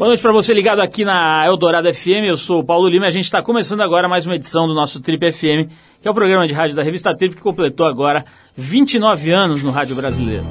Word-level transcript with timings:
Boa 0.00 0.08
noite 0.08 0.22
para 0.22 0.32
você 0.32 0.54
ligado 0.54 0.80
aqui 0.80 1.04
na 1.04 1.44
Eldorado 1.44 1.92
FM. 1.92 2.24
Eu 2.26 2.38
sou 2.38 2.60
o 2.60 2.64
Paulo 2.64 2.88
Lima 2.88 3.04
e 3.04 3.08
a 3.08 3.10
gente 3.10 3.26
está 3.26 3.42
começando 3.42 3.82
agora 3.82 4.08
mais 4.08 4.24
uma 4.24 4.34
edição 4.34 4.66
do 4.66 4.72
nosso 4.72 5.02
Trip 5.02 5.30
FM, 5.30 5.70
que 6.00 6.08
é 6.08 6.10
o 6.10 6.14
programa 6.14 6.46
de 6.46 6.54
rádio 6.54 6.74
da 6.74 6.82
revista 6.82 7.14
Trip 7.14 7.36
que 7.36 7.42
completou 7.42 7.84
agora 7.84 8.24
29 8.56 9.30
anos 9.30 9.62
no 9.62 9.70
rádio 9.70 9.94
brasileiro. 9.94 10.44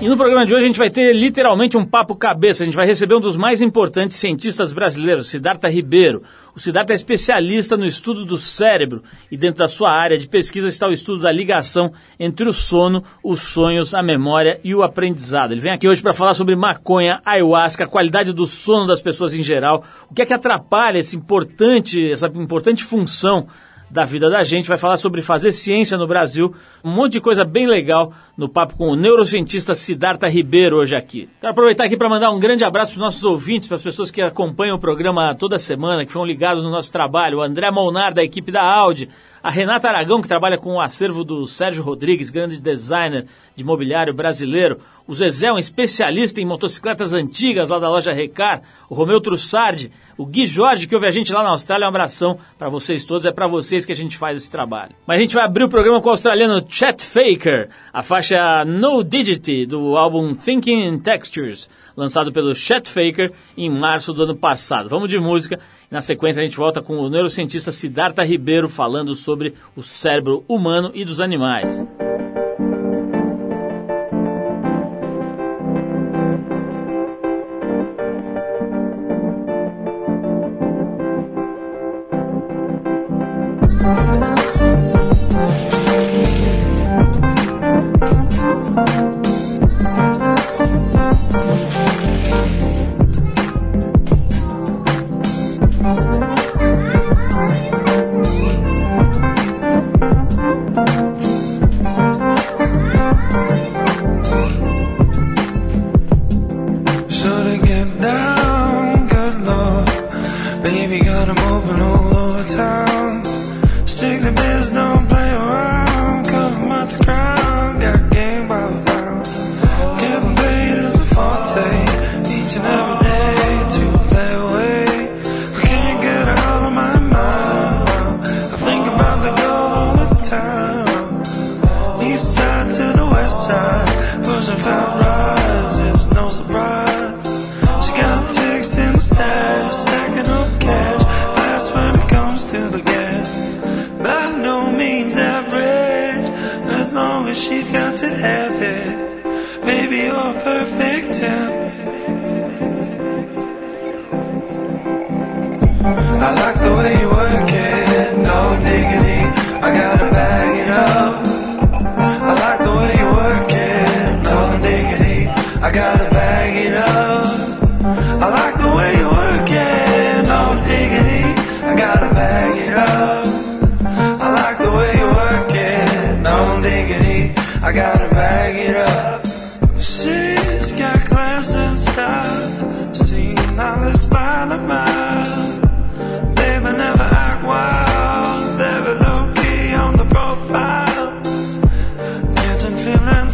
E 0.00 0.08
no 0.08 0.16
programa 0.16 0.46
de 0.46 0.54
hoje 0.54 0.64
a 0.64 0.66
gente 0.66 0.78
vai 0.78 0.88
ter 0.88 1.12
literalmente 1.12 1.76
um 1.76 1.84
papo 1.84 2.16
cabeça. 2.16 2.62
A 2.62 2.64
gente 2.64 2.74
vai 2.74 2.86
receber 2.86 3.16
um 3.16 3.20
dos 3.20 3.36
mais 3.36 3.60
importantes 3.60 4.16
cientistas 4.16 4.72
brasileiros, 4.72 5.26
Siddhartha 5.26 5.68
Ribeiro. 5.68 6.22
O 6.54 6.60
Siddhartha 6.60 6.92
é 6.92 6.96
especialista 6.96 7.78
no 7.78 7.86
estudo 7.86 8.26
do 8.26 8.36
cérebro 8.36 9.02
e 9.30 9.38
dentro 9.38 9.60
da 9.60 9.68
sua 9.68 9.90
área 9.90 10.18
de 10.18 10.28
pesquisa 10.28 10.68
está 10.68 10.86
o 10.86 10.92
estudo 10.92 11.22
da 11.22 11.32
ligação 11.32 11.92
entre 12.20 12.46
o 12.46 12.52
sono, 12.52 13.02
os 13.24 13.40
sonhos, 13.40 13.94
a 13.94 14.02
memória 14.02 14.60
e 14.62 14.74
o 14.74 14.82
aprendizado. 14.82 15.52
Ele 15.52 15.62
vem 15.62 15.72
aqui 15.72 15.88
hoje 15.88 16.02
para 16.02 16.12
falar 16.12 16.34
sobre 16.34 16.54
maconha, 16.54 17.22
ayahuasca, 17.24 17.84
a 17.84 17.88
qualidade 17.88 18.34
do 18.34 18.46
sono 18.46 18.86
das 18.86 19.00
pessoas 19.00 19.32
em 19.32 19.42
geral, 19.42 19.82
o 20.10 20.14
que 20.14 20.20
é 20.20 20.26
que 20.26 20.34
atrapalha 20.34 20.98
esse 20.98 21.16
importante, 21.16 22.10
essa 22.10 22.26
importante 22.26 22.84
função 22.84 23.48
da 23.92 24.06
vida 24.06 24.30
da 24.30 24.42
gente, 24.42 24.70
vai 24.70 24.78
falar 24.78 24.96
sobre 24.96 25.20
fazer 25.20 25.52
ciência 25.52 25.98
no 25.98 26.06
Brasil, 26.06 26.54
um 26.82 26.90
monte 26.90 27.12
de 27.12 27.20
coisa 27.20 27.44
bem 27.44 27.66
legal 27.66 28.10
no 28.34 28.48
papo 28.48 28.74
com 28.74 28.88
o 28.88 28.96
neurocientista 28.96 29.74
Siddhartha 29.74 30.26
Ribeiro 30.28 30.78
hoje 30.78 30.96
aqui. 30.96 31.28
Quero 31.38 31.50
aproveitar 31.50 31.84
aqui 31.84 31.96
para 31.96 32.08
mandar 32.08 32.30
um 32.30 32.40
grande 32.40 32.64
abraço 32.64 32.92
para 32.92 32.98
os 32.98 33.04
nossos 33.04 33.22
ouvintes, 33.22 33.68
para 33.68 33.74
as 33.74 33.82
pessoas 33.82 34.10
que 34.10 34.22
acompanham 34.22 34.76
o 34.76 34.80
programa 34.80 35.34
toda 35.34 35.58
semana, 35.58 36.06
que 36.06 36.12
foram 36.12 36.24
ligados 36.24 36.62
no 36.62 36.70
nosso 36.70 36.90
trabalho, 36.90 37.38
o 37.38 37.42
André 37.42 37.70
Molnar 37.70 38.14
da 38.14 38.24
equipe 38.24 38.50
da 38.50 38.62
Audi, 38.62 39.10
a 39.42 39.50
Renata 39.50 39.88
Aragão, 39.88 40.22
que 40.22 40.28
trabalha 40.28 40.56
com 40.56 40.74
o 40.74 40.80
acervo 40.80 41.24
do 41.24 41.46
Sérgio 41.46 41.82
Rodrigues, 41.82 42.30
grande 42.30 42.60
designer 42.60 43.26
de 43.56 43.64
mobiliário 43.64 44.14
brasileiro. 44.14 44.78
O 45.06 45.14
Zezé, 45.14 45.52
um 45.52 45.58
especialista 45.58 46.40
em 46.40 46.44
motocicletas 46.44 47.12
antigas 47.12 47.68
lá 47.68 47.80
da 47.80 47.88
loja 47.88 48.12
Recar. 48.12 48.62
O 48.88 48.94
Romeu 48.94 49.20
Trussardi. 49.20 49.90
O 50.16 50.24
Gui 50.24 50.46
Jorge, 50.46 50.86
que 50.86 50.94
ouve 50.94 51.08
a 51.08 51.10
gente 51.10 51.32
lá 51.32 51.42
na 51.42 51.50
Austrália. 51.50 51.86
Um 51.86 51.88
abração 51.88 52.38
para 52.56 52.68
vocês 52.68 53.04
todos. 53.04 53.24
É 53.24 53.32
para 53.32 53.48
vocês 53.48 53.84
que 53.84 53.90
a 53.90 53.96
gente 53.96 54.16
faz 54.16 54.38
esse 54.38 54.50
trabalho. 54.50 54.94
Mas 55.04 55.18
a 55.18 55.20
gente 55.20 55.34
vai 55.34 55.44
abrir 55.44 55.64
o 55.64 55.68
programa 55.68 56.00
com 56.00 56.08
o 56.08 56.12
australiano 56.12 56.64
Chet 56.68 57.04
Faker. 57.04 57.68
A 57.92 58.02
faixa 58.02 58.64
No 58.64 59.02
Digity 59.02 59.66
do 59.66 59.96
álbum 59.96 60.32
Thinking 60.32 60.86
in 60.86 60.98
Textures, 61.00 61.68
lançado 61.96 62.32
pelo 62.32 62.54
Chet 62.54 62.88
Faker 62.88 63.32
em 63.56 63.68
março 63.68 64.12
do 64.12 64.22
ano 64.22 64.36
passado. 64.36 64.88
Vamos 64.88 65.08
de 65.08 65.18
música. 65.18 65.58
Na 65.92 66.00
sequência, 66.00 66.40
a 66.40 66.42
gente 66.42 66.56
volta 66.56 66.80
com 66.80 66.96
o 66.96 67.10
neurocientista 67.10 67.70
Siddhartha 67.70 68.24
Ribeiro 68.24 68.66
falando 68.66 69.14
sobre 69.14 69.52
o 69.76 69.82
cérebro 69.82 70.42
humano 70.48 70.90
e 70.94 71.04
dos 71.04 71.20
animais. 71.20 71.86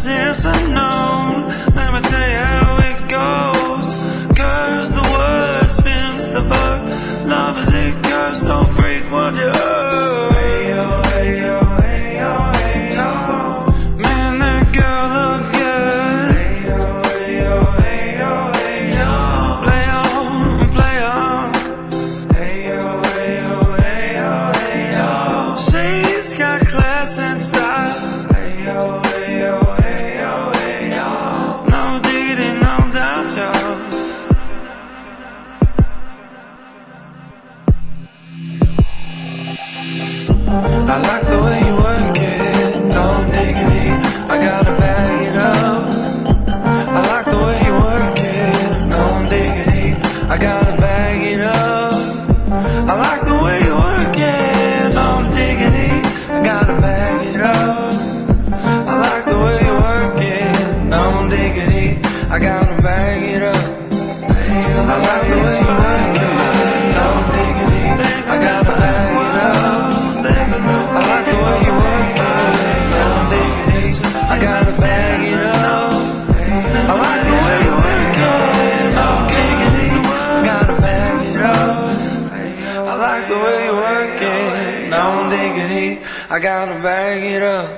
Is 0.07 0.45
I 0.45 0.53
know 0.69 1.08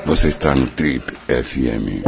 Você 0.05 0.27
está 0.27 0.53
no 0.53 0.67
Trip 0.67 1.01
FM. 1.25 2.03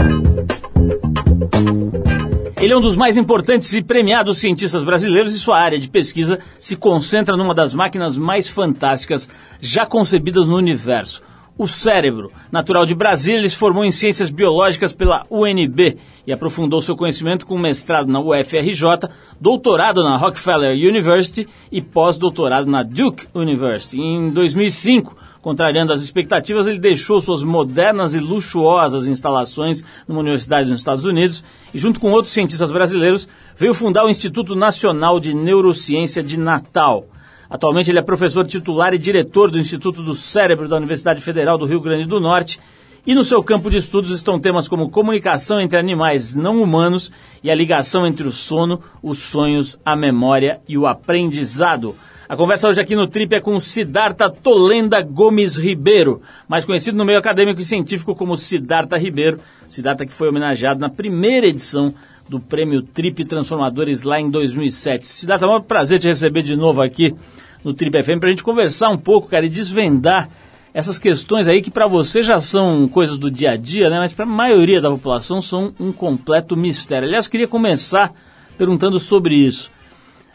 Ele 2.61 2.73
é 2.73 2.77
um 2.77 2.81
dos 2.81 2.97
mais 2.97 3.15
importantes 3.15 3.71
e 3.71 3.81
premiados 3.81 4.39
cientistas 4.39 4.83
brasileiros 4.83 5.33
e 5.33 5.39
sua 5.39 5.57
área 5.57 5.79
de 5.79 5.87
pesquisa 5.87 6.39
se 6.59 6.75
concentra 6.75 7.37
numa 7.37 7.55
das 7.55 7.73
máquinas 7.73 8.17
mais 8.17 8.49
fantásticas 8.49 9.29
já 9.61 9.85
concebidas 9.85 10.49
no 10.49 10.57
universo. 10.57 11.23
O 11.57 11.65
cérebro. 11.65 12.29
Natural 12.51 12.85
de 12.85 12.93
Brasília, 12.93 13.39
ele 13.39 13.47
se 13.47 13.55
formou 13.55 13.85
em 13.85 13.91
ciências 13.91 14.29
biológicas 14.29 14.91
pela 14.91 15.25
UNB 15.29 15.97
e 16.27 16.33
aprofundou 16.33 16.81
seu 16.81 16.97
conhecimento 16.97 17.45
com 17.45 17.57
mestrado 17.57 18.11
na 18.11 18.19
UFRJ, 18.19 19.07
doutorado 19.39 20.03
na 20.03 20.17
Rockefeller 20.17 20.75
University 20.75 21.47
e 21.71 21.81
pós-doutorado 21.81 22.69
na 22.69 22.83
Duke 22.83 23.27
University. 23.33 24.01
Em 24.01 24.29
2005, 24.29 25.15
Contrariando 25.43 25.91
as 25.91 26.01
expectativas, 26.01 26.67
ele 26.67 26.79
deixou 26.79 27.19
suas 27.19 27.43
modernas 27.43 28.15
e 28.15 28.19
luxuosas 28.19 29.07
instalações 29.07 29.83
numa 30.07 30.21
universidade 30.21 30.69
nos 30.69 30.79
Estados 30.79 31.03
Unidos 31.03 31.43
e, 31.73 31.77
junto 31.77 31.99
com 31.99 32.13
outros 32.13 32.33
cientistas 32.33 32.71
brasileiros, 32.71 33.27
veio 33.57 33.73
fundar 33.73 34.05
o 34.05 34.09
Instituto 34.09 34.55
Nacional 34.55 35.19
de 35.19 35.33
Neurociência 35.33 36.23
de 36.23 36.39
Natal. 36.39 37.07
Atualmente 37.49 37.91
ele 37.91 37.99
é 37.99 38.01
professor 38.01 38.47
titular 38.47 38.93
e 38.93 38.97
diretor 38.97 39.51
do 39.51 39.59
Instituto 39.59 40.01
do 40.01 40.15
Cérebro 40.15 40.69
da 40.69 40.77
Universidade 40.77 41.21
Federal 41.21 41.57
do 41.57 41.65
Rio 41.65 41.81
Grande 41.81 42.07
do 42.07 42.21
Norte. 42.21 42.57
E 43.05 43.13
no 43.13 43.21
seu 43.21 43.43
campo 43.43 43.69
de 43.69 43.75
estudos 43.75 44.11
estão 44.11 44.39
temas 44.39 44.69
como 44.69 44.89
comunicação 44.89 45.59
entre 45.59 45.77
animais 45.77 46.33
não 46.33 46.61
humanos 46.61 47.11
e 47.43 47.51
a 47.51 47.55
ligação 47.55 48.07
entre 48.07 48.25
o 48.25 48.31
sono, 48.31 48.79
os 49.03 49.17
sonhos, 49.17 49.77
a 49.85 49.93
memória 49.93 50.61
e 50.69 50.77
o 50.77 50.87
aprendizado. 50.87 51.97
A 52.27 52.37
conversa 52.37 52.69
hoje 52.69 52.79
aqui 52.79 52.95
no 52.95 53.05
Trip 53.05 53.35
é 53.35 53.41
com 53.41 53.59
Siddhartha 53.59 54.29
Tolenda 54.29 55.01
Gomes 55.01 55.57
Ribeiro, 55.57 56.21
mais 56.47 56.63
conhecido 56.63 56.97
no 56.97 57.03
meio 57.03 57.19
acadêmico 57.19 57.59
e 57.59 57.65
científico 57.65 58.15
como 58.15 58.37
Siddhartha 58.37 58.97
Ribeiro. 58.97 59.41
Siddhartha 59.67 60.05
que 60.05 60.13
foi 60.13 60.29
homenageado 60.29 60.79
na 60.79 60.89
primeira 60.89 61.47
edição 61.47 61.93
do 62.29 62.39
Prêmio 62.39 62.81
Trip 62.81 63.25
Transformadores 63.25 64.03
lá 64.03 64.21
em 64.21 64.29
2007. 64.29 65.05
Siddhartha, 65.05 65.45
é 65.45 65.49
um 65.49 65.61
prazer 65.61 65.99
te 65.99 66.07
receber 66.07 66.43
de 66.43 66.55
novo 66.55 66.81
aqui 66.81 67.13
no 67.61 67.73
Trip 67.73 68.01
FM 68.01 68.19
para 68.19 68.29
a 68.29 68.31
gente 68.31 68.43
conversar 68.43 68.89
um 68.89 68.97
pouco, 68.97 69.27
cara, 69.27 69.45
e 69.45 69.49
desvendar 69.49 70.29
essas 70.73 70.97
questões 70.97 71.49
aí 71.49 71.61
que 71.61 71.69
para 71.69 71.87
você 71.87 72.21
já 72.21 72.39
são 72.39 72.87
coisas 72.87 73.17
do 73.17 73.29
dia 73.29 73.51
a 73.51 73.57
dia, 73.57 73.89
né? 73.89 73.99
Mas 73.99 74.13
para 74.13 74.23
a 74.23 74.27
maioria 74.27 74.81
da 74.81 74.89
população 74.89 75.41
são 75.41 75.73
um 75.77 75.91
completo 75.91 76.55
mistério. 76.55 77.05
Aliás, 77.05 77.27
queria 77.27 77.49
começar 77.49 78.13
perguntando 78.57 78.97
sobre 78.97 79.35
isso. 79.35 79.69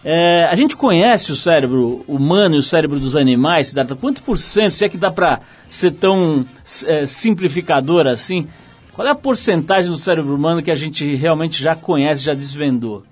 É, 0.05 0.45
a 0.45 0.55
gente 0.55 0.77
conhece 0.77 1.33
o 1.33 1.37
cérebro 1.37 2.05
humano 2.07 2.55
e 2.55 2.59
o 2.59 2.63
cérebro 2.63 3.01
dos 3.01 3.17
animais, 3.17 3.69
Siddhartha? 3.69 3.97
Quanto 3.97 4.23
por 4.23 4.39
cento, 4.39 4.71
se 4.71 4.85
é 4.85 4.89
que 4.89 4.97
dá 4.97 5.11
para 5.11 5.41
ser 5.67 5.93
tão 5.93 6.47
é, 6.87 7.05
simplificador 7.05 8.07
assim? 8.07 8.47
Qual 8.93 9.07
é 9.07 9.11
a 9.11 9.15
porcentagem 9.15 9.91
do 9.91 9.99
cérebro 9.99 10.35
humano 10.35 10.63
que 10.63 10.71
a 10.71 10.75
gente 10.75 11.15
realmente 11.15 11.63
já 11.63 11.75
conhece, 11.77 12.25
já 12.25 12.35
desvendou? 12.35 13.03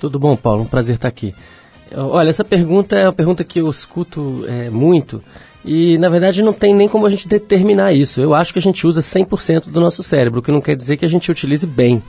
Tudo 0.00 0.18
bom, 0.18 0.36
Paulo? 0.36 0.62
Um 0.62 0.66
prazer 0.66 0.96
estar 0.96 1.08
aqui. 1.08 1.34
Olha, 1.94 2.30
essa 2.30 2.44
pergunta 2.44 2.96
é 2.96 3.06
uma 3.06 3.12
pergunta 3.12 3.42
que 3.42 3.60
eu 3.60 3.68
escuto 3.68 4.44
é, 4.46 4.70
muito 4.70 5.22
e, 5.64 5.98
na 5.98 6.08
verdade, 6.08 6.42
não 6.42 6.52
tem 6.52 6.74
nem 6.74 6.88
como 6.88 7.06
a 7.06 7.10
gente 7.10 7.28
determinar 7.28 7.92
isso. 7.92 8.20
Eu 8.20 8.34
acho 8.34 8.52
que 8.52 8.58
a 8.58 8.62
gente 8.62 8.86
usa 8.86 9.00
100% 9.00 9.64
do 9.68 9.80
nosso 9.80 10.02
cérebro, 10.02 10.40
o 10.40 10.42
que 10.42 10.52
não 10.52 10.60
quer 10.60 10.76
dizer 10.76 10.96
que 10.96 11.04
a 11.04 11.08
gente 11.08 11.30
utilize 11.30 11.66
bem. 11.66 12.02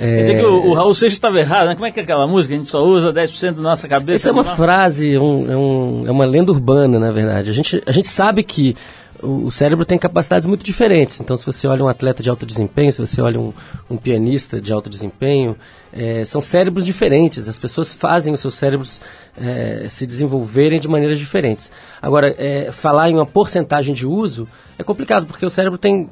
É... 0.00 0.16
Quer 0.16 0.20
dizer 0.22 0.38
que 0.38 0.44
o, 0.44 0.66
o 0.66 0.74
Raul 0.74 0.94
Seixas 0.94 1.16
estava 1.16 1.38
errado, 1.38 1.68
né? 1.68 1.74
Como 1.74 1.86
é 1.86 1.90
que 1.90 2.00
é 2.00 2.02
aquela 2.02 2.26
música? 2.26 2.54
A 2.54 2.58
gente 2.58 2.68
só 2.68 2.80
usa 2.80 3.12
10% 3.12 3.52
da 3.52 3.62
nossa 3.62 3.88
cabeça. 3.88 4.28
Essa 4.28 4.30
é 4.30 4.32
uma 4.32 4.44
frase, 4.44 5.18
um, 5.18 5.50
é, 5.50 5.56
um, 5.56 6.04
é 6.06 6.10
uma 6.10 6.24
lenda 6.24 6.52
urbana, 6.52 6.98
na 6.98 7.10
verdade. 7.10 7.50
A 7.50 7.52
gente, 7.52 7.82
a 7.86 7.92
gente 7.92 8.08
sabe 8.08 8.42
que 8.42 8.76
o 9.22 9.50
cérebro 9.50 9.84
tem 9.84 9.98
capacidades 9.98 10.46
muito 10.46 10.64
diferentes. 10.64 11.20
Então, 11.20 11.36
se 11.36 11.44
você 11.44 11.66
olha 11.66 11.84
um 11.84 11.88
atleta 11.88 12.22
de 12.22 12.30
alto 12.30 12.46
desempenho, 12.46 12.92
se 12.92 13.00
você 13.00 13.20
olha 13.20 13.40
um, 13.40 13.52
um 13.90 13.96
pianista 13.96 14.60
de 14.60 14.72
alto 14.72 14.88
desempenho, 14.88 15.56
é, 15.92 16.24
são 16.24 16.40
cérebros 16.40 16.86
diferentes. 16.86 17.48
As 17.48 17.58
pessoas 17.58 17.92
fazem 17.92 18.32
os 18.32 18.40
seus 18.40 18.54
cérebros 18.54 19.00
é, 19.36 19.86
se 19.88 20.06
desenvolverem 20.06 20.78
de 20.78 20.88
maneiras 20.88 21.18
diferentes. 21.18 21.70
Agora, 22.00 22.34
é, 22.38 22.70
falar 22.70 23.10
em 23.10 23.14
uma 23.14 23.26
porcentagem 23.26 23.94
de 23.94 24.06
uso 24.06 24.48
é 24.78 24.84
complicado, 24.84 25.26
porque 25.26 25.44
o 25.44 25.50
cérebro 25.50 25.78
tem 25.78 26.08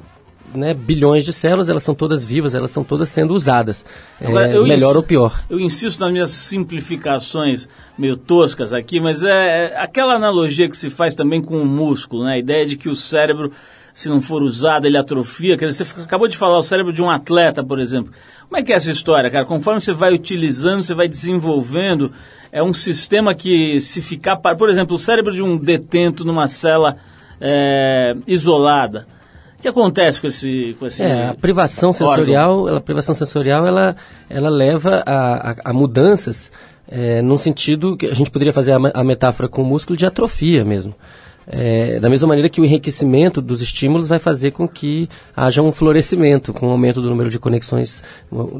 né, 0.53 0.73
bilhões 0.73 1.25
de 1.25 1.33
células, 1.33 1.69
elas 1.69 1.83
estão 1.83 1.95
todas 1.95 2.23
vivas, 2.23 2.53
elas 2.53 2.69
estão 2.69 2.83
todas 2.83 3.09
sendo 3.09 3.33
usadas. 3.33 3.85
Agora, 4.19 4.47
é, 4.47 4.59
melhor 4.61 4.95
ou 4.95 5.03
pior. 5.03 5.43
Eu 5.49 5.59
insisto 5.59 5.99
nas 5.99 6.11
minhas 6.11 6.31
simplificações 6.31 7.67
meio 7.97 8.15
toscas 8.15 8.73
aqui, 8.73 8.99
mas 8.99 9.23
é, 9.23 9.29
é, 9.29 9.77
aquela 9.79 10.13
analogia 10.13 10.69
que 10.69 10.77
se 10.77 10.89
faz 10.89 11.15
também 11.15 11.41
com 11.41 11.61
o 11.61 11.65
músculo, 11.65 12.25
né? 12.25 12.33
A 12.33 12.39
ideia 12.39 12.65
de 12.65 12.77
que 12.77 12.89
o 12.89 12.95
cérebro, 12.95 13.51
se 13.93 14.07
não 14.07 14.21
for 14.21 14.41
usado, 14.41 14.85
ele 14.85 14.97
atrofia. 14.97 15.57
Quer 15.57 15.67
dizer, 15.67 15.85
você 15.85 16.01
acabou 16.01 16.27
de 16.27 16.37
falar 16.37 16.57
o 16.57 16.63
cérebro 16.63 16.93
de 16.93 17.01
um 17.01 17.09
atleta, 17.09 17.63
por 17.63 17.79
exemplo. 17.79 18.11
Como 18.47 18.57
é 18.57 18.63
que 18.63 18.71
é 18.71 18.75
essa 18.75 18.91
história, 18.91 19.29
cara? 19.29 19.45
Conforme 19.45 19.81
você 19.81 19.93
vai 19.93 20.13
utilizando, 20.13 20.81
você 20.81 20.93
vai 20.93 21.07
desenvolvendo, 21.07 22.11
é 22.51 22.63
um 22.63 22.73
sistema 22.73 23.35
que 23.35 23.79
se 23.79 24.01
ficar... 24.01 24.37
Por 24.37 24.69
exemplo, 24.69 24.95
o 24.95 24.99
cérebro 24.99 25.33
de 25.33 25.41
um 25.43 25.57
detento 25.57 26.23
numa 26.23 26.47
cela 26.47 26.97
é, 27.41 28.15
isolada 28.25 29.16
o 29.57 29.61
que 29.61 29.67
acontece 29.67 30.21
com 30.21 30.27
esse, 30.27 30.75
com 30.79 30.85
esse 30.85 31.03
é, 31.03 31.29
a 31.29 31.33
privação 31.33 31.91
sensorial, 31.91 32.67
ela, 32.67 32.77
a 32.77 32.81
privação 32.81 33.15
sensorial, 33.15 33.65
ela, 33.65 33.95
ela 34.29 34.49
leva 34.49 35.03
a, 35.05 35.51
a, 35.51 35.55
a 35.65 35.73
mudanças 35.73 36.51
é, 36.87 37.21
num 37.21 37.37
sentido 37.37 37.97
que 37.97 38.05
a 38.05 38.13
gente 38.13 38.29
poderia 38.29 38.53
fazer 38.53 38.73
a, 38.73 38.77
a 38.93 39.03
metáfora 39.03 39.49
com 39.49 39.63
o 39.63 39.65
músculo 39.65 39.97
de 39.97 40.05
atrofia 40.05 40.63
mesmo. 40.63 40.93
É, 41.49 41.97
da 42.01 42.09
mesma 42.09 42.27
maneira 42.27 42.49
que 42.49 42.59
o 42.59 42.65
enriquecimento 42.65 43.41
dos 43.41 43.61
estímulos 43.61 44.09
vai 44.09 44.19
fazer 44.19 44.51
com 44.51 44.67
que 44.67 45.07
haja 45.33 45.61
um 45.61 45.71
florescimento, 45.71 46.51
com 46.51 46.65
o 46.65 46.69
um 46.69 46.71
aumento 46.73 47.01
do 47.01 47.09
número 47.09 47.29
de 47.29 47.39
conexões, 47.39 48.03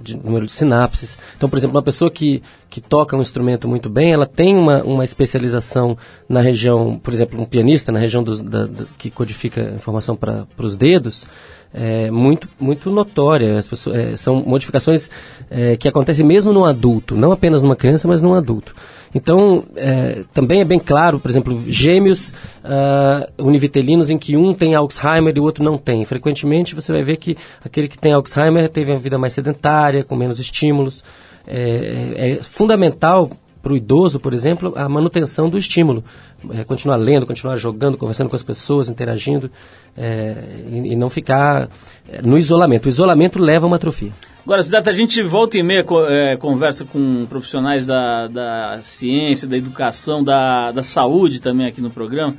de 0.01 0.15
número 0.15 0.45
de 0.45 0.53
sinapses. 0.53 1.19
Então, 1.35 1.49
por 1.49 1.57
exemplo, 1.57 1.75
uma 1.75 1.83
pessoa 1.83 2.09
que, 2.09 2.41
que 2.69 2.79
toca 2.79 3.17
um 3.17 3.21
instrumento 3.21 3.67
muito 3.67 3.89
bem, 3.89 4.13
ela 4.13 4.25
tem 4.25 4.55
uma, 4.55 4.81
uma 4.83 5.03
especialização 5.03 5.97
na 6.29 6.39
região, 6.39 6.97
por 6.97 7.13
exemplo, 7.13 7.41
um 7.41 7.45
pianista, 7.45 7.91
na 7.91 7.99
região 7.99 8.23
dos, 8.23 8.41
da, 8.41 8.65
da, 8.65 8.85
que 8.97 9.09
codifica 9.09 9.61
informação 9.75 10.15
para 10.15 10.47
os 10.57 10.77
dedos, 10.77 11.27
é, 11.73 12.09
muito, 12.09 12.47
muito 12.59 12.89
notória. 12.89 13.57
As 13.57 13.67
pessoas, 13.67 13.97
é, 13.97 14.15
são 14.15 14.41
modificações 14.43 15.09
é, 15.49 15.75
que 15.75 15.89
acontecem 15.89 16.25
mesmo 16.25 16.53
no 16.53 16.63
adulto, 16.63 17.15
não 17.15 17.33
apenas 17.33 17.61
numa 17.61 17.75
criança, 17.75 18.07
mas 18.07 18.21
num 18.21 18.33
adulto. 18.33 18.73
Então, 19.17 19.63
é, 19.75 20.23
também 20.31 20.61
é 20.61 20.63
bem 20.63 20.79
claro, 20.79 21.19
por 21.19 21.31
exemplo, 21.31 21.59
gêmeos 21.67 22.29
uh, 22.63 23.43
univitelinos 23.43 24.11
em 24.11 24.17
que 24.17 24.37
um 24.37 24.53
tem 24.53 24.75
Alzheimer 24.75 25.33
e 25.35 25.39
o 25.39 25.43
outro 25.43 25.63
não 25.63 25.75
tem. 25.75 26.05
Frequentemente 26.05 26.75
você 26.75 26.93
vai 26.93 27.01
ver 27.01 27.17
que 27.17 27.35
aquele 27.65 27.87
que 27.87 27.97
tem 27.97 28.13
Alzheimer 28.13 28.69
teve 28.69 28.91
uma 28.91 28.99
vida 28.99 29.17
mais 29.17 29.33
sedentária, 29.33 30.03
com 30.03 30.15
menos 30.15 30.39
estímulos. 30.39 31.03
É, 31.47 32.13
é, 32.15 32.31
é 32.33 32.43
fundamental 32.43 33.31
para 33.59 33.73
o 33.73 33.77
idoso, 33.77 34.19
por 34.19 34.35
exemplo, 34.35 34.71
a 34.75 34.87
manutenção 34.87 35.49
do 35.49 35.57
estímulo. 35.57 36.03
É, 36.51 36.63
continuar 36.63 36.97
lendo, 36.97 37.25
continuar 37.25 37.57
jogando, 37.57 37.97
conversando 37.97 38.29
com 38.29 38.35
as 38.35 38.43
pessoas, 38.43 38.89
interagindo 38.89 39.49
é, 39.97 40.35
e, 40.67 40.93
e, 40.93 40.95
não 40.95 41.09
ficar 41.09 41.67
é, 42.07 42.21
no 42.21 42.37
isolamento. 42.37 42.85
O 42.85 42.89
isolamento 42.89 43.39
leva 43.39 43.65
a 43.65 43.67
uma 43.67 43.77
atrofia. 43.77 44.11
Agora, 44.45 44.61
Cidata, 44.61 44.91
a 44.91 44.93
gente 44.93 45.21
volta 45.23 45.57
e 45.57 45.63
meia 45.63 45.83
é, 46.09 46.37
conversa 46.37 46.85
com 46.85 47.25
profissionais 47.25 47.87
da, 47.87 48.27
da 48.27 48.79
ciência, 48.83 49.47
da 49.47 49.57
educação, 49.57 50.23
da, 50.23 50.71
da 50.71 50.83
saúde 50.83 51.41
também 51.41 51.67
aqui 51.67 51.81
no 51.81 51.89
programa. 51.89 52.35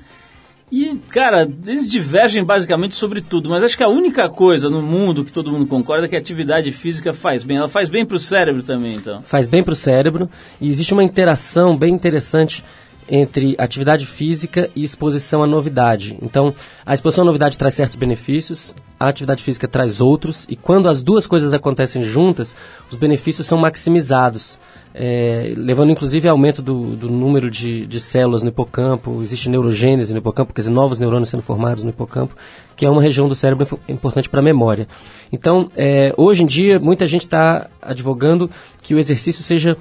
E, 0.71 0.97
cara, 1.11 1.49
eles 1.67 1.89
divergem 1.89 2.45
basicamente 2.45 2.95
sobre 2.95 3.23
tudo, 3.23 3.49
mas 3.49 3.63
acho 3.63 3.77
que 3.77 3.83
a 3.83 3.89
única 3.89 4.29
coisa 4.29 4.69
no 4.69 4.83
mundo 4.83 5.25
que 5.25 5.33
todo 5.33 5.51
mundo 5.51 5.67
concorda 5.67 6.05
é 6.05 6.09
que 6.09 6.17
a 6.17 6.19
atividade 6.19 6.71
física 6.73 7.15
faz 7.15 7.43
bem. 7.43 7.57
Ela 7.57 7.69
faz 7.69 7.89
bem 7.89 8.05
para 8.05 8.17
o 8.17 8.21
cérebro 8.21 8.63
também, 8.63 8.95
então. 8.95 9.21
Faz 9.23 9.49
bem 9.49 9.65
para 9.65 9.73
o 9.73 9.77
cérebro 9.77 10.31
e 10.61 10.69
existe 10.69 10.93
uma 10.93 11.03
interação 11.03 11.77
bem 11.77 11.95
interessante 11.95 12.63
entre 13.09 13.55
atividade 13.59 14.07
física 14.07 14.71
e 14.75 14.85
exposição 14.85 15.43
à 15.43 15.47
novidade. 15.47 16.17
Então, 16.21 16.55
a 16.85 16.95
exposição 16.95 17.23
à 17.23 17.27
novidade 17.27 17.57
traz 17.57 17.75
certos 17.75 17.97
benefícios, 17.97 18.75
a 19.01 19.09
atividade 19.09 19.43
física 19.43 19.69
traz 19.69 20.01
outros, 20.01 20.45
e 20.49 20.57
quando 20.57 20.89
as 20.89 21.03
duas 21.03 21.27
coisas 21.27 21.55
acontecem 21.55 22.03
juntas, 22.03 22.57
os 22.91 22.97
benefícios 22.97 23.47
são 23.47 23.57
maximizados, 23.57 24.59
é, 24.93 25.55
levando 25.57 25.93
inclusive 25.93 26.27
ao 26.27 26.35
aumento 26.35 26.61
do, 26.61 26.97
do 26.97 27.09
número 27.09 27.51
de, 27.51 27.87
de, 27.87 28.01
células 28.01 28.43
no 28.43 28.49
hipocampo, 28.49 29.23
existe 29.23 29.49
neurogênese 29.49 30.13
no 30.13 30.19
hipocampo, 30.19 30.53
quer 30.53 30.63
dizer, 30.63 30.71
novos 30.71 30.99
neurônios 30.99 31.29
sendo 31.29 31.43
formados 31.43 31.85
no 31.85 31.91
hipocampo, 31.91 32.35
que 32.75 32.85
é 32.85 32.91
uma 32.91 33.01
região 33.01 33.29
do 33.29 33.35
cérebro 33.35 33.79
importante 33.89 34.29
para 34.29 34.41
a 34.41 34.43
memória. 34.43 34.89
Então, 35.31 35.71
é, 35.77 36.13
hoje 36.17 36.43
em 36.43 36.47
dia, 36.47 36.81
muita 36.81 37.07
gente 37.07 37.25
está 37.25 37.69
advogando 37.81 38.51
que 38.83 38.95
o 38.95 38.99
exercício 38.99 39.45
seja 39.45 39.77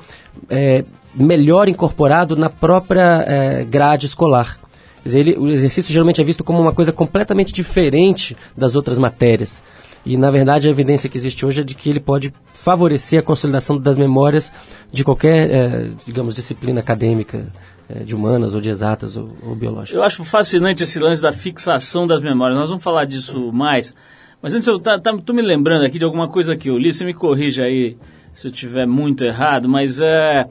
é, 0.49 0.83
melhor 1.17 1.67
incorporado 1.67 2.35
na 2.35 2.49
própria 2.49 3.23
é, 3.27 3.65
grade 3.65 4.05
escolar. 4.05 4.59
Dizer, 5.03 5.19
ele, 5.19 5.37
o 5.37 5.49
exercício 5.49 5.93
geralmente 5.93 6.21
é 6.21 6.23
visto 6.23 6.43
como 6.43 6.59
uma 6.59 6.73
coisa 6.73 6.91
completamente 6.91 7.53
diferente 7.53 8.35
das 8.55 8.75
outras 8.75 8.99
matérias. 8.99 9.63
E, 10.05 10.15
na 10.15 10.29
verdade, 10.29 10.67
a 10.67 10.71
evidência 10.71 11.09
que 11.09 11.17
existe 11.17 11.45
hoje 11.45 11.61
é 11.61 11.63
de 11.63 11.75
que 11.75 11.89
ele 11.89 11.99
pode 11.99 12.33
favorecer 12.53 13.19
a 13.19 13.23
consolidação 13.23 13.77
das 13.77 13.97
memórias 13.97 14.51
de 14.91 15.03
qualquer, 15.03 15.49
é, 15.49 15.89
digamos, 16.05 16.35
disciplina 16.35 16.79
acadêmica, 16.79 17.47
é, 17.89 18.03
de 18.03 18.15
humanas 18.15 18.53
ou 18.53 18.61
de 18.61 18.69
exatas 18.69 19.15
ou, 19.17 19.29
ou 19.41 19.55
biológicas. 19.55 19.95
Eu 19.95 20.03
acho 20.03 20.23
fascinante 20.23 20.83
esse 20.83 20.99
lance 20.99 21.21
da 21.21 21.31
fixação 21.31 22.05
das 22.05 22.21
memórias. 22.21 22.59
Nós 22.59 22.69
vamos 22.69 22.83
falar 22.83 23.05
disso 23.05 23.51
mais. 23.51 23.93
Mas 24.41 24.53
antes, 24.53 24.67
eu 24.67 24.79
tá, 24.79 24.99
tá, 24.99 25.17
tô 25.17 25.33
me 25.33 25.41
lembrando 25.41 25.85
aqui 25.85 25.97
de 25.97 26.05
alguma 26.05 26.29
coisa 26.29 26.55
que 26.55 26.69
eu 26.69 26.77
li, 26.77 26.93
você 26.93 27.03
me 27.03 27.13
corrija 27.13 27.63
aí 27.63 27.97
se 28.33 28.47
eu 28.47 28.51
estiver 28.51 28.85
muito 28.85 29.25
errado, 29.25 29.67
mas 29.67 29.99
é, 29.99 30.45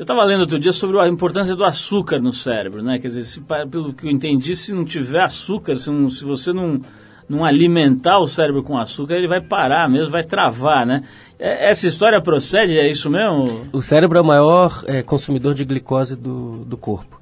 eu 0.00 0.04
estava 0.04 0.24
lendo 0.24 0.40
outro 0.40 0.58
dia 0.58 0.72
sobre 0.72 0.98
a 0.98 1.06
importância 1.06 1.54
do 1.54 1.62
açúcar 1.62 2.18
no 2.18 2.32
cérebro, 2.32 2.82
né? 2.82 2.98
Quer 2.98 3.08
dizer, 3.08 3.22
se, 3.22 3.38
pelo 3.70 3.92
que 3.92 4.06
eu 4.06 4.10
entendi, 4.10 4.56
se 4.56 4.72
não 4.72 4.82
tiver 4.82 5.20
açúcar, 5.20 5.76
se, 5.76 5.90
não, 5.90 6.08
se 6.08 6.24
você 6.24 6.54
não, 6.54 6.80
não 7.28 7.44
alimentar 7.44 8.18
o 8.18 8.26
cérebro 8.26 8.62
com 8.62 8.78
açúcar, 8.78 9.16
ele 9.16 9.28
vai 9.28 9.42
parar 9.42 9.90
mesmo, 9.90 10.10
vai 10.10 10.24
travar, 10.24 10.86
né? 10.86 11.04
É, 11.38 11.68
essa 11.68 11.86
história 11.86 12.18
procede, 12.18 12.78
é 12.78 12.88
isso 12.88 13.10
mesmo? 13.10 13.66
O 13.74 13.82
cérebro 13.82 14.16
é 14.16 14.22
o 14.22 14.24
maior 14.24 14.82
é, 14.86 15.02
consumidor 15.02 15.52
de 15.52 15.66
glicose 15.66 16.16
do, 16.16 16.64
do 16.64 16.78
corpo. 16.78 17.20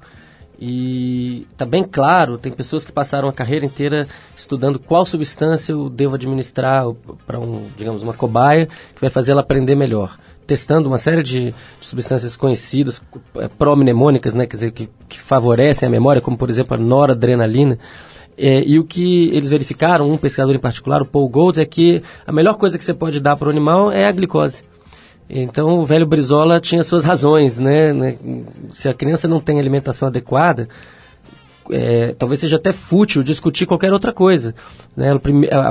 E 0.57 1.45
está 1.51 1.65
bem 1.65 1.83
claro, 1.83 2.37
tem 2.37 2.53
pessoas 2.53 2.85
que 2.85 2.93
passaram 2.93 3.27
a 3.27 3.33
carreira 3.33 3.65
inteira 3.65 4.07
estudando 4.37 4.79
qual 4.79 5.05
substância 5.05 5.73
eu 5.73 5.89
devo 5.89 6.15
administrar 6.15 6.85
para 7.27 7.37
um, 7.37 7.67
digamos, 7.75 8.03
uma 8.03 8.13
cobaia 8.13 8.67
que 8.95 9.01
vai 9.01 9.09
fazer 9.09 9.33
ela 9.33 9.41
aprender 9.41 9.75
melhor. 9.75 10.17
Testando 10.49 10.87
uma 10.89 10.97
série 10.97 11.21
de, 11.21 11.51
de 11.51 11.87
substâncias 11.87 12.35
conhecidas, 12.35 13.03
é, 13.35 13.47
pró-mnemônicas, 13.47 14.33
né, 14.33 14.47
quer 14.47 14.55
dizer, 14.55 14.71
que, 14.71 14.89
que, 15.07 15.19
favorecem 15.19 15.87
a 15.87 15.91
memória, 15.91 16.19
como 16.19 16.35
por 16.35 16.49
exemplo 16.49 16.73
a 16.73 16.79
noradrenalina. 16.79 17.77
É, 18.35 18.63
e 18.67 18.79
o 18.79 18.83
que 18.83 19.29
eles 19.31 19.51
verificaram, 19.51 20.09
um 20.09 20.17
pesquisador 20.17 20.55
em 20.55 20.59
particular, 20.59 21.03
o 21.03 21.05
Paul 21.05 21.29
Golds, 21.29 21.59
é 21.59 21.65
que 21.65 22.01
a 22.25 22.31
melhor 22.31 22.55
coisa 22.55 22.79
que 22.79 22.83
você 22.83 22.95
pode 22.95 23.19
dar 23.19 23.37
para 23.37 23.47
o 23.47 23.51
animal 23.51 23.91
é 23.91 24.07
a 24.07 24.11
glicose. 24.11 24.63
Então 25.29 25.77
o 25.77 25.85
velho 25.85 26.07
Brizola 26.07 26.59
tinha 26.59 26.83
suas 26.83 27.05
razões, 27.05 27.59
né? 27.59 27.93
né? 27.93 28.17
Se 28.71 28.89
a 28.89 28.93
criança 28.95 29.27
não 29.27 29.39
tem 29.39 29.59
alimentação 29.59 30.07
adequada, 30.07 30.67
é, 31.69 32.13
talvez 32.17 32.39
seja 32.39 32.57
até 32.57 32.71
fútil 32.71 33.23
discutir 33.23 33.65
qualquer 33.65 33.93
outra 33.93 34.11
coisa. 34.11 34.55
Né? 34.95 35.09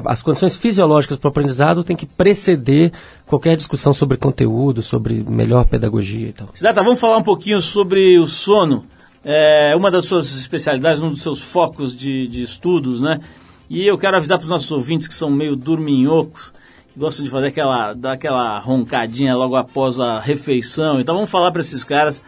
As 0.06 0.22
condições 0.22 0.56
fisiológicas 0.56 1.16
para 1.16 1.28
o 1.28 1.30
aprendizado 1.30 1.84
têm 1.84 1.96
que 1.96 2.06
preceder 2.06 2.92
qualquer 3.26 3.56
discussão 3.56 3.92
sobre 3.92 4.16
conteúdo, 4.16 4.82
sobre 4.82 5.22
melhor 5.28 5.64
pedagogia 5.66 6.28
e 6.28 6.32
tal. 6.32 6.48
Cidata, 6.54 6.82
vamos 6.82 7.00
falar 7.00 7.18
um 7.18 7.22
pouquinho 7.22 7.60
sobre 7.60 8.18
o 8.18 8.26
sono. 8.26 8.84
É 9.24 9.74
uma 9.76 9.90
das 9.90 10.04
suas 10.04 10.36
especialidades, 10.36 11.02
um 11.02 11.10
dos 11.10 11.22
seus 11.22 11.42
focos 11.42 11.94
de, 11.94 12.28
de 12.28 12.42
estudos, 12.42 13.00
né? 13.00 13.20
E 13.68 13.86
eu 13.86 13.98
quero 13.98 14.16
avisar 14.16 14.38
para 14.38 14.44
os 14.44 14.50
nossos 14.50 14.70
ouvintes 14.70 15.06
que 15.06 15.14
são 15.14 15.30
meio 15.30 15.54
dorminhocos 15.54 16.52
gostam 16.98 17.24
de 17.24 17.30
fazer 17.30 17.46
aquela, 17.46 17.94
dar 17.94 18.14
aquela 18.14 18.58
roncadinha 18.58 19.34
logo 19.36 19.54
após 19.54 20.00
a 20.00 20.18
refeição. 20.18 21.00
Então 21.00 21.14
vamos 21.14 21.30
falar 21.30 21.52
para 21.52 21.60
esses 21.60 21.84
caras 21.84 22.20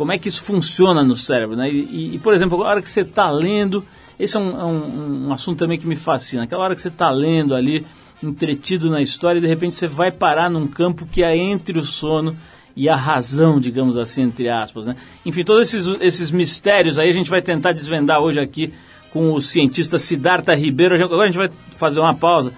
como 0.00 0.12
é 0.12 0.18
que 0.18 0.30
isso 0.30 0.42
funciona 0.42 1.04
no 1.04 1.14
cérebro. 1.14 1.54
Né? 1.54 1.70
E, 1.70 2.14
e, 2.14 2.18
por 2.20 2.32
exemplo, 2.32 2.62
a 2.62 2.68
hora 2.68 2.80
que 2.80 2.88
você 2.88 3.02
está 3.02 3.30
lendo, 3.30 3.84
esse 4.18 4.34
é 4.34 4.40
um, 4.40 4.58
é 4.58 4.64
um, 4.64 5.26
um, 5.26 5.32
assunto 5.34 5.58
também 5.58 5.78
que 5.78 5.86
me 5.86 5.94
fascina. 5.94 6.44
Aquela 6.44 6.64
hora 6.64 6.74
que 6.74 6.80
você 6.80 6.88
está 6.88 7.10
lendo 7.10 7.54
ali, 7.54 7.84
entretido 8.22 8.88
na 8.88 9.02
história, 9.02 9.38
e 9.38 9.42
de 9.42 9.46
repente 9.46 9.74
você 9.74 9.86
vai 9.86 10.10
parar 10.10 10.48
num 10.48 10.66
campo 10.66 11.04
que 11.04 11.22
é 11.22 11.36
entre 11.36 11.78
o 11.78 11.84
sono 11.84 12.34
e 12.74 12.88
a 12.88 12.96
razão, 12.96 13.60
digamos 13.60 13.98
assim, 13.98 14.22
entre 14.22 14.48
aspas. 14.48 14.86
Né? 14.86 14.96
Enfim, 15.26 15.44
todos 15.44 15.68
esses, 15.68 15.94
esses 16.00 16.30
mistérios 16.30 16.98
aí 16.98 17.10
a 17.10 17.12
gente 17.12 17.28
vai 17.28 17.42
tentar 17.42 17.72
desvendar 17.72 18.20
hoje 18.20 18.40
aqui 18.40 18.72
com 19.12 19.34
o 19.34 19.42
cientista 19.42 19.98
Siddhartha 19.98 20.54
Ribeiro. 20.54 20.94
Agora 20.94 21.24
a 21.24 21.26
gente 21.26 21.36
vai 21.36 21.50
fazer 21.72 22.00
uma 22.00 22.14
pausa 22.14 22.54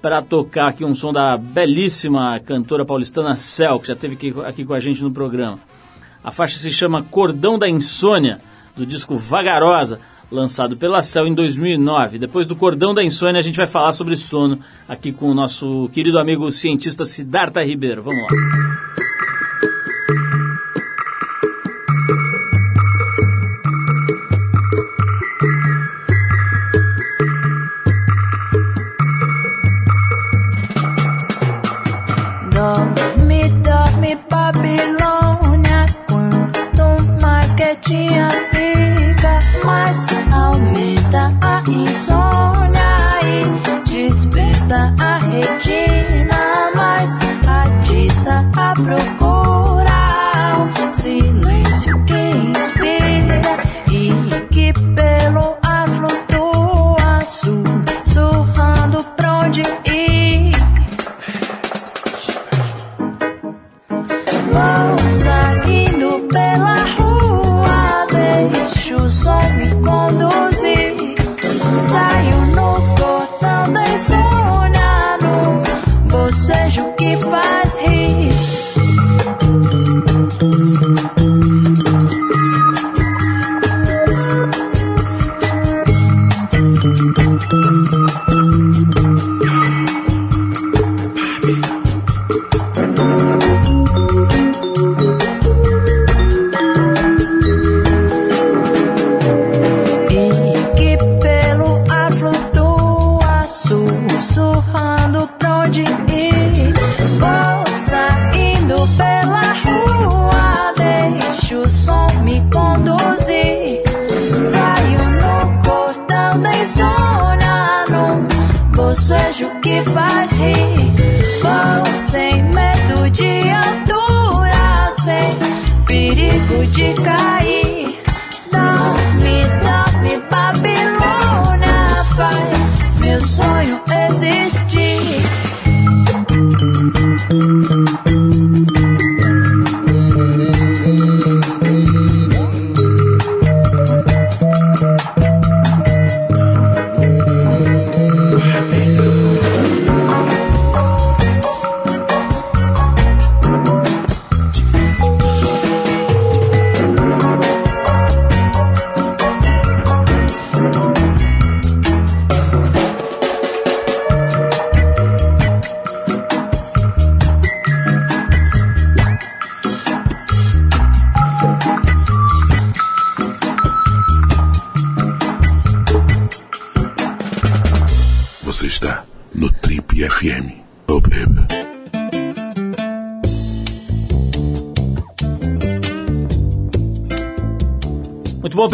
para 0.00 0.22
tocar 0.22 0.68
aqui 0.68 0.82
um 0.82 0.94
som 0.94 1.12
da 1.12 1.36
belíssima 1.36 2.40
cantora 2.40 2.86
paulistana 2.86 3.36
Cel, 3.36 3.78
que 3.78 3.88
já 3.88 3.92
esteve 3.92 4.14
aqui, 4.14 4.34
aqui 4.46 4.64
com 4.64 4.72
a 4.72 4.80
gente 4.80 5.02
no 5.02 5.10
programa. 5.10 5.60
A 6.24 6.32
faixa 6.32 6.56
se 6.56 6.70
chama 6.70 7.02
Cordão 7.02 7.58
da 7.58 7.68
Insônia, 7.68 8.40
do 8.74 8.86
disco 8.86 9.14
Vagarosa, 9.14 10.00
lançado 10.30 10.74
pela 10.74 11.02
Cel 11.02 11.26
em 11.26 11.34
2009. 11.34 12.18
Depois 12.18 12.46
do 12.46 12.56
Cordão 12.56 12.94
da 12.94 13.04
Insônia, 13.04 13.38
a 13.38 13.42
gente 13.42 13.58
vai 13.58 13.66
falar 13.66 13.92
sobre 13.92 14.16
sono 14.16 14.58
aqui 14.88 15.12
com 15.12 15.26
o 15.26 15.34
nosso 15.34 15.90
querido 15.92 16.18
amigo 16.18 16.50
cientista 16.50 17.04
Siddhartha 17.04 17.62
Ribeiro. 17.62 18.02
Vamos 18.02 18.22
lá. 18.22 19.13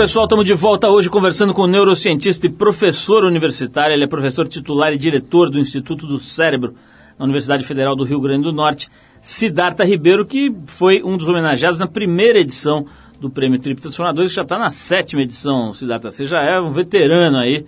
Pessoal. 0.01 0.25
Estamos 0.25 0.47
de 0.47 0.55
volta 0.55 0.89
hoje 0.89 1.11
conversando 1.11 1.53
com 1.53 1.61
o 1.61 1.67
neurocientista 1.67 2.47
e 2.47 2.51
professor 2.51 3.23
universitário. 3.23 3.93
Ele 3.93 4.05
é 4.05 4.07
professor 4.07 4.49
titular 4.49 4.95
e 4.95 4.97
diretor 4.97 5.51
do 5.51 5.61
Instituto 5.61 6.07
do 6.07 6.19
Cérebro 6.19 6.73
na 7.19 7.27
Universidade 7.27 7.67
Federal 7.67 7.95
do 7.95 8.03
Rio 8.03 8.19
Grande 8.19 8.45
do 8.45 8.53
Norte, 8.53 8.89
Siddhartha 9.21 9.85
Ribeiro, 9.85 10.25
que 10.25 10.57
foi 10.65 11.03
um 11.03 11.19
dos 11.19 11.29
homenageados 11.29 11.79
na 11.79 11.87
primeira 11.87 12.39
edição 12.39 12.87
do 13.21 13.29
Prêmio 13.29 13.59
Trip 13.61 13.79
Transformadores, 13.79 14.31
que 14.31 14.37
já 14.37 14.43
está 14.43 14.59
na 14.59 14.71
sétima 14.71 15.21
edição, 15.21 15.71
Siddhartha. 15.75 16.11
Você 16.11 16.25
já 16.25 16.41
é 16.41 16.59
um 16.59 16.71
veterano 16.71 17.37
aí 17.37 17.67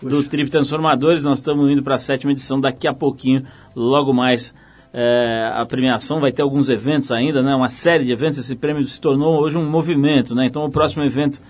do 0.00 0.22
Trip 0.22 0.48
Transformadores, 0.48 1.24
nós 1.24 1.38
estamos 1.40 1.68
indo 1.68 1.82
para 1.82 1.96
a 1.96 1.98
sétima 1.98 2.30
edição 2.30 2.60
daqui 2.60 2.86
a 2.86 2.94
pouquinho, 2.94 3.42
logo 3.74 4.12
mais 4.14 4.54
é, 4.92 5.50
a 5.52 5.66
premiação 5.66 6.20
vai 6.20 6.30
ter 6.30 6.42
alguns 6.42 6.68
eventos 6.68 7.10
ainda, 7.10 7.42
né? 7.42 7.52
Uma 7.56 7.70
série 7.70 8.04
de 8.04 8.12
eventos. 8.12 8.38
Esse 8.38 8.54
prêmio 8.54 8.84
se 8.84 9.00
tornou 9.00 9.40
hoje 9.40 9.58
um 9.58 9.68
movimento, 9.68 10.32
né? 10.32 10.46
Então 10.46 10.64
o 10.64 10.70
próximo 10.70 11.02
evento 11.02 11.40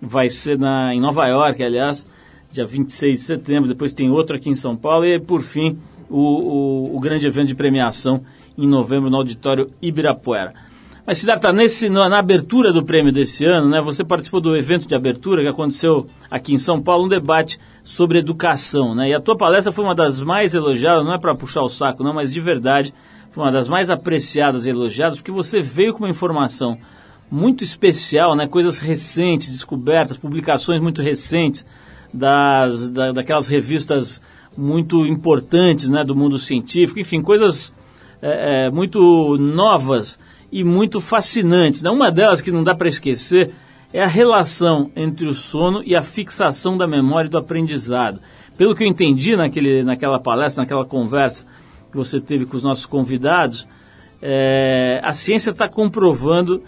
vai 0.00 0.28
ser 0.28 0.58
na, 0.58 0.94
em 0.94 1.00
Nova 1.00 1.26
York, 1.26 1.62
aliás, 1.62 2.06
dia 2.50 2.66
26 2.66 3.18
de 3.18 3.24
setembro. 3.24 3.68
Depois 3.68 3.92
tem 3.92 4.10
outro 4.10 4.36
aqui 4.36 4.48
em 4.48 4.54
São 4.54 4.76
Paulo 4.76 5.04
e 5.04 5.18
por 5.18 5.42
fim 5.42 5.78
o, 6.08 6.20
o, 6.20 6.96
o 6.96 7.00
grande 7.00 7.26
evento 7.26 7.48
de 7.48 7.54
premiação 7.54 8.22
em 8.56 8.66
novembro 8.66 9.10
no 9.10 9.16
auditório 9.16 9.68
Ibirapuera. 9.80 10.54
Mas 11.08 11.18
Siddhartha, 11.18 11.50
nesse, 11.54 11.88
na, 11.88 12.18
abertura 12.18 12.70
do 12.70 12.84
prêmio 12.84 13.10
desse 13.10 13.42
ano, 13.42 13.66
né, 13.66 13.80
você 13.80 14.04
participou 14.04 14.42
do 14.42 14.54
evento 14.54 14.86
de 14.86 14.94
abertura 14.94 15.40
que 15.40 15.48
aconteceu 15.48 16.06
aqui 16.30 16.52
em 16.52 16.58
São 16.58 16.82
Paulo, 16.82 17.06
um 17.06 17.08
debate 17.08 17.58
sobre 17.82 18.18
educação. 18.18 18.94
Né, 18.94 19.08
e 19.08 19.14
a 19.14 19.20
tua 19.20 19.34
palestra 19.34 19.72
foi 19.72 19.84
uma 19.84 19.94
das 19.94 20.20
mais 20.20 20.52
elogiadas, 20.52 21.06
não 21.06 21.14
é 21.14 21.18
para 21.18 21.34
puxar 21.34 21.62
o 21.62 21.68
saco 21.70 22.04
não, 22.04 22.12
mas 22.12 22.30
de 22.30 22.42
verdade, 22.42 22.92
foi 23.30 23.42
uma 23.42 23.50
das 23.50 23.70
mais 23.70 23.88
apreciadas 23.88 24.66
e 24.66 24.68
elogiadas, 24.68 25.16
porque 25.16 25.32
você 25.32 25.60
veio 25.60 25.94
com 25.94 26.00
uma 26.00 26.10
informação 26.10 26.76
muito 27.30 27.62
especial, 27.62 28.34
né, 28.34 28.46
coisas 28.46 28.78
recentes, 28.78 29.50
descobertas, 29.50 30.16
publicações 30.16 30.80
muito 30.80 31.02
recentes 31.02 31.66
das, 32.12 32.90
da, 32.90 33.12
daquelas 33.12 33.48
revistas 33.48 34.22
muito 34.56 35.06
importantes 35.06 35.88
né, 35.88 36.02
do 36.04 36.16
mundo 36.16 36.38
científico, 36.38 36.98
enfim, 36.98 37.22
coisas 37.22 37.72
é, 38.20 38.66
é, 38.66 38.70
muito 38.70 39.36
novas 39.38 40.18
e 40.50 40.64
muito 40.64 41.00
fascinantes. 41.00 41.82
Né? 41.82 41.90
Uma 41.90 42.10
delas 42.10 42.40
que 42.40 42.50
não 42.50 42.64
dá 42.64 42.74
para 42.74 42.88
esquecer 42.88 43.52
é 43.92 44.02
a 44.02 44.06
relação 44.06 44.90
entre 44.96 45.26
o 45.26 45.34
sono 45.34 45.82
e 45.84 45.94
a 45.94 46.02
fixação 46.02 46.76
da 46.76 46.86
memória 46.86 47.28
e 47.28 47.30
do 47.30 47.38
aprendizado. 47.38 48.20
Pelo 48.56 48.74
que 48.74 48.82
eu 48.82 48.88
entendi 48.88 49.36
naquele, 49.36 49.84
naquela 49.84 50.18
palestra, 50.18 50.62
naquela 50.62 50.84
conversa 50.84 51.46
que 51.90 51.96
você 51.96 52.20
teve 52.20 52.44
com 52.44 52.56
os 52.56 52.62
nossos 52.62 52.86
convidados, 52.86 53.68
é, 54.20 55.00
a 55.02 55.12
ciência 55.12 55.50
está 55.50 55.68
comprovando 55.68 56.62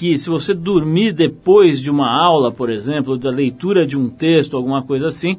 que 0.00 0.16
se 0.16 0.30
você 0.30 0.54
dormir 0.54 1.12
depois 1.12 1.78
de 1.78 1.90
uma 1.90 2.10
aula, 2.10 2.50
por 2.50 2.70
exemplo, 2.70 3.18
da 3.18 3.28
leitura 3.28 3.86
de 3.86 3.98
um 3.98 4.08
texto, 4.08 4.56
alguma 4.56 4.82
coisa 4.82 5.08
assim, 5.08 5.36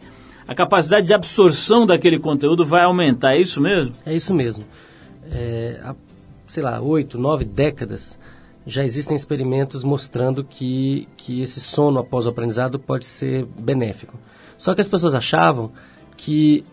a 0.47 0.53
capacidade 0.53 1.07
de 1.07 1.15
absorção 1.15 1.87
daquele 1.87 2.19
conteúdo 2.19 2.63
vai 2.63 2.83
aumentar. 2.83 3.33
É 3.33 3.41
isso 3.41 3.59
mesmo? 3.59 3.95
É 4.05 4.15
isso 4.15 4.31
mesmo. 4.35 4.63
É, 5.31 5.81
a 5.83 5.95
sei 6.47 6.61
lá, 6.61 6.79
oito, 6.79 7.17
nove 7.17 7.43
décadas, 7.43 8.19
já 8.63 8.83
existem 8.83 9.15
experimentos 9.15 9.83
mostrando 9.83 10.43
que, 10.43 11.07
que 11.17 11.41
esse 11.41 11.59
sono 11.59 11.97
após 11.97 12.27
o 12.27 12.29
aprendizado 12.29 12.77
pode 12.77 13.07
ser 13.07 13.47
benéfico. 13.59 14.13
Só 14.59 14.75
que 14.75 14.81
as 14.81 14.87
pessoas 14.87 15.15
achavam 15.15 15.71
que 16.15 16.63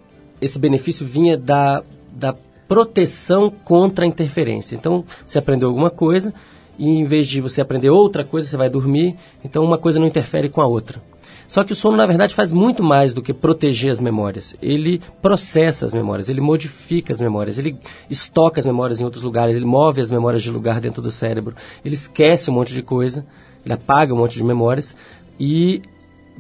esse 0.43 0.59
benefício 0.59 1.07
vinha 1.07 1.39
da, 1.39 1.83
da 2.13 2.35
proteção 2.69 3.49
contra 3.49 4.05
a 4.05 4.09
interferência. 4.09 4.77
Então, 4.77 5.07
você 5.25 5.39
aprendeu 5.39 5.69
alguma 5.69 5.89
coisa 5.89 6.35
e 6.79 6.89
em 6.89 7.05
vez 7.05 7.27
de 7.27 7.41
você 7.41 7.61
aprender 7.61 7.91
outra 7.91 8.25
coisa, 8.25 8.47
você 8.47 8.57
vai 8.57 8.71
dormir, 8.71 9.17
então 9.45 9.65
uma 9.65 9.77
coisa 9.77 9.99
não 9.99 10.07
interfere 10.07 10.49
com 10.49 10.61
a 10.61 10.67
outra. 10.67 11.03
Só 11.49 11.65
que 11.65 11.73
o 11.73 11.77
sono, 11.77 11.97
na 11.97 12.07
verdade, 12.07 12.35
faz 12.35 12.53
muito 12.53 12.83
mais 12.83 13.15
do 13.15 13.23
que 13.23 13.33
proteger 13.33 13.91
as 13.91 14.03
memórias. 14.03 14.55
Ele 14.61 15.01
processa 15.23 15.87
as 15.87 15.95
memórias, 15.95 16.29
ele 16.29 16.43
modifica 16.43 17.11
as 17.11 17.21
memórias, 17.21 17.59
ele 17.59 17.79
estoca 18.11 18.61
as 18.61 18.67
memórias 18.67 19.01
em 19.01 19.05
outros 19.05 19.23
lugares, 19.23 19.57
ele 19.57 19.65
move 19.65 20.01
as 20.01 20.11
memórias 20.11 20.43
de 20.43 20.51
lugar 20.51 20.79
dentro 20.79 21.01
do 21.01 21.11
cérebro, 21.11 21.57
ele 21.83 21.95
esquece 21.95 22.51
um 22.51 22.55
monte 22.55 22.75
de 22.75 22.83
coisa, 22.83 23.27
ele 23.65 23.73
apaga 23.73 24.13
um 24.13 24.19
monte 24.19 24.37
de 24.37 24.45
memórias 24.45 24.95
e 25.41 25.81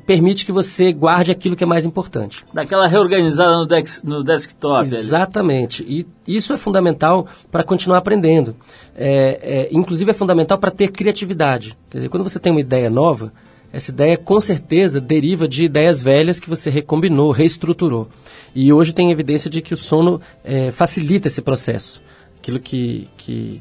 permite 0.06 0.46
que 0.46 0.52
você 0.52 0.92
guarde 0.92 1.30
aquilo 1.30 1.56
que 1.56 1.64
é 1.64 1.66
mais 1.66 1.84
importante. 1.84 2.44
Daquela 2.52 2.87
reorganizada 2.87 3.56
no, 3.56 3.66
dex, 3.66 4.02
no 4.02 4.22
desktop. 4.22 4.94
Exatamente. 4.94 5.82
Ali. 5.82 6.06
E 6.26 6.37
isso 6.37 6.52
é 6.52 6.56
fundamental 6.56 7.26
para 7.50 7.62
continuar 7.62 7.98
aprendendo. 7.98 8.54
É, 8.94 9.40
é, 9.42 9.68
inclusive 9.70 10.11
é 10.11 10.14
fundamental 10.14 10.58
para 10.58 10.70
ter 10.70 10.88
criatividade. 10.90 11.76
Quer 11.90 11.98
dizer, 11.98 12.08
quando 12.08 12.24
você 12.24 12.38
tem 12.38 12.52
uma 12.52 12.61
ideia 12.61 12.90
nova, 12.90 13.32
essa 13.72 13.90
ideia 13.90 14.16
com 14.16 14.40
certeza 14.40 15.00
deriva 15.00 15.46
de 15.46 15.64
ideias 15.64 16.00
velhas 16.00 16.40
que 16.40 16.48
você 16.48 16.70
recombinou, 16.70 17.30
reestruturou. 17.30 18.08
E 18.54 18.72
hoje 18.72 18.92
tem 18.92 19.11
evidência 19.11 19.50
de 19.50 19.61
que 19.61 19.74
o 19.74 19.76
sono 19.76 20.20
é, 20.42 20.70
facilita 20.70 21.28
esse 21.28 21.42
processo. 21.42 22.02
Aquilo 22.38 22.58
que, 22.58 23.06
que 23.16 23.61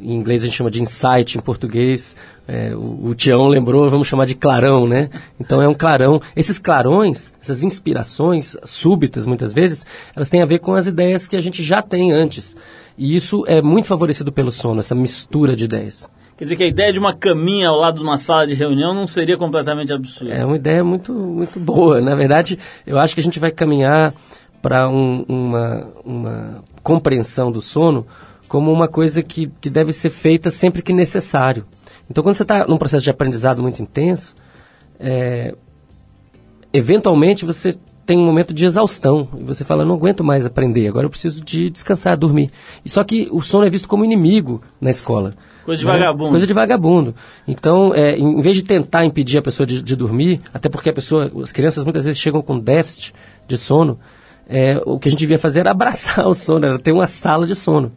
em 0.00 0.14
inglês 0.14 0.42
a 0.42 0.46
gente 0.46 0.56
chama 0.56 0.70
de 0.70 0.82
insight, 0.82 1.38
em 1.38 1.40
português 1.40 2.16
é, 2.48 2.74
o, 2.74 3.08
o 3.08 3.14
Tião 3.14 3.46
lembrou, 3.46 3.90
vamos 3.90 4.08
chamar 4.08 4.24
de 4.24 4.34
clarão, 4.34 4.88
né? 4.88 5.10
Então 5.38 5.60
é 5.60 5.68
um 5.68 5.74
clarão. 5.74 6.18
Esses 6.34 6.58
clarões, 6.58 7.34
essas 7.42 7.62
inspirações 7.62 8.56
súbitas, 8.64 9.26
muitas 9.26 9.52
vezes, 9.52 9.84
elas 10.16 10.30
têm 10.30 10.40
a 10.42 10.46
ver 10.46 10.58
com 10.60 10.72
as 10.72 10.86
ideias 10.86 11.28
que 11.28 11.36
a 11.36 11.40
gente 11.40 11.62
já 11.62 11.82
tem 11.82 12.10
antes. 12.10 12.56
E 12.96 13.14
isso 13.14 13.44
é 13.46 13.60
muito 13.60 13.86
favorecido 13.86 14.32
pelo 14.32 14.50
sono, 14.50 14.80
essa 14.80 14.94
mistura 14.94 15.54
de 15.54 15.66
ideias. 15.66 16.08
Quer 16.38 16.44
dizer 16.44 16.56
que 16.56 16.62
a 16.62 16.68
ideia 16.68 16.92
de 16.92 16.98
uma 16.98 17.14
caminha 17.14 17.68
ao 17.68 17.76
lado 17.76 17.96
de 17.96 18.02
uma 18.02 18.16
sala 18.16 18.46
de 18.46 18.54
reunião 18.54 18.94
não 18.94 19.06
seria 19.06 19.36
completamente 19.36 19.92
absurda. 19.92 20.32
É 20.32 20.44
uma 20.44 20.56
ideia 20.56 20.82
muito, 20.82 21.12
muito 21.12 21.60
boa. 21.60 22.00
Na 22.00 22.14
verdade, 22.14 22.58
eu 22.86 22.98
acho 22.98 23.12
que 23.14 23.20
a 23.20 23.24
gente 23.24 23.38
vai 23.38 23.50
caminhar 23.50 24.14
para 24.62 24.88
um, 24.88 25.24
uma, 25.28 25.88
uma 26.04 26.64
compreensão 26.82 27.52
do 27.52 27.60
sono 27.60 28.06
como 28.48 28.72
uma 28.72 28.88
coisa 28.88 29.22
que, 29.22 29.50
que 29.60 29.68
deve 29.68 29.92
ser 29.92 30.10
feita 30.10 30.50
sempre 30.50 30.82
que 30.82 30.92
necessário. 30.92 31.64
Então, 32.10 32.24
quando 32.24 32.34
você 32.34 32.42
está 32.42 32.66
num 32.66 32.78
processo 32.78 33.04
de 33.04 33.10
aprendizado 33.10 33.60
muito 33.60 33.82
intenso, 33.82 34.34
é, 34.98 35.54
eventualmente 36.72 37.44
você 37.44 37.76
tem 38.06 38.16
um 38.16 38.24
momento 38.24 38.54
de 38.54 38.64
exaustão 38.64 39.28
e 39.38 39.44
você 39.44 39.64
fala, 39.64 39.84
não 39.84 39.94
aguento 39.94 40.24
mais 40.24 40.46
aprender, 40.46 40.88
agora 40.88 41.04
eu 41.04 41.10
preciso 41.10 41.44
de 41.44 41.68
descansar, 41.68 42.16
dormir. 42.16 42.50
E 42.82 42.88
só 42.88 43.04
que 43.04 43.28
o 43.30 43.42
sono 43.42 43.66
é 43.66 43.70
visto 43.70 43.86
como 43.86 44.02
inimigo 44.02 44.62
na 44.80 44.88
escola. 44.88 45.34
Coisa 45.62 45.80
de 45.80 45.86
né? 45.86 45.92
vagabundo. 45.92 46.30
Coisa 46.30 46.46
de 46.46 46.54
vagabundo. 46.54 47.14
Então, 47.46 47.94
é, 47.94 48.16
em 48.16 48.40
vez 48.40 48.56
de 48.56 48.62
tentar 48.62 49.04
impedir 49.04 49.36
a 49.36 49.42
pessoa 49.42 49.66
de, 49.66 49.82
de, 49.82 49.94
dormir, 49.94 50.40
até 50.54 50.70
porque 50.70 50.88
a 50.88 50.92
pessoa, 50.94 51.30
as 51.42 51.52
crianças 51.52 51.84
muitas 51.84 52.06
vezes 52.06 52.18
chegam 52.18 52.40
com 52.40 52.58
déficit 52.58 53.14
de 53.46 53.58
sono, 53.58 53.98
é, 54.48 54.80
o 54.86 54.98
que 54.98 55.08
a 55.08 55.10
gente 55.10 55.20
devia 55.20 55.38
fazer 55.38 55.60
era 55.60 55.72
abraçar 55.72 56.26
o 56.26 56.32
sono, 56.32 56.64
era 56.64 56.78
ter 56.78 56.92
uma 56.92 57.06
sala 57.06 57.46
de 57.46 57.54
sono. 57.54 57.92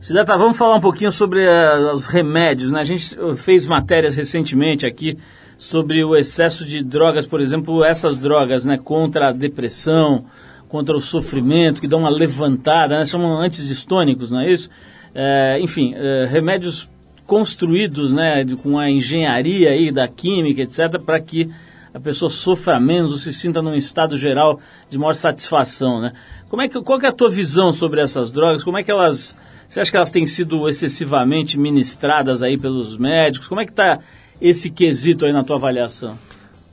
Cidata, 0.00 0.36
vamos 0.36 0.56
falar 0.56 0.76
um 0.76 0.80
pouquinho 0.80 1.12
sobre 1.12 1.46
uh, 1.46 1.92
os 1.92 2.06
remédios. 2.06 2.72
Né? 2.72 2.80
A 2.80 2.84
gente 2.84 3.16
fez 3.36 3.66
matérias 3.66 4.16
recentemente 4.16 4.86
aqui 4.86 5.18
sobre 5.58 6.02
o 6.02 6.16
excesso 6.16 6.64
de 6.64 6.82
drogas, 6.82 7.26
por 7.26 7.40
exemplo, 7.40 7.84
essas 7.84 8.18
drogas 8.18 8.64
né, 8.64 8.78
contra 8.82 9.28
a 9.28 9.32
depressão, 9.32 10.24
contra 10.68 10.96
o 10.96 11.00
sofrimento, 11.00 11.80
que 11.80 11.86
dão 11.86 12.00
uma 12.00 12.10
levantada, 12.10 12.98
né? 12.98 13.04
chamam 13.04 13.40
antidistônicos, 13.40 14.30
não 14.30 14.40
é 14.40 14.50
isso? 14.50 14.70
é, 15.14 15.58
enfim, 15.60 15.92
é, 15.96 16.26
remédios 16.26 16.90
construídos 17.26 18.12
né, 18.12 18.44
com 18.62 18.78
a 18.78 18.90
engenharia 18.90 19.70
aí 19.70 19.90
da 19.90 20.08
química, 20.08 20.62
etc., 20.62 21.00
para 21.04 21.20
que 21.20 21.50
a 21.92 22.00
pessoa 22.00 22.28
sofra 22.28 22.78
menos 22.78 23.12
ou 23.12 23.18
se 23.18 23.32
sinta 23.32 23.60
num 23.60 23.74
estado 23.74 24.16
geral 24.16 24.60
de 24.88 24.98
maior 24.98 25.14
satisfação. 25.14 26.00
Né? 26.00 26.12
Como 26.48 26.62
é 26.62 26.68
que, 26.68 26.80
qual 26.82 27.00
é 27.00 27.08
a 27.08 27.12
tua 27.12 27.30
visão 27.30 27.72
sobre 27.72 28.00
essas 28.00 28.30
drogas? 28.30 28.64
Como 28.64 28.78
é 28.78 28.82
que 28.82 28.90
elas. 28.90 29.36
Você 29.70 29.78
acha 29.78 29.90
que 29.92 29.96
elas 29.96 30.10
têm 30.10 30.26
sido 30.26 30.68
excessivamente 30.68 31.56
ministradas 31.56 32.42
aí 32.42 32.58
pelos 32.58 32.98
médicos? 32.98 33.46
Como 33.46 33.60
é 33.60 33.64
que 33.64 33.70
está 33.70 34.00
esse 34.40 34.68
quesito 34.68 35.24
aí 35.24 35.32
na 35.32 35.44
tua 35.44 35.54
avaliação? 35.54 36.18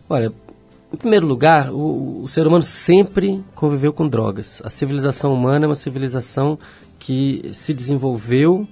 Olha, 0.09 0.33
em 0.91 0.97
primeiro 0.97 1.27
lugar, 1.27 1.71
o, 1.71 2.23
o, 2.23 2.27
ser 2.27 2.47
humano 2.47 2.63
sempre 2.63 3.43
conviveu 3.53 3.93
com 3.93 4.07
drogas. 4.07 4.63
A 4.65 4.71
civilização 4.71 5.31
humana 5.31 5.65
é 5.65 5.67
uma 5.67 5.75
civilização 5.75 6.57
que 6.97 7.47
se 7.53 7.71
desenvolveu 7.71 8.67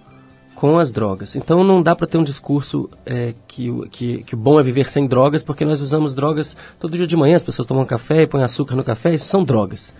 com 0.56 0.80
as 0.80 0.92
drogas. 0.92 1.36
Então 1.36 1.64
não 1.64 1.84
dá 1.84 1.96
para 1.96 2.08
ter 2.08 2.18
um 2.18 2.24
discurso 2.24 2.90
é, 3.06 3.36
que, 3.48 3.70
que, 3.90 4.24
que 4.24 4.34
o 4.34 4.38
bom 4.38 4.60
é 4.60 4.64
viver 4.64 4.90
sem 4.90 5.06
drogas, 5.06 5.44
porque 5.44 5.64
nós 5.64 5.82
usamos 5.82 6.16
drogas 6.16 6.58
todo 6.80 6.98
dia 6.98 7.06
de 7.06 7.16
manhã, 7.16 7.36
as 7.36 7.44
pessoas 7.44 7.68
tomam 7.68 7.86
café 7.86 8.26
põem 8.26 8.42
açúcar 8.42 8.76
no 8.76 8.84
café, 8.84 9.14
isso 9.14 9.28
são 9.28 9.44
drogas. 9.44 9.94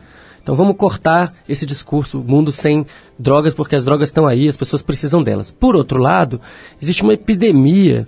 Então 0.46 0.56
vamos 0.56 0.76
cortar 0.78 1.34
esse 1.50 1.66
discurso, 1.66 2.20
mundo 2.20 2.52
sem 2.52 2.86
drogas, 3.18 3.56
porque 3.56 3.76
as 3.76 3.84
drogas 3.84 4.10
estão 4.10 4.28
aí, 4.28 4.48
as 4.48 4.56
pessoas 4.56 4.84
precisam 4.84 5.24
delas. 5.24 5.50
Por 5.50 5.76
outro 5.76 6.00
lado, 6.00 6.40
existe 6.80 7.02
uma 7.02 7.16
epidemia 7.16 8.06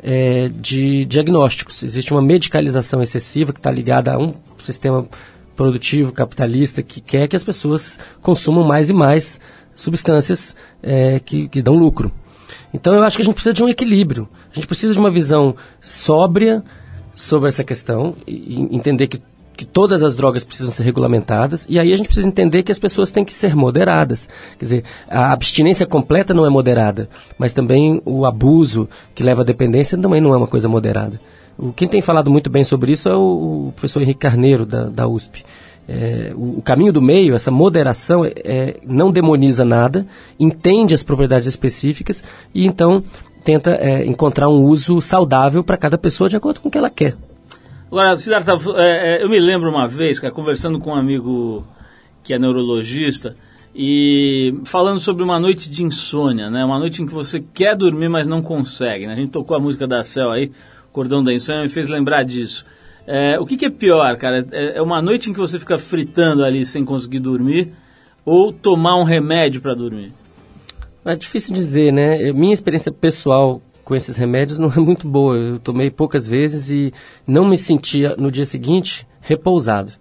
é, 0.00 0.48
de 0.48 1.04
diagnósticos, 1.04 1.82
existe 1.82 2.12
uma 2.12 2.22
medicalização 2.22 3.02
excessiva 3.02 3.52
que 3.52 3.58
está 3.58 3.68
ligada 3.68 4.12
a 4.12 4.16
um 4.16 4.32
sistema 4.58 5.04
produtivo, 5.56 6.12
capitalista, 6.12 6.84
que 6.84 7.00
quer 7.00 7.26
que 7.26 7.34
as 7.34 7.42
pessoas 7.42 7.98
consumam 8.20 8.62
mais 8.62 8.88
e 8.88 8.94
mais 8.94 9.40
substâncias 9.74 10.54
é, 10.80 11.18
que, 11.18 11.48
que 11.48 11.60
dão 11.60 11.74
lucro. 11.74 12.12
Então 12.72 12.94
eu 12.94 13.02
acho 13.02 13.16
que 13.16 13.22
a 13.22 13.24
gente 13.24 13.34
precisa 13.34 13.52
de 13.52 13.64
um 13.64 13.68
equilíbrio. 13.68 14.28
A 14.52 14.54
gente 14.54 14.68
precisa 14.68 14.92
de 14.92 15.00
uma 15.00 15.10
visão 15.10 15.56
sóbria 15.80 16.62
sobre 17.12 17.48
essa 17.48 17.64
questão 17.64 18.14
e, 18.24 18.68
entender 18.70 19.08
que 19.08 19.20
que 19.56 19.64
todas 19.64 20.02
as 20.02 20.16
drogas 20.16 20.44
precisam 20.44 20.72
ser 20.72 20.82
regulamentadas, 20.82 21.66
e 21.68 21.78
aí 21.78 21.92
a 21.92 21.96
gente 21.96 22.06
precisa 22.06 22.26
entender 22.26 22.62
que 22.62 22.72
as 22.72 22.78
pessoas 22.78 23.10
têm 23.10 23.24
que 23.24 23.32
ser 23.32 23.54
moderadas. 23.54 24.28
Quer 24.58 24.64
dizer, 24.64 24.84
a 25.08 25.32
abstinência 25.32 25.86
completa 25.86 26.32
não 26.32 26.46
é 26.46 26.50
moderada, 26.50 27.08
mas 27.38 27.52
também 27.52 28.00
o 28.04 28.24
abuso 28.24 28.88
que 29.14 29.22
leva 29.22 29.42
à 29.42 29.44
dependência 29.44 29.98
também 29.98 30.20
não 30.20 30.32
é 30.32 30.36
uma 30.36 30.46
coisa 30.46 30.68
moderada. 30.68 31.20
O, 31.58 31.72
quem 31.72 31.86
tem 31.86 32.00
falado 32.00 32.30
muito 32.30 32.48
bem 32.48 32.64
sobre 32.64 32.92
isso 32.92 33.08
é 33.08 33.14
o, 33.14 33.68
o 33.68 33.72
professor 33.72 34.02
Henrique 34.02 34.20
Carneiro, 34.20 34.64
da, 34.64 34.84
da 34.84 35.06
USP. 35.06 35.44
É, 35.88 36.32
o, 36.34 36.58
o, 36.58 36.62
caminho 36.62 36.92
do 36.92 37.02
meio, 37.02 37.34
essa 37.34 37.50
moderação, 37.50 38.24
é, 38.24 38.32
é, 38.44 38.76
não 38.86 39.10
demoniza 39.10 39.64
nada, 39.64 40.06
entende 40.38 40.94
as 40.94 41.02
propriedades 41.02 41.48
específicas 41.48 42.22
e 42.54 42.64
então 42.64 43.02
tenta 43.44 43.72
é, 43.72 44.04
encontrar 44.06 44.48
um 44.48 44.62
uso 44.62 45.00
saudável 45.00 45.64
para 45.64 45.76
cada 45.76 45.98
pessoa 45.98 46.30
de 46.30 46.36
acordo 46.36 46.60
com 46.60 46.68
o 46.68 46.70
que 46.70 46.78
ela 46.78 46.90
quer. 46.90 47.16
Agora, 47.92 48.16
Siddhartha, 48.16 48.52
é, 48.78 49.16
é, 49.16 49.22
eu 49.22 49.28
me 49.28 49.38
lembro 49.38 49.68
uma 49.68 49.86
vez, 49.86 50.18
cara, 50.18 50.32
conversando 50.32 50.80
com 50.80 50.92
um 50.92 50.94
amigo 50.94 51.62
que 52.22 52.32
é 52.32 52.38
neurologista 52.38 53.36
e 53.74 54.54
falando 54.64 54.98
sobre 54.98 55.22
uma 55.22 55.38
noite 55.38 55.68
de 55.68 55.84
insônia, 55.84 56.48
né? 56.48 56.64
Uma 56.64 56.78
noite 56.78 57.02
em 57.02 57.06
que 57.06 57.12
você 57.12 57.38
quer 57.38 57.76
dormir, 57.76 58.08
mas 58.08 58.26
não 58.26 58.40
consegue. 58.40 59.06
Né? 59.06 59.12
A 59.12 59.16
gente 59.16 59.30
tocou 59.30 59.54
a 59.54 59.60
música 59.60 59.86
da 59.86 60.02
Cell 60.02 60.30
aí, 60.30 60.50
Cordão 60.90 61.22
da 61.22 61.34
Insônia, 61.34 61.64
me 61.64 61.68
fez 61.68 61.86
lembrar 61.86 62.22
disso. 62.22 62.64
É, 63.06 63.38
o 63.38 63.44
que, 63.44 63.58
que, 63.58 63.66
é 63.66 63.70
pior, 63.70 64.16
cara? 64.16 64.46
É, 64.52 64.78
é, 64.78 64.82
uma 64.82 65.02
noite 65.02 65.28
em 65.28 65.34
que 65.34 65.38
você 65.38 65.60
fica 65.60 65.76
fritando 65.76 66.42
ali 66.42 66.64
sem 66.64 66.86
conseguir 66.86 67.20
dormir 67.20 67.74
ou 68.24 68.54
tomar 68.54 68.96
um 68.96 69.04
remédio 69.04 69.60
para 69.60 69.74
dormir? 69.74 70.14
É 71.04 71.14
difícil 71.14 71.52
dizer, 71.52 71.92
né? 71.92 72.32
Minha 72.32 72.54
experiência 72.54 72.90
pessoal 72.90 73.60
com 73.92 73.96
esses 73.96 74.16
remédios 74.16 74.58
não 74.58 74.70
é 74.74 74.80
muito 74.80 75.06
boa. 75.06 75.36
Eu 75.36 75.58
tomei 75.58 75.90
poucas 75.90 76.26
vezes 76.26 76.70
e 76.70 76.94
não 77.26 77.44
me 77.44 77.58
sentia 77.58 78.16
no 78.16 78.30
dia 78.30 78.46
seguinte 78.46 79.06
repousado. 79.20 79.92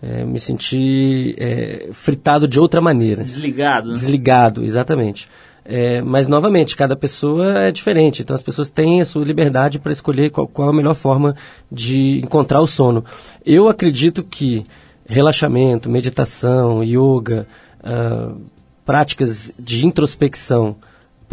É, 0.00 0.24
me 0.24 0.38
senti 0.38 1.34
é, 1.36 1.88
fritado 1.92 2.46
de 2.46 2.60
outra 2.60 2.80
maneira. 2.80 3.24
Desligado. 3.24 3.88
Né? 3.88 3.94
Desligado, 3.94 4.62
exatamente. 4.62 5.28
É, 5.64 6.00
mas, 6.02 6.28
novamente, 6.28 6.76
cada 6.76 6.94
pessoa 6.94 7.58
é 7.64 7.72
diferente. 7.72 8.22
Então, 8.22 8.36
as 8.36 8.42
pessoas 8.42 8.70
têm 8.70 9.00
a 9.00 9.04
sua 9.04 9.24
liberdade 9.24 9.80
para 9.80 9.90
escolher 9.90 10.30
qual, 10.30 10.46
qual, 10.46 10.68
a 10.68 10.72
melhor 10.72 10.94
forma 10.94 11.34
de 11.72 12.20
encontrar 12.22 12.60
o 12.60 12.68
sono. 12.68 13.04
Eu 13.44 13.68
acredito 13.68 14.22
que 14.22 14.64
relaxamento, 15.08 15.90
meditação, 15.90 16.84
yoga, 16.84 17.46
uh, 17.80 18.40
práticas 18.84 19.52
de 19.58 19.86
introspecção, 19.86 20.76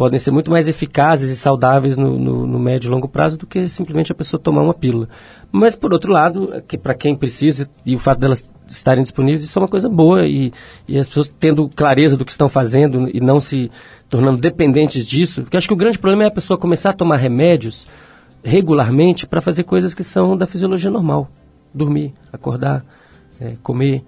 podem 0.02 0.18
ser 0.18 0.32
muito 0.32 0.50
mais 0.50 0.66
eficazes 0.66 1.30
e 1.30 1.36
saudáveis 1.36 1.96
no, 1.96 2.18
no, 2.18 2.44
no, 2.44 2.58
médio 2.58 2.88
e 2.88 2.90
longo 2.90 3.06
prazo 3.06 3.38
do 3.38 3.46
que 3.46 3.68
simplesmente 3.68 4.10
a 4.10 4.14
pessoa 4.16 4.40
tomar 4.42 4.60
uma 4.60 4.74
pílula. 4.74 5.08
Mas, 5.52 5.76
por 5.76 5.92
outro 5.92 6.10
lado, 6.10 6.60
que 6.66 6.76
para 6.76 6.92
quem 6.92 7.14
precisa 7.14 7.70
e 7.86 7.94
o 7.94 8.00
fato 8.00 8.18
delas 8.18 8.50
estarem 8.66 9.04
disponíveis, 9.04 9.44
isso 9.44 9.56
é 9.56 9.62
uma 9.62 9.68
coisa 9.68 9.88
boa 9.88 10.26
e, 10.26 10.52
e 10.88 10.98
as 10.98 11.06
pessoas 11.06 11.32
tendo 11.38 11.68
clareza 11.68 12.16
do 12.16 12.24
que 12.24 12.32
estão 12.32 12.48
fazendo 12.48 13.08
e 13.14 13.20
não 13.20 13.38
se 13.38 13.70
tornando 14.10 14.40
dependentes 14.40 15.06
disso, 15.06 15.42
porque 15.42 15.56
acho 15.56 15.68
que 15.68 15.74
o 15.74 15.76
grande 15.76 16.00
problema 16.00 16.24
é 16.24 16.26
a 16.26 16.32
pessoa 16.32 16.58
começar 16.58 16.90
a 16.90 16.94
tomar 16.94 17.18
remédios 17.18 17.86
regularmente 18.42 19.24
para 19.24 19.40
fazer 19.40 19.62
coisas 19.62 19.94
que 19.94 20.02
são 20.02 20.36
da 20.36 20.46
fisiologia 20.46 20.90
normal. 20.90 21.30
Dormir, 21.72 22.12
acordar, 22.32 22.84
é, 23.40 23.52
comer. 23.62 24.02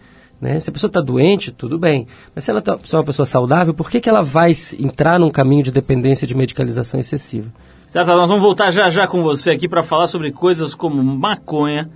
Né? 0.44 0.60
Se 0.60 0.68
a 0.68 0.72
pessoa 0.74 0.90
está 0.90 1.00
doente, 1.00 1.50
tudo 1.50 1.78
bem. 1.78 2.06
Mas 2.34 2.44
se 2.44 2.50
ela 2.50 2.60
tá, 2.60 2.76
se 2.82 2.94
é 2.94 2.98
uma 2.98 3.04
pessoa 3.04 3.24
saudável, 3.24 3.72
por 3.72 3.88
que, 3.88 3.98
que 3.98 4.10
ela 4.10 4.20
vai 4.20 4.52
entrar 4.78 5.18
num 5.18 5.30
caminho 5.30 5.62
de 5.62 5.72
dependência 5.72 6.26
de 6.26 6.36
medicalização 6.36 7.00
excessiva? 7.00 7.50
Certo, 7.86 8.08
nós 8.08 8.28
vamos 8.28 8.42
voltar 8.42 8.70
já 8.70 8.90
já 8.90 9.06
com 9.06 9.22
você 9.22 9.52
aqui 9.52 9.66
para 9.66 9.82
falar 9.82 10.06
sobre 10.06 10.30
coisas 10.32 10.74
como 10.74 11.02
maconha, 11.02 11.88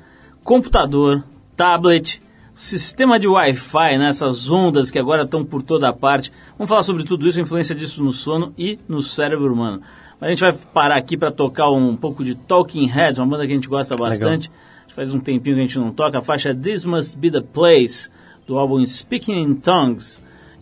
computador, 0.43 1.23
tablet, 1.59 2.23
sistema 2.55 3.21
de 3.21 3.29
Wi-Fi, 3.29 3.99
né, 3.99 4.09
essas 4.09 4.51
ondas 4.51 4.91
que 4.91 4.99
agora 4.99 5.25
estão 5.25 5.45
por 5.45 5.63
toda 5.63 5.93
parte. 5.93 6.33
Vamos 6.57 6.71
falar 6.71 6.85
sobre 6.85 7.05
tudo 7.05 7.29
isso, 7.29 7.39
a 7.39 7.43
influência 7.43 7.75
disso 7.75 8.03
no 8.03 8.13
sono 8.13 8.55
e 8.57 8.79
no 8.89 9.03
cérebro 9.03 9.53
humano. 9.53 9.83
Mas 10.19 10.29
a 10.29 10.31
gente 10.31 10.41
vai 10.41 10.55
parar 10.73 10.97
aqui 10.97 11.19
para 11.19 11.31
tocar 11.31 11.69
um 11.69 11.95
pouco 11.95 12.25
de 12.25 12.35
Talking 12.35 12.87
Heads, 12.87 13.19
uma 13.19 13.27
banda 13.27 13.47
que 13.47 13.53
a 13.53 13.57
gente 13.57 13.69
gosta 13.69 13.95
bastante. 13.95 14.51
Faz 14.95 15.13
um 15.15 15.21
tempinho 15.21 15.57
que 15.57 15.63
a 15.63 15.65
gente 15.67 15.79
não 15.79 15.93
toca. 15.93 16.17
A 16.17 16.23
faixa 16.23 16.55
This 16.55 16.87
Must 16.87 17.19
Be 17.19 17.31
the 17.31 17.43
Place 17.43 18.09
do 18.49 18.59
álbum 18.59 18.85
Speaking 18.85 19.43
in 19.43 19.55
Tongues, 19.55 20.19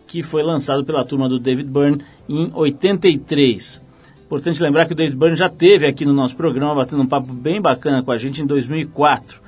que 0.08 0.20
foi 0.20 0.42
lançado 0.42 0.84
pela 0.84 1.04
turma 1.04 1.28
do 1.28 1.38
David 1.38 1.70
Byrne 1.70 2.02
em 2.28 2.50
83. 2.52 3.80
Importante 4.24 4.60
lembrar 4.60 4.86
que 4.86 4.92
o 4.92 4.96
David 4.96 5.16
Byrne 5.16 5.36
já 5.36 5.48
teve 5.48 5.86
aqui 5.86 6.04
no 6.04 6.12
nosso 6.12 6.34
programa, 6.34 6.74
batendo 6.74 7.04
um 7.04 7.06
papo 7.06 7.32
bem 7.32 7.62
bacana 7.62 8.02
com 8.02 8.10
a 8.10 8.16
gente 8.16 8.42
em 8.42 8.46
2004. 8.46 9.40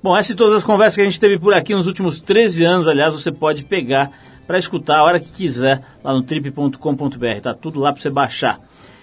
Bom, 0.00 0.16
essas 0.16 0.30
e 0.30 0.36
todas 0.36 0.54
as 0.54 0.64
conversas 0.64 0.94
que 0.94 1.00
a 1.00 1.04
gente 1.04 1.18
teve 1.18 1.40
por 1.40 1.52
aqui 1.52 1.74
nos 1.74 1.88
últimos 1.88 2.20
13 2.20 2.64
anos, 2.64 2.86
aliás, 2.86 3.14
você 3.14 3.32
pode 3.32 3.64
pegar 3.64 4.12
para 4.46 4.58
escutar 4.58 4.98
a 4.98 5.02
hora 5.02 5.18
que 5.18 5.32
quiser 5.32 5.82
lá 6.04 6.12
no 6.12 6.22
trip.com.br. 6.22 7.40
Tá 7.42 7.52
tudo 7.52 7.80
lá 7.80 7.92
para 7.92 8.00
você 8.00 8.10
baixar. 8.10 8.60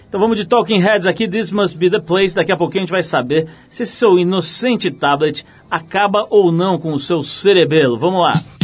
Então 0.08 0.20
vamos 0.20 0.36
de 0.36 0.46
Talking 0.46 0.80
Heads 0.80 1.06
aqui, 1.06 1.28
This 1.28 1.52
Must 1.52 1.76
Be 1.76 1.90
the 1.90 2.00
Place. 2.00 2.34
Daqui 2.34 2.50
a 2.50 2.56
pouquinho 2.56 2.82
a 2.82 2.86
gente 2.86 2.92
vai 2.92 3.02
saber 3.02 3.46
se 3.68 3.84
seu 3.84 4.18
inocente 4.18 4.90
tablet 4.90 5.44
acaba 5.70 6.26
ou 6.30 6.50
não 6.50 6.78
com 6.78 6.92
o 6.92 6.98
seu 6.98 7.22
cerebelo. 7.22 7.98
Vamos 7.98 8.20
lá. 8.20 8.59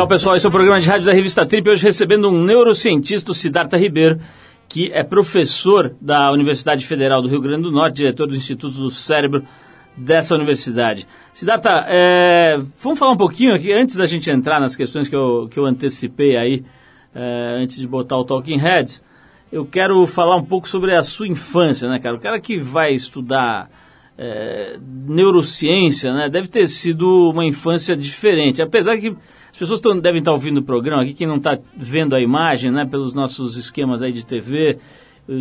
Legal, 0.00 0.08
pessoal. 0.08 0.34
Esse 0.34 0.46
é 0.46 0.48
o 0.48 0.52
programa 0.52 0.80
de 0.80 0.88
rádio 0.88 1.04
da 1.04 1.12
revista 1.12 1.44
Trip. 1.44 1.68
Hoje 1.68 1.82
recebendo 1.82 2.30
um 2.30 2.42
neurocientista, 2.42 3.32
o 3.32 3.34
Siddhartha 3.34 3.76
Ribeiro, 3.76 4.18
que 4.66 4.90
é 4.94 5.04
professor 5.04 5.94
da 6.00 6.32
Universidade 6.32 6.86
Federal 6.86 7.20
do 7.20 7.28
Rio 7.28 7.38
Grande 7.38 7.64
do 7.64 7.70
Norte, 7.70 7.96
diretor 7.96 8.26
do 8.26 8.34
Instituto 8.34 8.78
do 8.78 8.88
Cérebro 8.88 9.44
dessa 9.94 10.34
universidade. 10.34 11.06
Siddhartha, 11.34 11.84
é, 11.86 12.56
vamos 12.82 12.98
falar 12.98 13.12
um 13.12 13.16
pouquinho 13.18 13.54
aqui, 13.54 13.74
antes 13.74 13.94
da 13.94 14.06
gente 14.06 14.30
entrar 14.30 14.58
nas 14.58 14.74
questões 14.74 15.06
que 15.06 15.14
eu, 15.14 15.46
que 15.50 15.58
eu 15.58 15.66
antecipei 15.66 16.34
aí, 16.34 16.64
é, 17.14 17.58
antes 17.60 17.76
de 17.76 17.86
botar 17.86 18.16
o 18.16 18.24
Talking 18.24 18.56
Heads, 18.56 19.04
eu 19.52 19.66
quero 19.66 20.06
falar 20.06 20.36
um 20.36 20.44
pouco 20.44 20.66
sobre 20.66 20.96
a 20.96 21.02
sua 21.02 21.28
infância, 21.28 21.90
né, 21.90 21.98
cara? 21.98 22.16
O 22.16 22.20
cara 22.20 22.40
que 22.40 22.56
vai 22.56 22.94
estudar 22.94 23.68
é, 24.22 24.78
neurociência, 25.08 26.12
né, 26.12 26.28
deve 26.28 26.46
ter 26.46 26.68
sido 26.68 27.30
uma 27.30 27.42
infância 27.42 27.96
diferente. 27.96 28.60
Apesar 28.60 28.98
que 28.98 29.16
as 29.50 29.56
pessoas 29.56 29.80
tão, 29.80 29.98
devem 29.98 30.18
estar 30.18 30.32
ouvindo 30.32 30.58
o 30.58 30.62
programa 30.62 31.02
aqui, 31.02 31.14
quem 31.14 31.26
não 31.26 31.36
está 31.36 31.58
vendo 31.74 32.14
a 32.14 32.20
imagem, 32.20 32.70
né, 32.70 32.84
pelos 32.84 33.14
nossos 33.14 33.56
esquemas 33.56 34.02
aí 34.02 34.12
de 34.12 34.22
TV, 34.22 34.78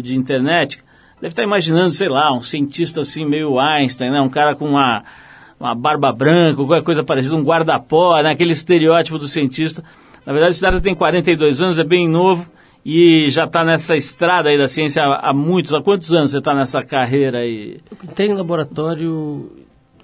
de 0.02 0.16
internet, 0.16 0.82
deve 1.20 1.34
estar 1.34 1.44
imaginando, 1.44 1.92
sei 1.92 2.08
lá, 2.08 2.32
um 2.32 2.42
cientista 2.42 3.02
assim 3.02 3.26
meio 3.26 3.60
Einstein, 3.60 4.12
né, 4.12 4.22
um 4.22 4.30
cara 4.30 4.56
com 4.56 4.70
uma, 4.70 5.04
uma 5.60 5.76
barba 5.76 6.14
branca, 6.14 6.56
qualquer 6.56 6.82
coisa 6.82 7.04
parecida, 7.04 7.36
um 7.36 7.44
guarda-pó, 7.44 8.22
né, 8.22 8.30
aquele 8.32 8.54
estereótipo 8.54 9.18
do 9.18 9.28
cientista. 9.28 9.84
Na 10.26 10.32
verdade, 10.32 10.54
esse 10.54 10.62
cara 10.62 10.80
tem 10.80 10.96
42 10.96 11.62
anos, 11.62 11.78
é 11.78 11.84
bem 11.84 12.08
novo 12.08 12.50
e 12.86 13.30
já 13.30 13.46
está 13.46 13.64
nessa 13.64 13.96
estrada 13.96 14.50
aí 14.50 14.58
da 14.58 14.68
ciência 14.68 15.04
há, 15.04 15.30
há 15.30 15.34
muitos. 15.34 15.74
Há 15.74 15.82
quantos 15.82 16.14
anos 16.14 16.32
você 16.32 16.38
está 16.38 16.54
nessa 16.54 16.84
carreira 16.84 17.40
aí? 17.40 17.80
Eu 17.92 17.98
entrei 18.04 18.30
no 18.30 18.36
laboratório, 18.36 19.52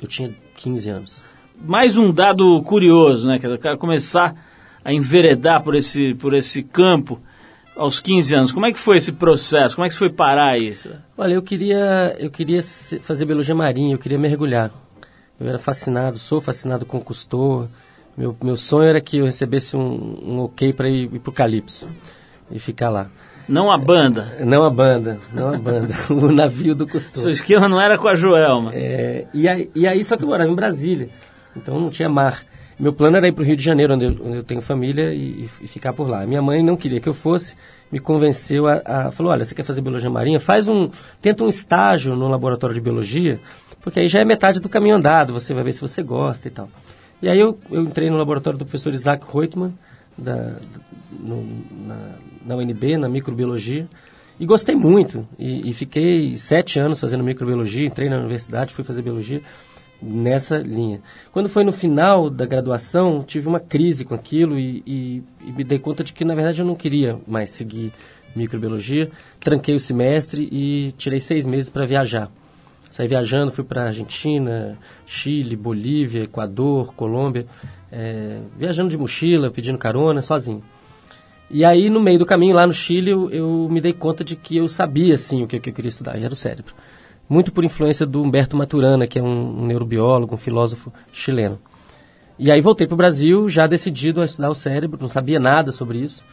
eu 0.01 0.07
tinha 0.07 0.33
15 0.57 0.89
anos. 0.89 1.23
Mais 1.57 1.95
um 1.95 2.11
dado 2.11 2.61
curioso, 2.63 3.27
né? 3.27 3.39
Que 3.39 3.47
o 3.47 3.57
cara 3.57 3.77
começar 3.77 4.35
a 4.83 4.93
enveredar 4.93 5.63
por 5.63 5.75
esse, 5.75 6.13
por 6.15 6.33
esse 6.33 6.63
campo 6.63 7.19
aos 7.75 7.99
15 7.99 8.35
anos. 8.35 8.51
Como 8.51 8.65
é 8.65 8.73
que 8.73 8.79
foi 8.79 8.97
esse 8.97 9.13
processo? 9.13 9.75
Como 9.75 9.85
é 9.85 9.89
que 9.89 9.95
foi 9.95 10.09
parar 10.09 10.49
aí? 10.49 10.75
Olha, 11.17 11.33
eu 11.33 11.41
queria, 11.41 12.15
eu 12.19 12.29
queria 12.29 12.61
fazer 13.01 13.25
biologia 13.25 13.55
marinha, 13.55 13.95
eu 13.95 13.99
queria 13.99 14.19
mergulhar. 14.19 14.71
Eu 15.39 15.47
era 15.47 15.57
fascinado, 15.57 16.17
sou 16.17 16.41
fascinado 16.41 16.85
com 16.85 16.97
o 16.97 17.01
Cousteau. 17.01 17.69
Meu, 18.17 18.35
meu 18.43 18.55
sonho 18.55 18.89
era 18.89 19.01
que 19.01 19.17
eu 19.17 19.25
recebesse 19.25 19.75
um, 19.75 20.19
um 20.23 20.39
ok 20.41 20.71
para 20.71 20.89
ir, 20.89 21.13
ir 21.13 21.19
para 21.19 21.29
o 21.29 21.33
Calypso 21.33 21.89
e 22.51 22.59
ficar 22.59 22.89
lá. 22.89 23.07
Não 23.47 23.71
a 23.71 23.77
banda? 23.77 24.37
Não 24.43 24.63
a 24.63 24.69
banda, 24.69 25.19
não 25.31 25.53
a 25.53 25.57
banda. 25.57 25.93
o 26.09 26.31
navio 26.31 26.73
do 26.73 26.87
Cousteau. 26.87 27.21
Seu 27.21 27.31
esquema 27.31 27.69
não 27.69 27.79
era 27.79 27.97
com 27.97 28.07
a 28.07 28.15
Joelma. 28.15 28.71
É, 28.73 29.27
e, 29.33 29.47
aí, 29.47 29.69
e 29.75 29.87
aí, 29.87 30.03
só 30.03 30.17
que 30.17 30.23
eu 30.23 30.27
morava 30.27 30.49
em 30.49 30.55
Brasília, 30.55 31.09
então 31.55 31.79
não 31.79 31.89
tinha 31.89 32.09
mar. 32.09 32.43
Meu 32.77 32.91
plano 32.91 33.15
era 33.15 33.27
ir 33.27 33.31
para 33.31 33.41
o 33.41 33.45
Rio 33.45 33.55
de 33.55 33.63
Janeiro, 33.63 33.93
onde 33.93 34.05
eu, 34.05 34.11
onde 34.11 34.37
eu 34.37 34.43
tenho 34.43 34.61
família, 34.61 35.13
e, 35.13 35.47
e, 35.61 35.67
ficar 35.67 35.93
por 35.93 36.09
lá. 36.09 36.25
Minha 36.25 36.41
mãe 36.41 36.61
não 36.61 36.75
queria 36.75 36.99
que 36.99 37.07
eu 37.07 37.13
fosse, 37.13 37.55
me 37.89 37.99
convenceu 37.99 38.67
a, 38.67 38.81
a, 38.85 39.11
falou, 39.11 39.31
olha, 39.31 39.45
você 39.45 39.55
quer 39.55 39.63
fazer 39.63 39.79
biologia 39.79 40.09
marinha? 40.09 40.39
Faz 40.39 40.67
um, 40.67 40.89
tenta 41.21 41.43
um 41.43 41.47
estágio 41.47 42.15
no 42.15 42.27
laboratório 42.27 42.73
de 42.73 42.81
biologia, 42.81 43.39
porque 43.81 44.01
aí 44.01 44.07
já 44.09 44.19
é 44.19 44.25
metade 44.25 44.59
do 44.59 44.67
caminho 44.67 44.95
andado, 44.95 45.31
você 45.31 45.53
vai 45.53 45.63
ver 45.63 45.71
se 45.71 45.79
você 45.79 46.03
gosta 46.03 46.47
e 46.47 46.51
tal. 46.51 46.67
E 47.21 47.29
aí 47.29 47.39
eu, 47.39 47.57
eu 47.71 47.83
entrei 47.83 48.09
no 48.09 48.17
laboratório 48.17 48.59
do 48.59 48.65
professor 48.65 48.93
Isaac 48.93 49.25
Reutemann, 49.31 49.73
da, 50.17 50.55
no, 51.17 51.45
na, 51.87 52.15
na 52.45 52.55
UNB, 52.55 52.97
na 52.97 53.09
microbiologia, 53.09 53.87
e 54.39 54.45
gostei 54.45 54.75
muito. 54.75 55.27
E, 55.39 55.69
e, 55.69 55.73
fiquei 55.73 56.37
sete 56.37 56.79
anos 56.79 56.99
fazendo 56.99 57.23
microbiologia, 57.23 57.85
entrei 57.85 58.09
na 58.09 58.17
universidade, 58.17 58.73
fui 58.73 58.83
fazer 58.83 59.01
biologia 59.01 59.41
nessa 60.01 60.57
linha. 60.57 61.01
Quando 61.31 61.49
foi 61.49 61.63
no 61.63 61.71
final 61.71 62.29
da 62.29 62.45
graduação, 62.45 63.23
tive 63.23 63.47
uma 63.47 63.59
crise 63.59 64.03
com 64.03 64.13
aquilo 64.13 64.59
e, 64.59 64.83
e, 64.85 65.23
e 65.45 65.51
me 65.51 65.63
dei 65.63 65.79
conta 65.79 66.03
de 66.03 66.13
que, 66.13 66.25
na 66.25 66.35
verdade, 66.35 66.59
eu 66.61 66.65
não 66.65 66.75
queria 66.75 67.17
mais 67.25 67.49
seguir 67.49 67.91
microbiologia. 68.35 69.09
Tranquei 69.39 69.73
o 69.73 69.79
semestre 69.79 70.47
e 70.51 70.91
tirei 70.97 71.19
seis 71.19 71.47
meses 71.47 71.69
para 71.69 71.85
viajar. 71.85 72.29
Saí 72.91 73.07
viajando, 73.07 73.51
fui 73.51 73.63
para 73.63 73.87
Argentina, 73.87 74.77
Chile, 75.05 75.55
Bolívia, 75.55 76.23
Equador, 76.23 76.93
Colômbia, 76.93 77.45
é, 77.91 78.39
viajando 78.57 78.89
de 78.89 78.97
mochila, 78.97 79.51
pedindo 79.51 79.77
carona, 79.77 80.21
sozinho. 80.21 80.63
E 81.49 81.63
aí, 81.63 81.89
no 81.89 82.01
meio 82.01 82.17
do 82.17 82.25
caminho, 82.25 82.55
lá 82.55 82.65
no 82.65 82.73
Chile, 82.73 83.11
eu, 83.11 83.29
eu 83.29 83.67
me 83.69 83.79
dei 83.79 83.93
conta 83.93 84.23
de 84.23 84.35
que 84.35 84.57
eu 84.57 84.67
sabia, 84.67 85.15
sim, 85.15 85.43
o 85.43 85.47
que, 85.47 85.59
que 85.59 85.69
eu 85.69 85.73
queria 85.73 85.89
estudar, 85.89 86.17
e 86.17 86.23
era 86.23 86.33
o 86.33 86.35
cérebro. 86.35 86.73
Muito 87.29 87.51
por 87.51 87.63
influência 87.63 88.05
do 88.05 88.21
Humberto 88.21 88.57
Maturana, 88.57 89.07
que 89.07 89.19
é 89.19 89.21
um, 89.21 89.63
um 89.63 89.65
neurobiólogo, 89.65 90.33
um 90.33 90.37
filósofo 90.37 90.91
chileno. 91.11 91.59
E 92.37 92.51
aí 92.51 92.61
voltei 92.61 92.87
para 92.87 92.93
o 92.93 92.97
Brasil, 92.97 93.47
já 93.47 93.67
decidido 93.67 94.21
a 94.21 94.25
estudar 94.25 94.49
o 94.49 94.55
cérebro, 94.55 94.99
não 94.99 95.07
sabia 95.07 95.39
nada 95.39 95.71
sobre 95.71 95.99
isso. 95.99 96.25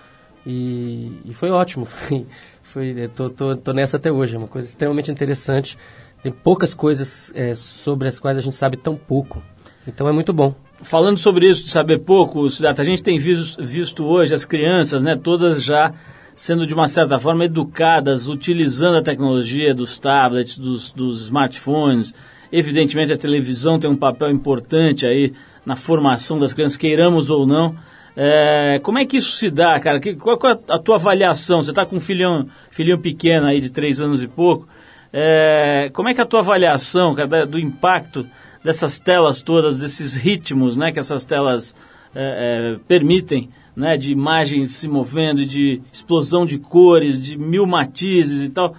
E, 0.47 1.13
e 1.25 1.35
foi 1.35 1.51
ótimo, 1.51 1.85
foi, 1.87 2.27
foi, 2.63 3.09
tô, 3.15 3.31
tô, 3.31 3.57
tô, 3.57 3.73
nessa 3.73 3.99
até 3.99 4.11
hoje, 4.11 4.35
é 4.35 4.39
uma 4.39 4.49
coisa 4.49 4.67
extremamente 4.67 5.11
interessante. 5.11 5.79
Tem 6.23 6.33
poucas 6.33 6.73
coisas 6.75 7.31
é, 7.35 7.55
sobre 7.55 8.09
as 8.09 8.19
quais 8.19 8.39
a 8.39 8.41
gente 8.41 8.57
sabe 8.57 8.77
tão 8.77 8.97
pouco. 8.97 9.43
Então 9.87 10.09
é 10.09 10.13
muito 10.13 10.33
bom 10.33 10.55
falando 10.83 11.19
sobre 11.19 11.49
isso 11.49 11.65
de 11.65 11.71
saber 11.71 11.99
pouco, 11.99 12.49
Siddhartha, 12.51 12.83
a 12.83 12.85
gente 12.85 13.03
tem 13.03 13.19
visto, 13.19 13.63
visto 13.63 14.05
hoje 14.05 14.35
as 14.35 14.45
crianças, 14.45 15.03
né, 15.03 15.19
todas 15.21 15.65
já 15.65 15.93
sendo 16.35 16.67
de 16.67 16.75
uma 16.75 16.89
certa 16.89 17.19
forma 17.19 17.45
educadas, 17.45 18.29
utilizando 18.29 18.99
a 18.99 19.03
tecnologia 19.03 19.75
dos 19.75 19.99
tablets, 19.99 20.59
dos, 20.59 20.93
dos 20.93 21.23
smartphones. 21.25 22.15
Evidentemente 22.51 23.13
a 23.13 23.19
televisão 23.19 23.79
tem 23.79 23.89
um 23.89 23.97
papel 23.97 24.31
importante 24.31 25.07
aí 25.07 25.33
na 25.65 25.77
formação 25.77 26.39
das 26.39 26.53
crianças, 26.53 26.77
queiramos 26.77 27.31
ou 27.31 27.47
não. 27.47 27.77
É, 28.17 28.81
como 28.83 28.99
é 28.99 29.07
que 29.07 29.17
isso 29.17 29.37
se 29.37 29.51
dá, 29.51 29.79
cara? 29.81 30.01
Que, 30.01 30.15
qual, 30.15 30.37
qual 30.39 30.55
é 30.55 30.59
a 30.69 30.79
tua 30.79 30.97
avaliação? 30.97 31.63
Você 31.63 31.71
está 31.71 31.87
com 31.87 31.97
um 31.97 32.01
filhão, 32.01 32.47
filhinho 32.71 32.99
pequeno 32.99 33.47
aí 33.47 33.61
de 33.61 33.71
três 33.71 34.01
anos 34.01 34.23
e 34.23 34.29
pouco. 34.29 34.69
É, 35.13 35.91
como 35.93 36.09
é 36.09 36.15
que 36.15 36.21
é 36.21 36.25
a 36.25 36.27
tua 36.27 36.41
avaliação, 36.41 37.15
cara, 37.15 37.47
do 37.47 37.59
impacto 37.59 38.27
dessas 38.65 38.99
telas 38.99 39.43
todas, 39.43 39.77
desses 39.77 40.15
ritmos 40.15 40.77
né, 40.77 40.93
que 40.93 40.99
essas 40.99 41.25
telas 41.25 41.75
é, 42.15 42.75
é, 42.75 42.81
permitem, 42.87 43.51
né, 43.75 43.97
de 43.97 44.13
imagens 44.13 44.71
se 44.71 44.89
movendo, 44.89 45.45
de 45.45 45.81
explosão 45.93 46.47
de 46.47 46.59
cores, 46.59 47.21
de 47.21 47.39
mil 47.39 47.67
matizes 47.67 48.43
e 48.43 48.49
tal. 48.51 48.71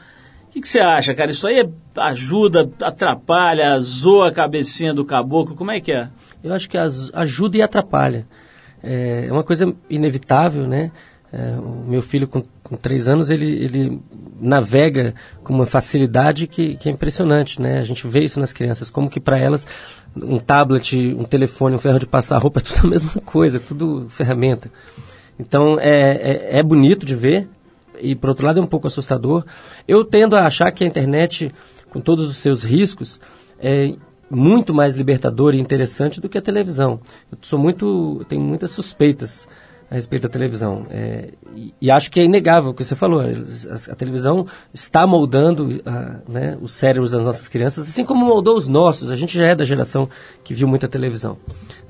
O 0.48 0.52
que, 0.52 0.62
que 0.62 0.70
você 0.70 0.80
acha, 0.80 1.16
cara? 1.16 1.32
Isso 1.32 1.48
aí 1.48 1.60
é, 1.60 1.70
ajuda, 1.98 2.70
atrapalha, 2.82 3.80
zoa 3.80 4.28
a 4.28 4.32
cabecinha 4.32 4.94
do 4.94 5.04
caboclo? 5.04 5.56
Como 5.56 5.72
é 5.72 5.80
que 5.80 5.92
é? 5.92 6.10
Eu 6.44 6.54
acho 6.54 6.70
que 6.70 6.78
ajuda 6.78 7.58
e 7.58 7.62
atrapalha. 7.62 8.28
É, 8.82 9.28
é 9.28 9.32
uma 9.32 9.44
coisa 9.44 9.74
inevitável, 9.90 10.68
né? 10.68 10.92
É, 11.32 11.56
o 11.58 11.86
meu 11.88 12.02
filho 12.02 12.28
com, 12.28 12.44
com 12.64 12.78
três 12.78 13.08
anos, 13.08 13.30
ele, 13.30 13.46
ele 13.46 14.02
navega 14.40 15.14
com 15.44 15.54
uma 15.54 15.66
facilidade 15.66 16.48
que, 16.48 16.76
que 16.78 16.88
é 16.88 16.92
impressionante, 16.92 17.62
né? 17.62 17.80
A 17.80 17.84
gente 17.84 18.08
vê 18.08 18.24
isso 18.24 18.40
nas 18.40 18.54
crianças, 18.54 18.90
como 18.90 19.10
que 19.10 19.20
para 19.20 19.38
elas 19.38 19.68
um 20.16 20.40
tablet, 20.40 20.98
um 21.18 21.26
telefone, 21.26 21.76
um 21.76 21.80
ferro 21.80 22.00
de 22.00 22.08
passar 22.08 22.38
roupa 22.38 22.60
é 22.62 22.64
tudo 22.64 22.88
a 22.88 22.90
mesma 22.90 23.22
coisa, 23.22 23.58
é 23.58 23.60
tudo 23.60 24.08
ferramenta. 24.10 24.72
Então 25.38 25.78
é, 25.80 26.58
é, 26.58 26.60
é 26.60 26.64
bonito 26.64 27.06
de 27.06 27.16
ver 27.16 27.48
e 28.00 28.16
por 28.16 28.30
outro 28.30 28.46
lado 28.46 28.60
é 28.60 28.64
um 28.64 28.68
pouco 28.68 28.88
assustador. 28.88 29.44
Eu 29.88 30.06
tendo 30.06 30.36
a 30.36 30.46
achar 30.46 30.72
que 30.72 30.84
a 30.84 30.88
internet, 30.88 31.52
com 31.90 32.00
todos 32.00 32.30
os 32.30 32.38
seus 32.38 32.64
riscos, 32.64 33.20
é 33.60 33.94
muito 34.30 34.74
mais 34.74 34.96
libertador 34.96 35.54
e 35.54 35.60
interessante 35.60 36.20
do 36.20 36.30
que 36.30 36.38
a 36.38 36.42
televisão. 36.42 37.00
Eu 37.32 37.38
sou 37.42 37.60
muito, 37.60 38.26
tenho 38.28 38.42
muitas 38.42 38.72
suspeitas 38.72 39.48
a 39.90 39.96
respeito 39.96 40.24
da 40.24 40.30
televisão. 40.30 40.86
É, 40.90 41.30
e, 41.56 41.74
e, 41.82 41.92
acho 41.92 42.10
que 42.10 42.20
é 42.20 42.24
inegável 42.24 42.72
o 42.72 42.74
que 42.74 42.84
você 42.84 42.96
falou. 42.96 43.22
A, 43.22 43.92
a 43.92 43.96
televisão 43.96 44.46
está 44.74 45.06
moldando 45.06 45.82
a, 45.86 46.20
né, 46.28 46.58
os 46.62 46.72
cérebros 46.74 47.12
das 47.12 47.24
nossas 47.24 47.48
crianças, 47.48 47.88
assim 47.88 48.04
como 48.04 48.26
moldou 48.26 48.58
os 48.58 48.68
nossos. 48.68 49.12
A 49.12 49.16
gente 49.16 49.38
já 49.38 49.48
é 49.48 49.56
da 49.56 49.66
geração 49.66 50.10
que 50.44 50.54
viu 50.54 50.68
muita 50.68 50.88
televisão. 50.88 51.38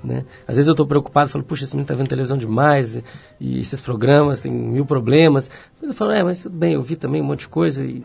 Né? 0.03 0.25
Às 0.47 0.55
vezes 0.57 0.67
eu 0.67 0.73
estou 0.73 0.85
preocupado, 0.85 1.29
falo, 1.29 1.43
puxa, 1.43 1.63
esse 1.63 1.73
menino 1.73 1.85
está 1.85 1.95
vendo 1.95 2.09
televisão 2.09 2.37
demais, 2.37 2.97
e, 2.97 3.03
e, 3.39 3.59
esses 3.59 3.79
programas 3.79 4.41
têm 4.41 4.51
mil 4.51 4.85
problemas. 4.85 5.49
Mas 5.81 5.89
eu 5.89 5.95
falo, 5.95 6.11
é, 6.11 6.23
mas 6.23 6.43
tudo 6.43 6.57
bem, 6.57 6.73
eu 6.73 6.81
vi 6.81 6.95
também 6.95 7.21
um 7.21 7.25
monte 7.25 7.41
de 7.41 7.47
coisa 7.47 7.85
e 7.85 8.03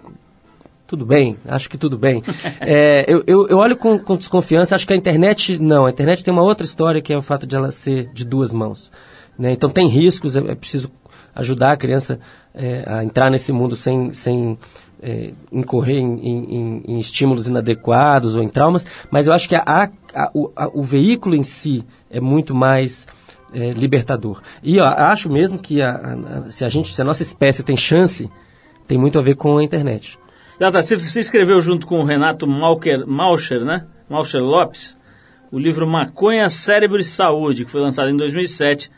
tudo 0.87 1.05
bem, 1.05 1.37
acho 1.47 1.69
que 1.69 1.77
tudo 1.77 1.99
bem. 1.99 2.23
É, 2.61 3.05
eu, 3.11 3.23
eu, 3.27 3.47
eu, 3.49 3.57
olho 3.57 3.77
com, 3.77 3.99
com, 3.99 4.17
desconfiança, 4.17 4.75
acho 4.75 4.87
que 4.87 4.93
a 4.93 4.97
internet, 4.97 5.59
não, 5.61 5.87
a 5.87 5.91
internet 5.91 6.25
tem 6.25 6.33
uma 6.33 6.43
outra 6.43 6.67
história 6.67 7.01
que 7.01 7.13
é 7.13 7.17
o 7.17 7.23
fato 7.23 7.47
de 7.47 7.55
ela 7.55 7.71
ser 7.71 8.11
de 8.13 8.25
duas 8.25 8.53
mãos. 8.53 8.91
Né? 9.39 9.53
Então 9.53 9.71
tem 9.71 9.87
riscos, 9.87 10.37
é, 10.37 10.41
é 10.41 10.55
preciso 10.55 10.91
ajudar 11.35 11.73
a 11.73 11.77
criança 11.77 12.19
é, 12.53 12.85
a 12.87 13.05
entrar 13.05 13.31
nesse 13.31 13.53
mundo 13.53 13.77
sem, 13.77 14.13
sem 14.13 14.59
é, 15.01 15.33
incorrer 15.53 15.99
em, 15.99 16.19
em, 16.19 16.83
em, 16.87 16.99
estímulos 16.99 17.47
inadequados 17.47 18.35
ou 18.35 18.43
em 18.43 18.49
traumas, 18.49 18.85
mas 19.11 19.29
eu 19.29 19.33
acho 19.33 19.49
que 19.49 19.55
a, 19.55 19.91
a, 20.13 20.31
o, 20.35 20.51
a, 20.57 20.69
o, 20.69 20.83
veículo 20.83 21.37
em 21.37 21.45
si 21.45 21.85
é 22.11 22.21
muito 22.21 22.55
mais 22.55 23.07
é, 23.53 23.71
libertador. 23.71 24.43
E 24.63 24.79
eu 24.79 24.85
acho 24.85 25.31
mesmo 25.31 25.59
que 25.59 25.77
se, 26.51 26.65
a 26.65 26.69
gente, 26.69 26.93
se 26.93 27.01
a 27.01 27.05
nossa 27.05 27.23
espécie 27.23 27.63
tem 27.63 27.77
chance, 27.77 28.29
tem 28.89 28.99
muito 28.99 29.19
a 29.19 29.23
ver 29.23 29.37
com 29.37 29.59
a 29.59 29.63
internet. 29.63 30.19
Data, 30.59 30.83
você 30.83 31.21
escreveu 31.21 31.61
junto 31.61 31.87
com 31.87 32.01
o 32.01 32.05
Renato 32.05 32.45
Malcher, 32.45 33.07
Malcher, 33.07 33.65
né? 33.65 33.87
Malcher 34.09 34.43
Lopes, 34.43 34.97
o 35.53 35.59
livro 35.59 35.87
Maconha, 35.87 36.49
Cérebro 36.49 36.99
e 36.99 37.05
Saúde, 37.05 37.65
que 37.65 37.71
foi 37.71 37.81
lançado 37.81 38.11
em 38.11 38.17
2007 38.17 38.91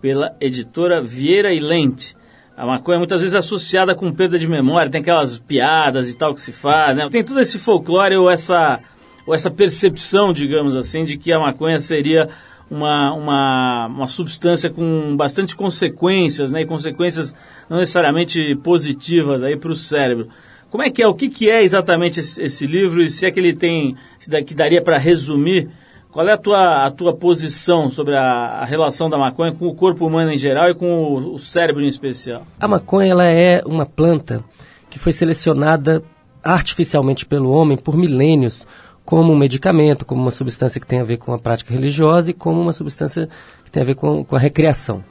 pela 0.00 0.36
editora 0.40 1.02
Vieira 1.02 1.52
e 1.52 1.60
Lente. 1.60 2.16
A 2.56 2.66
maconha 2.66 2.96
é 2.96 2.98
muitas 2.98 3.20
vezes 3.20 3.34
associada 3.34 3.94
com 3.94 4.12
perda 4.12 4.38
de 4.38 4.48
memória, 4.48 4.90
tem 4.90 5.00
aquelas 5.00 5.38
piadas 5.38 6.12
e 6.12 6.18
tal 6.18 6.34
que 6.34 6.40
se 6.40 6.52
faz, 6.52 6.96
né? 6.96 7.08
Tem 7.08 7.24
todo 7.24 7.38
esse 7.38 7.58
folclore 7.58 8.16
ou 8.16 8.28
essa, 8.28 8.80
ou 9.24 9.34
essa 9.34 9.50
percepção, 9.50 10.32
digamos 10.32 10.74
assim, 10.74 11.04
de 11.04 11.16
que 11.16 11.32
a 11.32 11.38
maconha 11.38 11.78
seria 11.78 12.28
uma, 12.70 13.14
uma, 13.14 13.86
uma 13.86 14.06
substância 14.08 14.68
com 14.70 15.16
bastante 15.16 15.54
consequências, 15.54 16.50
né? 16.50 16.62
E 16.62 16.66
consequências 16.66 17.34
não 17.70 17.78
necessariamente 17.78 18.56
positivas 18.56 19.42
aí 19.42 19.56
para 19.56 19.70
o 19.70 19.76
cérebro. 19.76 20.28
Como 20.70 20.82
é 20.82 20.90
que 20.90 21.02
é? 21.02 21.06
O 21.06 21.14
que, 21.14 21.28
que 21.28 21.48
é 21.48 21.62
exatamente 21.62 22.20
esse, 22.20 22.42
esse 22.42 22.66
livro 22.66 23.00
e 23.00 23.10
se 23.10 23.24
é 23.24 23.30
que 23.30 23.40
ele 23.40 23.54
tem, 23.54 23.96
se 24.18 24.30
que 24.42 24.54
daria 24.54 24.82
para 24.82 24.98
resumir 24.98 25.70
qual 26.10 26.26
é 26.26 26.32
a 26.32 26.38
tua, 26.38 26.86
a 26.86 26.90
tua 26.90 27.14
posição 27.14 27.90
sobre 27.90 28.16
a, 28.16 28.22
a, 28.22 28.64
relação 28.64 29.10
da 29.10 29.18
maconha 29.18 29.52
com 29.52 29.66
o 29.66 29.74
corpo 29.74 30.06
humano 30.06 30.32
em 30.32 30.38
geral 30.38 30.70
e 30.70 30.74
com 30.74 30.86
o, 30.86 31.34
o 31.34 31.38
cérebro 31.38 31.82
em 31.82 31.86
especial? 31.86 32.46
A 32.58 32.66
maconha 32.66 33.10
ela 33.12 33.26
é 33.26 33.62
uma 33.66 33.84
planta 33.84 34.42
que 34.88 34.98
foi 34.98 35.12
selecionada 35.12 36.02
artificialmente 36.42 37.26
pelo 37.26 37.50
homem 37.50 37.76
por 37.76 37.96
milênios 37.96 38.66
como 39.04 39.32
um 39.32 39.36
medicamento, 39.36 40.04
como 40.04 40.20
uma 40.20 40.30
substância 40.30 40.80
que 40.80 40.86
tem 40.86 41.00
a 41.00 41.04
ver 41.04 41.18
com 41.18 41.32
a 41.32 41.38
prática 41.38 41.72
religiosa 41.72 42.30
e 42.30 42.34
como 42.34 42.60
uma 42.60 42.72
substância 42.72 43.28
que 43.64 43.70
tem 43.70 43.82
a 43.82 43.86
ver 43.86 43.94
com, 43.94 44.24
com 44.24 44.36
a 44.36 44.38
recreação. 44.38 45.04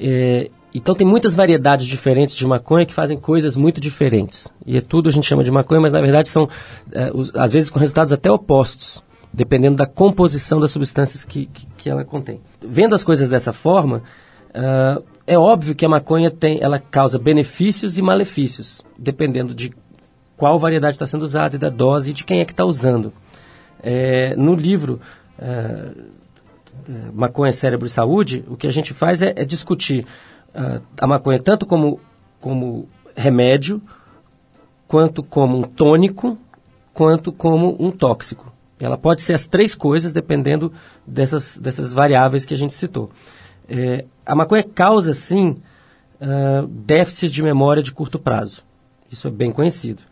É, 0.00 0.50
então 0.72 0.94
tem 0.94 1.06
muitas 1.06 1.34
variedades 1.34 1.86
diferentes 1.86 2.34
de 2.34 2.46
maconha 2.46 2.86
que 2.86 2.94
fazem 2.94 3.16
coisas 3.16 3.56
muito 3.56 3.80
diferentes. 3.80 4.52
E 4.66 4.76
é 4.76 4.80
tudo 4.80 5.08
a 5.08 5.12
gente 5.12 5.26
chama 5.26 5.44
de 5.44 5.50
maconha, 5.50 5.80
mas 5.80 5.92
na 5.92 6.00
verdade 6.00 6.28
são, 6.28 6.48
é, 6.92 7.10
os, 7.14 7.34
às 7.34 7.52
vezes, 7.52 7.70
com 7.70 7.78
resultados 7.78 8.12
até 8.12 8.30
opostos 8.30 9.02
dependendo 9.34 9.76
da 9.76 9.86
composição 9.86 10.60
das 10.60 10.70
substâncias 10.70 11.24
que, 11.24 11.46
que, 11.46 11.66
que 11.76 11.90
ela 11.90 12.04
contém. 12.04 12.40
Vendo 12.62 12.94
as 12.94 13.02
coisas 13.02 13.28
dessa 13.28 13.52
forma, 13.52 14.02
uh, 14.50 15.04
é 15.26 15.36
óbvio 15.36 15.74
que 15.74 15.84
a 15.84 15.88
maconha 15.88 16.30
tem, 16.30 16.62
ela 16.62 16.78
causa 16.78 17.18
benefícios 17.18 17.98
e 17.98 18.02
malefícios, 18.02 18.82
dependendo 18.96 19.52
de 19.52 19.72
qual 20.36 20.56
variedade 20.56 20.94
está 20.94 21.06
sendo 21.06 21.22
usada 21.22 21.56
e 21.56 21.58
da 21.58 21.68
dose 21.68 22.10
e 22.10 22.12
de 22.12 22.24
quem 22.24 22.40
é 22.40 22.44
que 22.44 22.52
está 22.52 22.64
usando. 22.64 23.12
É, 23.82 24.36
no 24.36 24.54
livro 24.54 25.00
uh, 25.38 26.12
Maconha, 27.12 27.52
Cérebro 27.52 27.88
e 27.88 27.90
Saúde, 27.90 28.44
o 28.48 28.56
que 28.56 28.68
a 28.68 28.72
gente 28.72 28.94
faz 28.94 29.20
é, 29.20 29.34
é 29.36 29.44
discutir 29.44 30.06
uh, 30.54 30.80
a 30.96 31.06
maconha 31.08 31.40
tanto 31.40 31.66
como, 31.66 32.00
como 32.40 32.88
remédio, 33.16 33.82
quanto 34.86 35.24
como 35.24 35.58
um 35.58 35.62
tônico, 35.62 36.38
quanto 36.92 37.32
como 37.32 37.76
um 37.80 37.90
tóxico. 37.90 38.53
Ela 38.84 38.98
pode 38.98 39.22
ser 39.22 39.34
as 39.34 39.46
três 39.46 39.74
coisas, 39.74 40.12
dependendo 40.12 40.72
dessas, 41.06 41.58
dessas 41.58 41.92
variáveis 41.92 42.44
que 42.44 42.54
a 42.54 42.56
gente 42.56 42.72
citou. 42.72 43.10
É, 43.68 44.04
a 44.24 44.34
maconha 44.34 44.62
causa, 44.62 45.14
sim, 45.14 45.56
uh, 46.20 46.66
déficit 46.66 47.32
de 47.32 47.42
memória 47.42 47.82
de 47.82 47.92
curto 47.92 48.18
prazo. 48.18 48.62
Isso 49.10 49.28
é 49.28 49.30
bem 49.30 49.52
conhecido. 49.52 50.02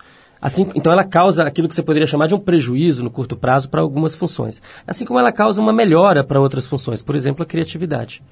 Assim, 0.41 0.69
então 0.75 0.93
ela 0.93 1.05
causa 1.05 1.45
aquilo 1.45 1.69
que 1.69 1.75
você 1.75 1.83
poderia 1.83 2.07
chamar 2.07 2.27
de 2.27 2.35
um 2.35 2.39
prejuízo 2.39 3.05
no 3.05 3.11
curto 3.11 3.37
prazo 3.37 3.69
para 3.69 3.81
algumas 3.81 4.15
funções. 4.15 4.61
Assim 4.87 5.05
como 5.05 5.19
ela 5.19 5.31
causa 5.31 5.61
uma 5.61 5.73
melhora 5.73 6.25
para 6.25 6.41
outras 6.41 6.67
funções, 6.67 7.01
por 7.01 7.15
exemplo, 7.15 7.45
a 7.45 7.47
criatividade. 7.47 8.23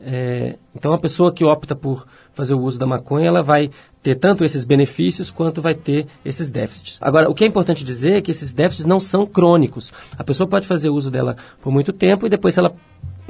É, 0.00 0.56
então, 0.74 0.92
a 0.92 0.98
pessoa 0.98 1.32
que 1.32 1.44
opta 1.44 1.74
por 1.74 2.06
fazer 2.32 2.54
o 2.54 2.60
uso 2.60 2.78
da 2.78 2.86
maconha, 2.86 3.28
ela 3.28 3.42
vai 3.42 3.70
ter 4.02 4.16
tanto 4.16 4.44
esses 4.44 4.64
benefícios 4.64 5.30
quanto 5.30 5.62
vai 5.62 5.74
ter 5.74 6.06
esses 6.24 6.50
déficits. 6.50 6.98
Agora, 7.00 7.30
o 7.30 7.34
que 7.34 7.44
é 7.44 7.46
importante 7.46 7.84
dizer 7.84 8.14
é 8.14 8.20
que 8.20 8.30
esses 8.30 8.52
déficits 8.52 8.84
não 8.84 8.98
são 8.98 9.24
crônicos. 9.24 9.92
A 10.18 10.24
pessoa 10.24 10.48
pode 10.48 10.66
fazer 10.66 10.90
uso 10.90 11.10
dela 11.10 11.36
por 11.62 11.72
muito 11.72 11.92
tempo 11.92 12.26
e 12.26 12.30
depois, 12.30 12.54
se 12.54 12.60
ela 12.60 12.74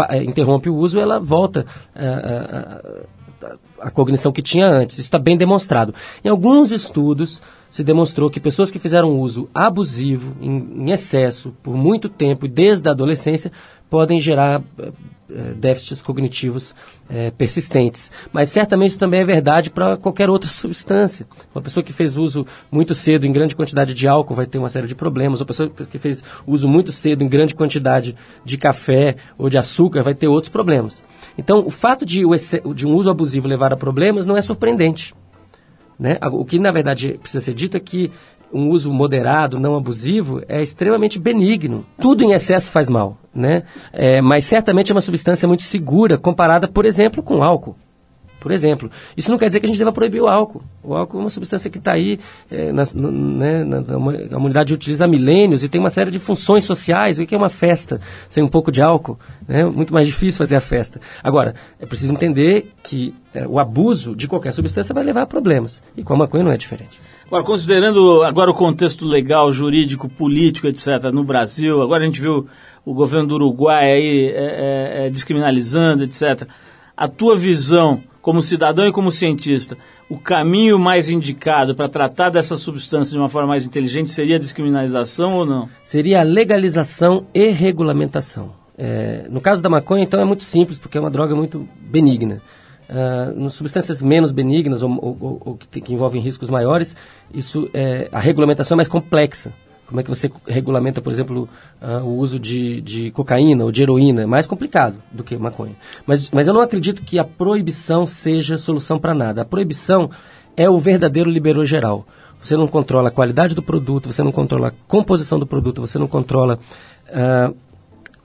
é, 0.08 0.22
interrompe 0.22 0.70
o 0.70 0.74
uso, 0.74 0.98
ela 0.98 1.20
volta 1.20 1.66
a, 1.94 2.04
a, 2.04 3.50
a, 3.50 3.88
a 3.88 3.90
cognição 3.90 4.32
que 4.32 4.40
tinha 4.40 4.66
antes. 4.66 4.96
Isso 4.96 5.06
está 5.06 5.18
bem 5.18 5.36
demonstrado. 5.36 5.94
Em 6.24 6.30
alguns 6.30 6.70
estudos, 6.70 7.42
se 7.70 7.84
demonstrou 7.84 8.30
que 8.30 8.40
pessoas 8.40 8.70
que 8.70 8.78
fizeram 8.78 9.18
uso 9.18 9.48
abusivo, 9.54 10.34
em, 10.40 10.84
em 10.84 10.90
excesso, 10.90 11.54
por 11.62 11.76
muito 11.76 12.08
tempo 12.08 12.48
desde 12.48 12.88
a 12.88 12.92
adolescência, 12.92 13.52
podem 13.92 14.18
gerar 14.18 14.62
é, 14.80 15.52
déficits 15.52 16.00
cognitivos 16.00 16.74
é, 17.10 17.30
persistentes. 17.30 18.10
Mas 18.32 18.48
certamente 18.48 18.92
isso 18.92 18.98
também 18.98 19.20
é 19.20 19.24
verdade 19.24 19.68
para 19.68 19.98
qualquer 19.98 20.30
outra 20.30 20.48
substância. 20.48 21.26
Uma 21.54 21.60
pessoa 21.60 21.84
que 21.84 21.92
fez 21.92 22.16
uso 22.16 22.46
muito 22.70 22.94
cedo 22.94 23.26
em 23.26 23.32
grande 23.32 23.54
quantidade 23.54 23.92
de 23.92 24.08
álcool 24.08 24.34
vai 24.34 24.46
ter 24.46 24.56
uma 24.56 24.70
série 24.70 24.86
de 24.86 24.94
problemas. 24.94 25.40
Uma 25.40 25.46
pessoa 25.46 25.68
que 25.68 25.98
fez 25.98 26.24
uso 26.46 26.66
muito 26.66 26.90
cedo 26.90 27.22
em 27.22 27.28
grande 27.28 27.54
quantidade 27.54 28.16
de 28.42 28.56
café 28.56 29.16
ou 29.36 29.50
de 29.50 29.58
açúcar 29.58 30.02
vai 30.02 30.14
ter 30.14 30.26
outros 30.26 30.48
problemas. 30.48 31.04
Então, 31.36 31.58
o 31.58 31.70
fato 31.70 32.06
de, 32.06 32.24
o 32.24 32.34
de 32.72 32.86
um 32.86 32.94
uso 32.94 33.10
abusivo 33.10 33.46
levar 33.46 33.74
a 33.74 33.76
problemas 33.76 34.24
não 34.24 34.38
é 34.38 34.40
surpreendente. 34.40 35.14
Né? 35.98 36.18
O 36.32 36.46
que, 36.46 36.58
na 36.58 36.72
verdade, 36.72 37.18
precisa 37.20 37.44
ser 37.44 37.52
dito 37.52 37.76
é 37.76 37.80
que 37.80 38.10
um 38.52 38.68
uso 38.68 38.92
moderado, 38.92 39.58
não 39.58 39.76
abusivo, 39.76 40.42
é 40.48 40.62
extremamente 40.62 41.18
benigno. 41.18 41.86
Tudo 41.98 42.22
em 42.22 42.32
excesso 42.32 42.70
faz 42.70 42.88
mal, 42.88 43.18
né? 43.34 43.62
É, 43.92 44.20
mas 44.20 44.44
certamente 44.44 44.90
é 44.90 44.94
uma 44.94 45.00
substância 45.00 45.48
muito 45.48 45.62
segura 45.62 46.18
comparada, 46.18 46.68
por 46.68 46.84
exemplo, 46.84 47.22
com 47.22 47.42
álcool. 47.42 47.76
Por 48.42 48.50
exemplo, 48.50 48.90
isso 49.16 49.30
não 49.30 49.38
quer 49.38 49.46
dizer 49.46 49.60
que 49.60 49.66
a 49.66 49.68
gente 49.68 49.78
deva 49.78 49.92
proibir 49.92 50.20
o 50.20 50.26
álcool. 50.26 50.62
O 50.82 50.96
álcool 50.96 51.18
é 51.18 51.20
uma 51.20 51.30
substância 51.30 51.70
que 51.70 51.78
está 51.78 51.92
aí, 51.92 52.18
é, 52.50 52.72
né, 52.72 52.82
na, 52.92 53.80
na, 53.80 53.94
a 54.32 54.36
humanidade 54.36 54.74
utiliza 54.74 55.04
há 55.04 55.08
milênios 55.08 55.62
e 55.62 55.68
tem 55.68 55.80
uma 55.80 55.90
série 55.90 56.10
de 56.10 56.18
funções 56.18 56.64
sociais. 56.64 57.20
O 57.20 57.24
que 57.24 57.36
é 57.36 57.38
uma 57.38 57.48
festa 57.48 58.00
sem 58.28 58.42
um 58.42 58.48
pouco 58.48 58.72
de 58.72 58.82
álcool? 58.82 59.16
É 59.48 59.64
muito 59.64 59.94
mais 59.94 60.08
difícil 60.08 60.38
fazer 60.38 60.56
a 60.56 60.60
festa. 60.60 61.00
Agora, 61.22 61.54
é 61.78 61.86
preciso 61.86 62.12
entender 62.12 62.72
que 62.82 63.14
é, 63.32 63.46
o 63.46 63.60
abuso 63.60 64.16
de 64.16 64.26
qualquer 64.26 64.52
substância 64.52 64.92
vai 64.92 65.04
levar 65.04 65.22
a 65.22 65.26
problemas. 65.26 65.80
E 65.96 66.02
com 66.02 66.12
a 66.14 66.16
maconha 66.16 66.42
não 66.42 66.50
é 66.50 66.56
diferente. 66.56 67.00
Agora, 67.32 67.46
considerando 67.46 68.22
agora 68.24 68.50
o 68.50 68.54
contexto 68.54 69.06
legal, 69.06 69.50
jurídico, 69.50 70.06
político, 70.06 70.66
etc., 70.66 71.04
no 71.10 71.24
Brasil, 71.24 71.80
agora 71.80 72.02
a 72.02 72.06
gente 72.06 72.20
viu 72.20 72.46
o 72.84 72.92
governo 72.92 73.26
do 73.26 73.36
Uruguai 73.36 73.90
aí 73.90 74.26
é, 74.26 74.34
é, 74.34 75.06
é, 75.06 75.10
descriminalizando, 75.10 76.02
etc. 76.02 76.46
A 76.94 77.08
tua 77.08 77.34
visão 77.34 78.02
como 78.20 78.42
cidadão 78.42 78.86
e 78.86 78.92
como 78.92 79.10
cientista, 79.10 79.78
o 80.10 80.18
caminho 80.18 80.78
mais 80.78 81.08
indicado 81.08 81.74
para 81.74 81.88
tratar 81.88 82.28
dessa 82.28 82.54
substância 82.54 83.14
de 83.14 83.18
uma 83.18 83.30
forma 83.30 83.48
mais 83.48 83.64
inteligente 83.64 84.10
seria 84.10 84.36
a 84.36 84.38
descriminalização 84.38 85.32
ou 85.32 85.46
não? 85.46 85.70
Seria 85.82 86.20
a 86.20 86.22
legalização 86.22 87.24
e 87.32 87.48
regulamentação. 87.48 88.52
É, 88.76 89.26
no 89.30 89.40
caso 89.40 89.62
da 89.62 89.70
maconha, 89.70 90.04
então, 90.04 90.20
é 90.20 90.24
muito 90.26 90.44
simples, 90.44 90.78
porque 90.78 90.98
é 90.98 91.00
uma 91.00 91.10
droga 91.10 91.34
muito 91.34 91.66
benigna. 91.80 92.42
Uh, 92.92 93.48
substâncias 93.48 94.02
menos 94.02 94.32
benignas 94.32 94.82
ou, 94.82 94.90
ou, 94.90 95.40
ou 95.40 95.56
que, 95.56 95.80
que, 95.80 95.94
envolvem 95.94 96.20
riscos 96.20 96.50
maiores, 96.50 96.94
isso 97.32 97.70
é, 97.72 98.10
a 98.12 98.20
regulamentação 98.20 98.74
é 98.74 98.76
mais 98.76 98.88
complexa. 98.88 99.50
Como 99.86 99.98
é 99.98 100.02
que 100.02 100.10
você 100.10 100.30
regulamenta, 100.46 101.00
por 101.00 101.10
exemplo, 101.10 101.48
uh, 101.80 102.04
o 102.04 102.18
uso 102.18 102.38
de, 102.38 102.82
de 102.82 103.10
cocaína 103.10 103.64
ou 103.64 103.72
de 103.72 103.82
heroína? 103.82 104.22
É 104.22 104.26
mais 104.26 104.46
complicado 104.46 105.02
do 105.10 105.24
que 105.24 105.36
maconha. 105.36 105.74
Mas, 106.06 106.30
mas 106.30 106.48
eu 106.48 106.54
não 106.54 106.60
acredito 106.60 107.02
que 107.02 107.18
a 107.18 107.24
proibição 107.24 108.06
seja 108.06 108.58
solução 108.58 108.98
para 108.98 109.14
nada. 109.14 109.40
A 109.40 109.44
proibição 109.44 110.10
é 110.54 110.68
o 110.68 110.78
verdadeiro 110.78 111.30
liberou 111.30 111.64
geral. 111.64 112.06
Você 112.42 112.56
não 112.56 112.66
controla 112.66 113.08
a 113.08 113.12
qualidade 113.12 113.54
do 113.54 113.62
produto, 113.62 114.12
você 114.12 114.22
não 114.22 114.32
controla 114.32 114.68
a 114.68 114.72
composição 114.88 115.38
do 115.38 115.46
produto, 115.46 115.80
você 115.80 115.98
não 115.98 116.08
controla 116.08 116.58
uh, 117.08 117.54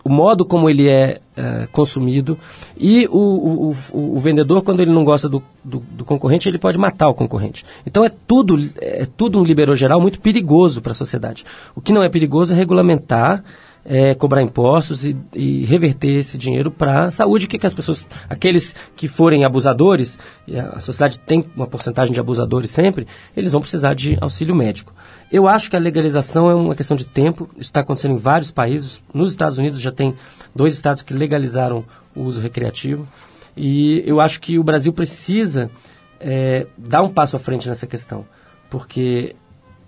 o 0.08 0.10
modo 0.10 0.46
como 0.46 0.70
ele 0.70 0.88
é, 0.88 1.20
é 1.36 1.68
consumido 1.70 2.40
e 2.78 3.06
o, 3.08 3.18
o, 3.18 3.72
o, 3.94 4.16
o, 4.16 4.20
vendedor, 4.20 4.64
quando 4.64 4.80
ele 4.80 4.94
não 4.94 5.04
gosta 5.04 5.28
do, 5.28 5.44
do, 5.62 5.84
do, 5.92 6.06
concorrente, 6.06 6.48
ele 6.48 6.58
pode 6.58 6.78
matar 6.78 7.10
o 7.10 7.14
concorrente. 7.14 7.66
Então 7.86 8.06
é 8.06 8.10
tudo, 8.26 8.58
é 8.80 9.06
tudo 9.06 9.38
um 9.38 9.44
liberou 9.44 9.76
geral 9.76 10.00
muito 10.00 10.22
perigoso 10.22 10.82
para 10.82 10.94
a 10.94 10.96
sociedade. 10.96 11.44
O 11.76 11.82
que 11.82 11.92
não 11.92 12.02
é 12.04 12.10
perigoso 12.10 12.54
é 12.54 12.56
regulamentar 12.56 13.44
é, 13.90 14.14
cobrar 14.14 14.42
impostos 14.42 15.06
e, 15.06 15.16
e, 15.34 15.64
reverter 15.64 16.18
esse 16.18 16.38
dinheiro 16.38 16.70
para 16.70 17.06
a 17.06 17.12
saúde, 17.12 17.48
que, 17.48 17.58
que 17.58 17.66
as 17.66 17.74
pessoas, 17.74 18.06
aqueles 18.30 18.76
que 18.98 19.08
forem 19.08 19.46
abusadores, 19.46 20.20
a, 20.54 20.76
a 20.76 20.80
sociedade 20.82 21.18
tem 21.18 21.46
uma 21.56 21.66
porcentagem 21.66 22.14
de 22.14 22.20
abusadores 22.20 22.70
sempre, 22.70 23.08
eles 23.36 23.54
vão 23.54 23.62
precisar 23.62 23.94
de 23.94 24.18
auxílio 24.20 24.54
médico. 24.54 24.94
Eu 25.32 25.48
acho 25.48 25.70
que 25.70 25.76
a 25.78 25.80
legalização 25.80 26.52
é 26.52 26.56
uma 26.56 26.76
questão 26.76 26.98
de 26.98 27.06
tempo, 27.06 27.50
isso 27.54 27.64
está 27.64 27.80
acontecendo 27.80 28.16
em 28.16 28.18
vários 28.18 28.52
países. 28.52 29.02
Nos 29.14 29.32
Estados 29.32 29.58
Unidos 29.58 29.80
já 29.80 29.92
tem 29.92 30.14
dois 30.54 30.74
estados 30.74 31.02
que 31.02 31.14
legalizaram 31.14 31.86
o 32.14 32.24
uso 32.24 32.42
recreativo. 32.42 33.08
E 33.56 34.04
eu 34.06 34.20
acho 34.20 34.42
que 34.42 34.60
o 34.60 34.64
Brasil 34.64 34.92
precisa 34.92 35.72
é, 36.20 36.68
dar 36.78 37.02
um 37.02 37.10
passo 37.10 37.38
à 37.38 37.40
frente 37.40 37.68
nessa 37.70 37.88
questão, 37.88 38.26
porque 38.70 39.36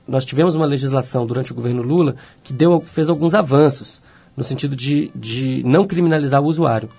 nós 0.10 0.26
tivemos 0.26 0.56
uma 0.56 0.66
legislação 0.66 1.26
durante 1.26 1.52
o 1.52 1.56
governo 1.56 1.84
Lula 1.84 2.16
que 2.44 2.52
deu, 2.52 2.82
fez 2.82 3.10
alguns 3.10 3.34
avanços 3.34 4.02
no 4.36 4.44
sentido 4.44 4.76
de, 4.76 5.12
de 5.14 5.62
não 5.66 5.86
criminalizar 5.86 6.42
o 6.42 6.46
usuário. 6.46 6.90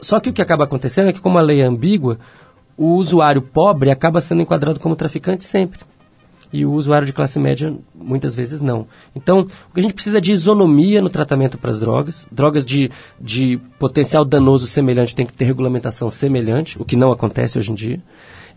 Só 0.00 0.18
que 0.20 0.30
o 0.30 0.32
que 0.32 0.42
acaba 0.42 0.64
acontecendo 0.64 1.08
é 1.08 1.12
que, 1.12 1.20
como 1.20 1.38
a 1.38 1.42
lei 1.42 1.60
é 1.60 1.64
ambígua, 1.64 2.18
o 2.76 2.94
usuário 2.94 3.42
pobre 3.42 3.90
acaba 3.90 4.20
sendo 4.20 4.42
enquadrado 4.42 4.80
como 4.80 4.96
traficante 4.96 5.44
sempre. 5.44 5.80
e 6.52 6.66
o 6.66 6.72
usuário 6.72 7.06
de 7.06 7.12
classe 7.12 7.38
média 7.38 7.72
muitas 7.94 8.34
vezes 8.34 8.60
não. 8.60 8.86
Então, 9.14 9.40
o 9.40 9.72
que 9.72 9.78
a 9.78 9.82
gente 9.82 9.94
precisa 9.94 10.18
é 10.18 10.20
de 10.20 10.32
isonomia 10.32 11.00
no 11.00 11.08
tratamento 11.08 11.56
para 11.56 11.70
as 11.70 11.78
drogas. 11.78 12.26
Drogas 12.32 12.64
de, 12.64 12.90
de 13.20 13.60
potencial 13.78 14.24
danoso 14.24 14.66
semelhante 14.66 15.14
tem 15.14 15.24
que 15.24 15.32
ter 15.32 15.44
regulamentação 15.44 16.10
semelhante, 16.10 16.80
o 16.80 16.84
que 16.84 16.96
não 16.96 17.12
acontece 17.12 17.58
hoje 17.58 17.70
em 17.70 17.74
dia. 17.74 18.02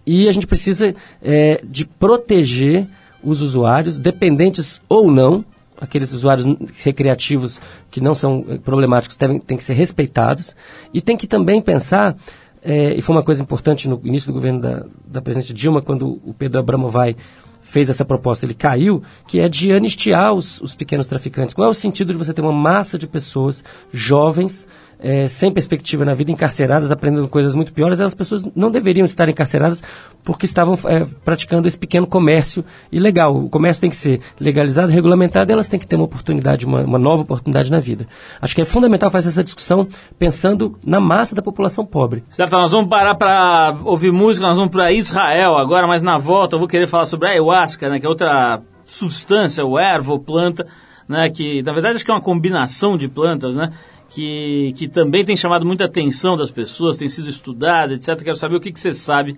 E 0.06 0.28
a 0.28 0.32
gente 0.32 0.48
precisa 0.48 0.96
é, 1.22 1.62
de 1.64 1.86
proteger 1.86 2.88
os 3.24 3.42
usuários, 3.42 4.00
dependentes 4.00 4.82
ou 4.90 5.12
não, 5.12 5.46
aqueles 5.80 6.12
usuários 6.14 6.46
recreativos 6.84 7.60
que 7.90 8.00
não 8.00 8.16
são 8.16 8.46
eh, 8.48 8.58
problemáticos 8.58 9.18
devem, 9.18 9.40
têm 9.40 9.58
que 9.58 9.64
ser 9.64 9.74
respeitados 9.74 10.56
e 10.94 11.02
tem 11.02 11.18
que 11.18 11.28
também 11.28 11.62
pensar 11.62 12.16
é, 12.64 12.94
e 12.96 13.02
foi 13.02 13.14
uma 13.14 13.24
coisa 13.24 13.44
importante 13.44 13.90
no 13.90 14.00
início 14.06 14.28
do 14.28 14.34
governo 14.34 14.62
da, 14.62 14.86
da 15.06 15.22
presidente 15.22 15.54
Dilma, 15.54 15.82
quando 15.82 16.22
o 16.24 16.34
Pedro 16.34 16.60
Abramovay 16.60 17.18
fez 17.62 17.90
essa 17.90 18.06
proposta, 18.06 18.46
ele 18.46 18.54
caiu, 18.54 19.04
que 19.28 19.40
é 19.40 19.50
de 19.50 19.74
anistiar 19.74 20.34
os, 20.34 20.62
os 20.62 20.74
pequenos 20.74 21.08
traficantes. 21.08 21.54
Qual 21.54 21.68
é 21.68 21.70
o 21.70 21.74
sentido 21.74 22.14
de 22.14 22.18
você 22.18 22.34
ter 22.34 22.42
uma 22.42 22.54
massa 22.54 22.98
de 22.98 23.06
pessoas 23.08 23.66
jovens 23.92 24.66
é, 25.04 25.28
sem 25.28 25.52
perspectiva 25.52 26.06
na 26.06 26.14
vida, 26.14 26.32
encarceradas, 26.32 26.90
aprendendo 26.90 27.28
coisas 27.28 27.54
muito 27.54 27.74
piores, 27.74 28.00
as 28.00 28.16
pessoas 28.16 28.50
não 28.56 28.72
deveriam 28.72 29.04
estar 29.04 29.28
encarceradas 29.28 29.84
porque 30.24 30.46
estavam 30.46 30.80
é, 30.86 31.06
praticando 31.26 31.68
esse 31.68 31.78
pequeno 31.78 32.08
comércio 32.08 32.64
ilegal. 32.90 33.36
O 33.36 33.50
comércio 33.50 33.82
tem 33.82 33.90
que 33.90 33.98
ser 33.98 34.22
legalizado, 34.40 34.92
regulamentado, 34.92 35.52
elas 35.52 35.68
têm 35.68 35.78
que 35.78 35.86
ter 35.86 35.98
uma 35.98 36.06
oportunidade, 36.06 36.66
uma, 36.66 36.82
uma 36.82 36.98
nova 36.98 37.24
oportunidade 37.24 37.70
na 37.70 37.82
vida. 37.82 38.06
Acho 38.42 38.56
que 38.56 38.62
é 38.62 38.66
fundamental 38.66 39.12
fazer 39.12 39.28
essa 39.28 39.44
discussão 39.44 39.88
pensando 40.18 40.78
na 40.86 41.02
massa 41.02 41.36
da 41.36 41.42
população 41.42 41.86
pobre. 41.86 42.24
Certo, 42.30 42.54
nós 42.54 42.72
vamos 42.72 42.90
parar 42.90 43.16
para 43.16 43.78
ouvir 43.84 44.14
música, 44.14 44.48
nós 44.48 44.56
vamos 44.56 44.72
para 44.72 44.94
Israel 44.94 45.58
agora, 45.58 45.86
mas 45.86 46.02
na 46.02 46.18
volta 46.18 46.56
eu 46.56 46.60
vou 46.60 46.68
querer 46.68 46.88
falar 46.88 47.06
sobre 47.06 47.28
a 47.28 47.32
ayahuasca, 47.32 47.90
né, 47.90 48.00
que 48.00 48.06
é 48.06 48.10
outra 48.10 48.62
substância, 48.86 49.66
o 49.66 49.78
ervo, 49.78 50.18
planta, 50.18 50.66
né, 51.10 51.30
que 51.30 51.62
na 51.62 51.74
verdade 51.74 51.96
acho 51.96 52.06
que 52.06 52.12
é 52.12 52.14
uma 52.14 52.22
combinação 52.22 52.98
de 52.98 53.10
plantas, 53.10 53.56
né, 53.56 53.74
que, 54.14 54.74
que 54.76 54.88
também 54.88 55.26
tem 55.26 55.36
chamado 55.36 55.66
muita 55.66 55.86
atenção 55.86 56.38
das 56.38 56.52
pessoas, 56.52 56.98
tem 56.98 57.08
sido 57.08 57.30
estudada, 57.30 57.94
etc. 57.94 58.22
Quero 58.24 58.38
saber 58.38 58.56
o 58.56 58.60
que, 58.60 58.72
que 58.72 58.80
você 58.80 58.94
sabe 58.94 59.38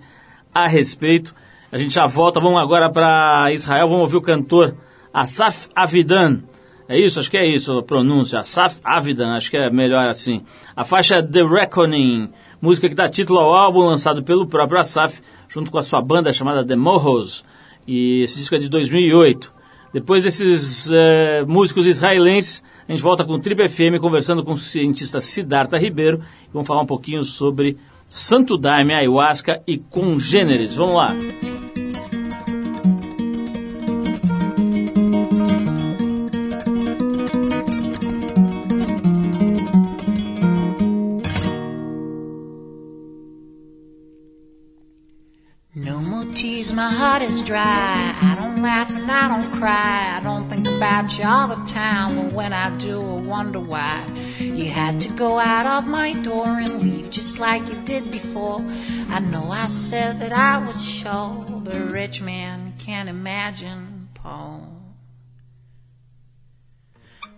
a 0.54 0.68
respeito. 0.68 1.34
A 1.72 1.78
gente 1.78 1.94
já 1.94 2.06
volta, 2.06 2.40
vamos 2.40 2.60
agora 2.60 2.90
para 2.90 3.50
Israel, 3.52 3.88
vamos 3.88 4.02
ouvir 4.02 4.16
o 4.16 4.22
cantor 4.22 4.76
Asaf 5.12 5.68
Avidan. 5.74 6.42
É 6.88 6.98
isso? 7.00 7.18
Acho 7.18 7.30
que 7.30 7.38
é 7.38 7.46
isso 7.46 7.72
a 7.78 7.82
pronúncia. 7.82 8.40
Asaf 8.40 8.78
Avidan, 8.84 9.34
acho 9.34 9.50
que 9.50 9.56
é 9.56 9.70
melhor 9.70 10.08
assim. 10.08 10.44
A 10.76 10.84
faixa 10.84 11.22
The 11.22 11.42
Reckoning, 11.42 12.30
música 12.60 12.88
que 12.88 12.94
dá 12.94 13.08
título 13.08 13.38
ao 13.38 13.54
álbum 13.54 13.80
lançado 13.80 14.22
pelo 14.22 14.46
próprio 14.46 14.78
Asaf, 14.78 15.20
junto 15.48 15.70
com 15.70 15.78
a 15.78 15.82
sua 15.82 16.02
banda 16.02 16.32
chamada 16.34 16.64
The 16.64 16.76
Mohos. 16.76 17.44
E 17.86 18.20
esse 18.20 18.38
disco 18.38 18.54
é 18.54 18.58
de 18.58 18.68
2008. 18.68 19.55
Depois 19.96 20.22
desses 20.22 20.90
é, 20.92 21.42
músicos 21.46 21.86
israelenses, 21.86 22.62
a 22.86 22.92
gente 22.92 23.02
volta 23.02 23.24
com 23.24 23.32
o 23.32 23.38
Trip 23.38 23.66
FM 23.66 23.98
conversando 23.98 24.44
com 24.44 24.52
o 24.52 24.56
cientista 24.56 25.22
Siddhartha 25.22 25.78
Ribeiro 25.78 26.20
vamos 26.52 26.68
falar 26.68 26.82
um 26.82 26.86
pouquinho 26.86 27.24
sobre 27.24 27.78
Santo 28.06 28.58
Daime, 28.58 28.92
ayahuasca 28.92 29.62
e 29.66 29.78
congêneres. 29.78 30.74
Vamos 30.74 30.96
lá! 30.96 31.16
my 46.74 46.90
heart 46.90 47.22
is 47.22 47.40
dry. 47.40 48.35
I 48.66 48.84
don't 48.84 48.88
laugh 48.88 48.96
and 48.96 49.10
I 49.10 49.28
don't 49.28 49.52
cry. 49.52 50.18
I 50.18 50.20
don't 50.24 50.48
think 50.48 50.66
about 50.66 51.16
you 51.16 51.24
all 51.24 51.46
the 51.46 51.64
time. 51.66 52.16
But 52.16 52.32
when 52.32 52.52
I 52.52 52.76
do, 52.78 53.00
I 53.00 53.20
wonder 53.20 53.60
why. 53.60 54.04
You 54.40 54.68
had 54.70 55.00
to 55.02 55.08
go 55.10 55.38
out 55.38 55.66
of 55.66 55.88
my 55.88 56.14
door 56.14 56.48
and 56.48 56.82
leave 56.82 57.10
just 57.10 57.38
like 57.38 57.66
you 57.68 57.80
did 57.82 58.10
before. 58.10 58.64
I 59.08 59.20
know 59.20 59.50
I 59.50 59.68
said 59.68 60.18
that 60.20 60.32
I 60.32 60.66
was 60.66 60.82
sure, 60.84 61.44
but 61.62 61.76
a 61.76 61.84
rich 61.84 62.22
man 62.22 62.72
can't 62.78 63.08
imagine 63.08 64.08
Paul. 64.14 64.68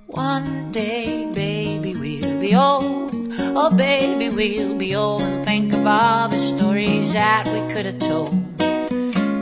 One 0.07 0.73
day, 0.73 1.31
baby, 1.35 1.95
we'll 1.95 2.41
be 2.41 2.55
old. 2.57 3.11
Oh, 3.39 3.71
baby, 3.77 4.31
we'll 4.31 4.79
be 4.79 4.95
old 4.95 5.23
and 5.23 5.45
think 5.45 5.75
of 5.75 5.87
all 5.87 6.29
the 6.29 6.39
stories 6.39 7.13
that 7.13 7.45
we 7.49 7.73
could 7.73 7.85
have 7.85 7.99
told. 7.99 8.48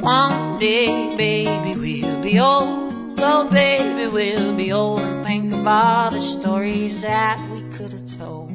One 0.06 0.60
day, 0.60 1.16
baby, 1.16 1.76
we'll 1.76 2.20
be 2.22 2.38
old. 2.38 3.18
Oh, 3.18 3.50
baby, 3.50 4.06
we'll 4.06 4.54
be 4.54 4.70
old 4.70 5.00
and 5.00 5.24
think 5.24 5.52
of 5.52 5.66
all 5.66 6.12
the 6.12 6.20
stories 6.20 7.00
that 7.02 7.44
we 7.50 7.62
could 7.76 7.90
have 7.90 8.16
told. 8.16 8.52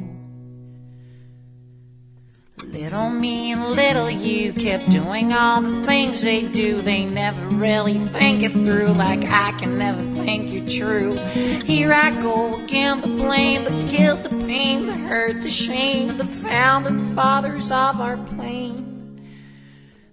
Little 2.64 3.10
me 3.10 3.52
and 3.52 3.66
little 3.66 4.08
you 4.08 4.54
kept 4.54 4.88
doing 4.88 5.34
all 5.34 5.60
the 5.60 5.82
things 5.84 6.22
they 6.22 6.48
do. 6.48 6.80
They 6.80 7.04
never 7.04 7.44
really 7.48 7.98
think 7.98 8.42
it 8.42 8.52
through, 8.52 8.94
like 8.94 9.26
I 9.26 9.52
can 9.58 9.76
never 9.76 10.00
think 10.24 10.50
you're 10.50 10.66
true. 10.66 11.18
Here 11.66 11.92
I 11.92 12.18
go 12.22 12.56
again, 12.64 13.02
the 13.02 13.08
blame, 13.08 13.64
the 13.64 13.94
guilt, 13.94 14.22
the 14.22 14.30
pain, 14.46 14.86
the 14.86 14.96
hurt, 14.96 15.42
the 15.42 15.50
shame, 15.50 16.16
the 16.16 16.24
founding 16.24 17.04
fathers 17.14 17.70
of 17.70 18.00
our 18.00 18.16
plane 18.16 18.91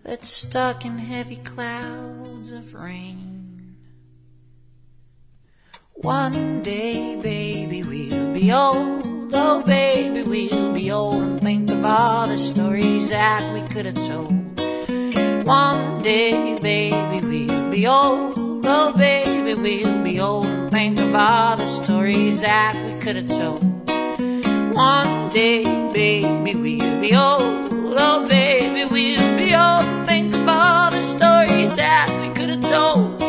that's 0.09 0.29
stuck 0.29 0.85
in 0.85 0.97
heavy 0.97 1.35
clouds 1.35 2.51
of 2.51 2.73
rain. 2.73 3.75
One 5.93 6.63
day, 6.63 7.21
baby, 7.21 7.83
we'll 7.83 8.33
be 8.33 8.51
old. 8.51 9.29
Oh, 9.31 9.61
baby, 9.63 10.23
we'll 10.23 10.73
be 10.73 10.89
old 10.91 11.13
and 11.13 11.39
think 11.39 11.69
of 11.69 11.85
all 11.85 12.25
the 12.25 12.39
stories 12.39 13.09
that 13.09 13.53
we 13.53 13.61
could 13.69 13.85
have 13.85 14.01
told. 14.07 14.33
One 15.45 16.01
day, 16.01 16.57
baby, 16.59 17.45
we'll 17.45 17.69
be 17.69 17.85
old. 17.85 18.65
Oh, 18.65 18.91
baby, 18.97 19.53
we'll 19.53 20.03
be 20.03 20.19
old 20.19 20.47
and 20.47 20.71
think 20.71 20.99
of 20.99 21.13
all 21.13 21.55
the 21.55 21.67
stories 21.67 22.41
that 22.41 22.73
we 22.83 22.99
could 22.99 23.15
have 23.15 23.27
told. 23.27 23.61
One 24.73 25.29
day, 25.29 25.63
baby, 25.93 26.55
we'll 26.55 26.99
be 26.99 27.15
old. 27.15 27.78
Oh, 27.91 28.27
baby, 28.27 28.85
we'll 28.85 29.37
be 29.37 29.55
old. 29.55 29.83
and 29.83 30.07
Think 30.07 30.33
of 30.33 30.47
all 30.47 30.91
the 30.91 31.01
stories 31.01 31.75
that 31.75 32.07
we 32.21 32.33
could 32.33 32.49
have 32.49 32.61
told. 32.61 33.19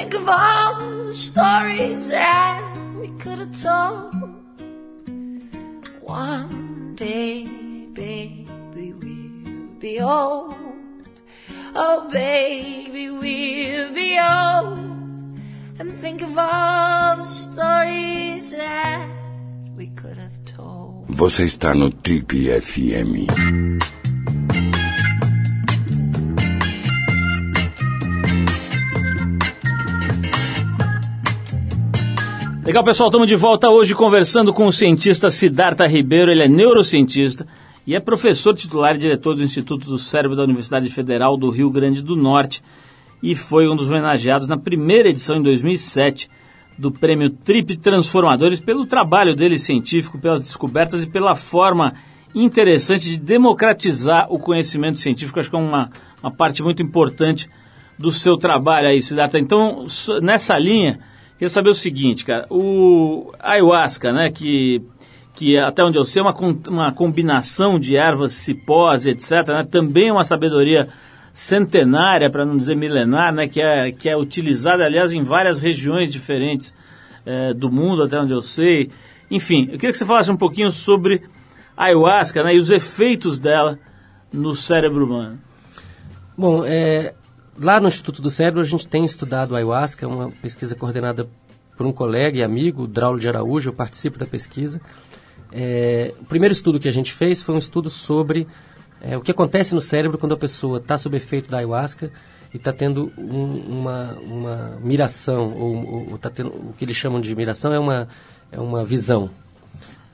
Think 0.00 0.14
of 0.14 0.28
all 0.30 0.80
the 1.08 1.14
stories 1.14 2.08
that 2.08 2.62
we 2.98 3.08
could 3.18 3.38
have 3.38 3.52
told. 3.62 4.14
One 6.00 6.94
day, 6.94 7.44
baby, 7.92 8.46
we'll 8.74 9.78
be 9.78 10.00
old. 10.00 10.54
Oh, 11.74 12.08
baby, 12.10 13.10
we'll 13.10 13.92
be 13.92 14.18
old. 14.18 14.78
And 15.78 15.92
think 15.98 16.22
of 16.22 16.32
all 16.38 17.16
the 17.16 17.26
stories 17.26 18.52
that 18.52 19.06
we 19.76 19.88
could 19.88 20.16
have 20.16 20.38
told. 20.46 21.08
Você 21.10 21.44
está 21.44 21.74
no 21.74 21.90
Trip 21.90 22.32
FM. 22.62 23.69
Legal, 32.70 32.84
pessoal, 32.84 33.08
estamos 33.08 33.26
de 33.26 33.34
volta 33.34 33.68
hoje 33.68 33.96
conversando 33.96 34.54
com 34.54 34.64
o 34.64 34.72
cientista 34.72 35.28
Siddhartha 35.28 35.88
Ribeiro. 35.88 36.30
Ele 36.30 36.44
é 36.44 36.48
neurocientista 36.48 37.44
e 37.84 37.96
é 37.96 37.98
professor 37.98 38.54
titular 38.54 38.94
e 38.94 38.98
diretor 38.98 39.34
do 39.34 39.42
Instituto 39.42 39.90
do 39.90 39.98
Cérebro 39.98 40.36
da 40.36 40.44
Universidade 40.44 40.88
Federal 40.88 41.36
do 41.36 41.50
Rio 41.50 41.68
Grande 41.68 42.00
do 42.00 42.14
Norte 42.14 42.62
e 43.20 43.34
foi 43.34 43.68
um 43.68 43.74
dos 43.74 43.88
homenageados 43.88 44.46
na 44.46 44.56
primeira 44.56 45.08
edição 45.08 45.34
em 45.38 45.42
2007 45.42 46.30
do 46.78 46.92
prêmio 46.92 47.30
Trip 47.30 47.76
Transformadores 47.76 48.60
pelo 48.60 48.86
trabalho 48.86 49.34
dele 49.34 49.58
científico, 49.58 50.16
pelas 50.16 50.40
descobertas 50.40 51.02
e 51.02 51.10
pela 51.10 51.34
forma 51.34 51.94
interessante 52.32 53.10
de 53.10 53.18
democratizar 53.18 54.28
o 54.30 54.38
conhecimento 54.38 55.00
científico. 55.00 55.40
Acho 55.40 55.50
que 55.50 55.56
é 55.56 55.58
uma, 55.58 55.90
uma 56.22 56.30
parte 56.30 56.62
muito 56.62 56.84
importante 56.84 57.50
do 57.98 58.12
seu 58.12 58.36
trabalho 58.36 58.86
aí, 58.86 59.02
Siddhartha. 59.02 59.40
Então, 59.40 59.86
nessa 60.22 60.56
linha, 60.56 61.00
Queria 61.40 61.48
saber 61.48 61.70
o 61.70 61.74
seguinte, 61.74 62.22
cara, 62.22 62.46
o 62.50 63.32
ayahuasca, 63.38 64.12
né, 64.12 64.30
que, 64.30 64.82
que 65.34 65.56
até 65.56 65.82
onde 65.82 65.98
eu 65.98 66.04
sei 66.04 66.20
é 66.20 66.22
uma, 66.22 66.34
uma 66.68 66.92
combinação 66.92 67.80
de 67.80 67.96
ervas, 67.96 68.32
cipós, 68.32 69.06
etc., 69.06 69.48
né, 69.48 69.64
também 69.70 70.08
é 70.08 70.12
uma 70.12 70.22
sabedoria 70.22 70.90
centenária, 71.32 72.28
para 72.28 72.44
não 72.44 72.58
dizer 72.58 72.76
milenar, 72.76 73.32
né, 73.32 73.48
que 73.48 73.58
é, 73.58 73.90
que 73.90 74.06
é 74.06 74.14
utilizada, 74.14 74.84
aliás, 74.84 75.14
em 75.14 75.22
várias 75.22 75.58
regiões 75.58 76.12
diferentes 76.12 76.74
é, 77.24 77.54
do 77.54 77.72
mundo, 77.72 78.02
até 78.02 78.20
onde 78.20 78.34
eu 78.34 78.42
sei. 78.42 78.90
Enfim, 79.30 79.62
eu 79.72 79.78
queria 79.78 79.92
que 79.92 79.96
você 79.96 80.04
falasse 80.04 80.30
um 80.30 80.36
pouquinho 80.36 80.70
sobre 80.70 81.22
a 81.74 81.84
ayahuasca 81.84 82.44
né, 82.44 82.54
e 82.54 82.58
os 82.58 82.68
efeitos 82.68 83.40
dela 83.40 83.78
no 84.30 84.54
cérebro 84.54 85.06
humano. 85.06 85.38
Bom, 86.36 86.66
é, 86.66 87.14
lá 87.60 87.78
no 87.78 87.88
Instituto 87.88 88.22
do 88.22 88.30
Cérebro 88.30 88.60
a 88.60 88.64
gente 88.64 88.88
tem 88.88 89.04
estudado 89.04 89.54
ayahuasca, 89.54 90.08
uma 90.08 90.30
pesquisa 90.30 90.74
coordenada 90.74 91.28
por 91.76 91.86
um 91.86 91.92
colega 91.92 92.38
e 92.38 92.42
amigo, 92.42 92.86
Draulio 92.86 93.20
de 93.20 93.28
Araújo, 93.28 93.70
eu 93.70 93.74
participo 93.74 94.18
da 94.18 94.26
pesquisa. 94.26 94.80
É, 95.52 96.14
o 96.20 96.24
primeiro 96.24 96.52
estudo 96.52 96.80
que 96.80 96.88
a 96.88 96.92
gente 96.92 97.12
fez 97.12 97.42
foi 97.42 97.54
um 97.54 97.58
estudo 97.58 97.90
sobre 97.90 98.46
é, 99.00 99.16
o 99.16 99.20
que 99.20 99.30
acontece 99.30 99.74
no 99.74 99.80
cérebro 99.80 100.18
quando 100.18 100.32
a 100.32 100.36
pessoa 100.36 100.78
está 100.78 100.96
sob 100.96 101.16
efeito 101.16 101.50
da 101.50 101.58
ayahuasca 101.58 102.10
e 102.52 102.56
está 102.56 102.72
tendo 102.72 103.12
um, 103.16 103.80
uma, 103.80 104.18
uma 104.22 104.78
miração, 104.82 105.52
ou, 105.56 106.10
ou 106.12 106.18
tá 106.18 106.30
tendo, 106.30 106.48
o 106.48 106.74
que 106.76 106.84
eles 106.84 106.96
chamam 106.96 107.20
de 107.20 107.34
miração 107.34 107.72
é 107.72 107.78
uma, 107.78 108.08
é 108.50 108.60
uma 108.60 108.84
visão, 108.84 109.30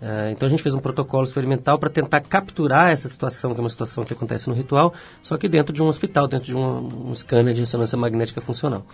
Uh, 0.00 0.30
então 0.30 0.46
a 0.46 0.50
gente 0.50 0.62
fez 0.62 0.74
um 0.74 0.78
protocolo 0.78 1.24
experimental 1.24 1.78
para 1.78 1.88
tentar 1.88 2.20
capturar 2.20 2.90
essa 2.90 3.08
situação, 3.08 3.54
que 3.54 3.60
é 3.60 3.62
uma 3.62 3.70
situação 3.70 4.04
que 4.04 4.12
acontece 4.12 4.48
no 4.48 4.54
ritual, 4.54 4.92
só 5.22 5.38
que 5.38 5.48
dentro 5.48 5.72
de 5.72 5.82
um 5.82 5.86
hospital, 5.86 6.28
dentro 6.28 6.46
de 6.46 6.56
um, 6.56 7.08
um 7.08 7.14
scanner 7.14 7.54
de 7.54 7.60
ressonância 7.60 7.96
magnética 7.96 8.40
funcional. 8.40 8.84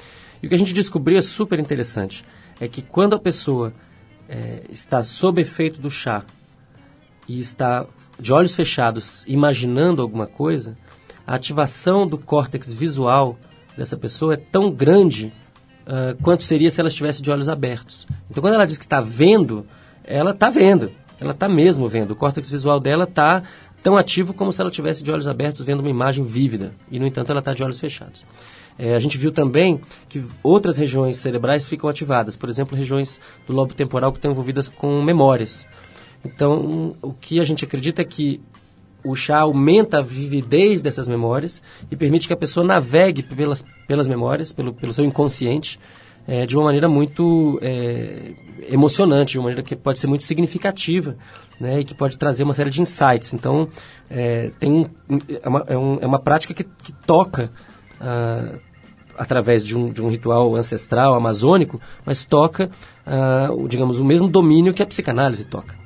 E 0.40 0.46
o 0.46 0.48
que 0.48 0.54
a 0.54 0.58
gente 0.58 0.72
descobriu 0.72 1.18
é 1.18 1.22
super 1.22 1.58
interessante, 1.58 2.24
é 2.60 2.68
que 2.68 2.82
quando 2.82 3.14
a 3.14 3.18
pessoa 3.18 3.72
é, 4.28 4.62
está 4.70 5.02
sob 5.02 5.40
efeito 5.40 5.80
do 5.80 5.90
chá 5.90 6.24
e 7.28 7.40
está 7.40 7.84
de 8.18 8.32
olhos 8.32 8.54
fechados 8.54 9.24
imaginando 9.26 10.02
alguma 10.02 10.26
coisa, 10.26 10.76
a 11.26 11.34
ativação 11.34 12.06
do 12.06 12.16
córtex 12.16 12.72
visual 12.72 13.36
dessa 13.76 13.96
pessoa 13.96 14.34
é 14.34 14.36
tão 14.36 14.70
grande 14.70 15.32
uh, 15.86 16.20
quanto 16.22 16.42
seria 16.42 16.70
se 16.70 16.80
ela 16.80 16.88
estivesse 16.88 17.22
de 17.22 17.30
olhos 17.30 17.48
abertos. 17.48 18.06
Então 18.30 18.40
quando 18.40 18.54
ela 18.54 18.66
diz 18.66 18.78
que 18.78 18.84
está 18.84 19.00
vendo 19.00 19.66
ela 20.04 20.32
está 20.32 20.48
vendo, 20.48 20.92
ela 21.20 21.32
está 21.32 21.48
mesmo 21.48 21.88
vendo. 21.88 22.12
O 22.12 22.16
córtex 22.16 22.50
visual 22.50 22.80
dela 22.80 23.04
está 23.04 23.42
tão 23.82 23.96
ativo 23.96 24.32
como 24.32 24.52
se 24.52 24.60
ela 24.60 24.70
tivesse 24.70 25.02
de 25.02 25.10
olhos 25.10 25.26
abertos 25.26 25.64
vendo 25.64 25.80
uma 25.80 25.90
imagem 25.90 26.24
vívida. 26.24 26.72
E, 26.90 26.98
no 26.98 27.06
entanto, 27.06 27.30
ela 27.30 27.40
está 27.40 27.52
de 27.52 27.62
olhos 27.62 27.80
fechados. 27.80 28.24
É, 28.78 28.94
a 28.94 28.98
gente 28.98 29.18
viu 29.18 29.30
também 29.30 29.80
que 30.08 30.24
outras 30.42 30.78
regiões 30.78 31.16
cerebrais 31.16 31.68
ficam 31.68 31.90
ativadas, 31.90 32.36
por 32.36 32.48
exemplo, 32.48 32.76
regiões 32.76 33.20
do 33.46 33.52
lobo 33.52 33.74
temporal 33.74 34.12
que 34.12 34.18
estão 34.18 34.30
envolvidas 34.30 34.68
com 34.68 35.02
memórias. 35.02 35.66
Então, 36.24 36.96
o 37.02 37.12
que 37.12 37.40
a 37.40 37.44
gente 37.44 37.64
acredita 37.64 38.02
é 38.02 38.04
que 38.04 38.40
o 39.04 39.14
chá 39.14 39.40
aumenta 39.40 39.98
a 39.98 40.02
vividez 40.02 40.80
dessas 40.80 41.08
memórias 41.08 41.60
e 41.90 41.96
permite 41.96 42.26
que 42.26 42.32
a 42.32 42.36
pessoa 42.36 42.64
navegue 42.64 43.22
pelas, 43.22 43.64
pelas 43.86 44.06
memórias, 44.06 44.52
pelo, 44.52 44.72
pelo 44.72 44.92
seu 44.92 45.04
inconsciente, 45.04 45.78
é, 46.26 46.46
de 46.46 46.56
uma 46.56 46.64
maneira 46.64 46.88
muito 46.88 47.58
é, 47.62 48.32
emocionante, 48.68 49.32
de 49.32 49.38
uma 49.38 49.44
maneira 49.44 49.62
que 49.62 49.74
pode 49.74 49.98
ser 49.98 50.06
muito 50.06 50.22
significativa 50.24 51.16
né, 51.60 51.80
e 51.80 51.84
que 51.84 51.94
pode 51.94 52.16
trazer 52.16 52.42
uma 52.42 52.52
série 52.52 52.70
de 52.70 52.80
insights. 52.80 53.32
Então, 53.32 53.68
é, 54.10 54.50
tem, 54.58 54.86
é, 55.42 55.48
uma, 55.48 55.64
é, 55.68 55.78
um, 55.78 55.98
é 56.00 56.06
uma 56.06 56.18
prática 56.18 56.52
que, 56.52 56.64
que 56.64 56.92
toca 57.06 57.50
ah, 58.00 58.54
através 59.16 59.64
de 59.64 59.76
um, 59.76 59.92
de 59.92 60.02
um 60.02 60.08
ritual 60.08 60.56
ancestral 60.56 61.14
amazônico, 61.14 61.80
mas 62.04 62.24
toca, 62.24 62.70
ah, 63.06 63.48
digamos, 63.68 63.98
o 63.98 64.04
mesmo 64.04 64.28
domínio 64.28 64.74
que 64.74 64.82
a 64.82 64.86
psicanálise 64.86 65.44
toca. 65.44 65.80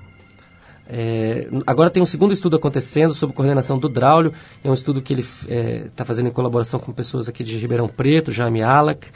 É, 0.89 1.49
agora 1.67 1.91
tem 1.91 2.01
um 2.01 2.07
segundo 2.07 2.33
estudo 2.33 2.57
acontecendo 2.57 3.13
sob 3.13 3.33
coordenação 3.33 3.77
do 3.77 3.89
Draulio, 3.89 4.33
é 4.63 4.71
um 4.71 4.75
estudo 4.75 5.03
que 5.03 5.13
ele 5.13 5.23
está 5.23 5.47
é, 5.49 5.89
tá 5.95 6.05
fazendo 6.05 6.29
em 6.29 6.33
colaboração 6.33 6.79
com 6.79 6.93
pessoas 6.93 7.29
aqui 7.29 7.43
de 7.43 7.59
Ribeirão 7.59 7.89
Preto, 7.89 8.31
Jaime 8.31 8.63
Alak, 8.63 9.09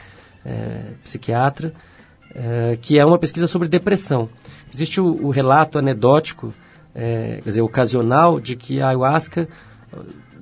é, 0.45 0.93
psiquiatra, 1.03 1.73
é, 2.33 2.77
que 2.81 2.97
é 2.97 3.05
uma 3.05 3.17
pesquisa 3.17 3.47
sobre 3.47 3.67
depressão. 3.67 4.29
Existe 4.73 5.01
o, 5.01 5.25
o 5.25 5.29
relato 5.29 5.77
anedótico, 5.77 6.53
é, 6.95 7.39
quer 7.43 7.49
dizer, 7.49 7.61
ocasional, 7.61 8.39
de 8.39 8.55
que 8.55 8.81
a 8.81 8.89
ayahuasca, 8.89 9.47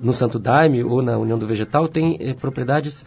no 0.00 0.12
Santo 0.12 0.38
Daime 0.38 0.82
ou 0.82 1.02
na 1.02 1.18
União 1.18 1.38
do 1.38 1.46
Vegetal, 1.46 1.88
tem 1.88 2.16
é, 2.20 2.32
propriedades 2.32 3.04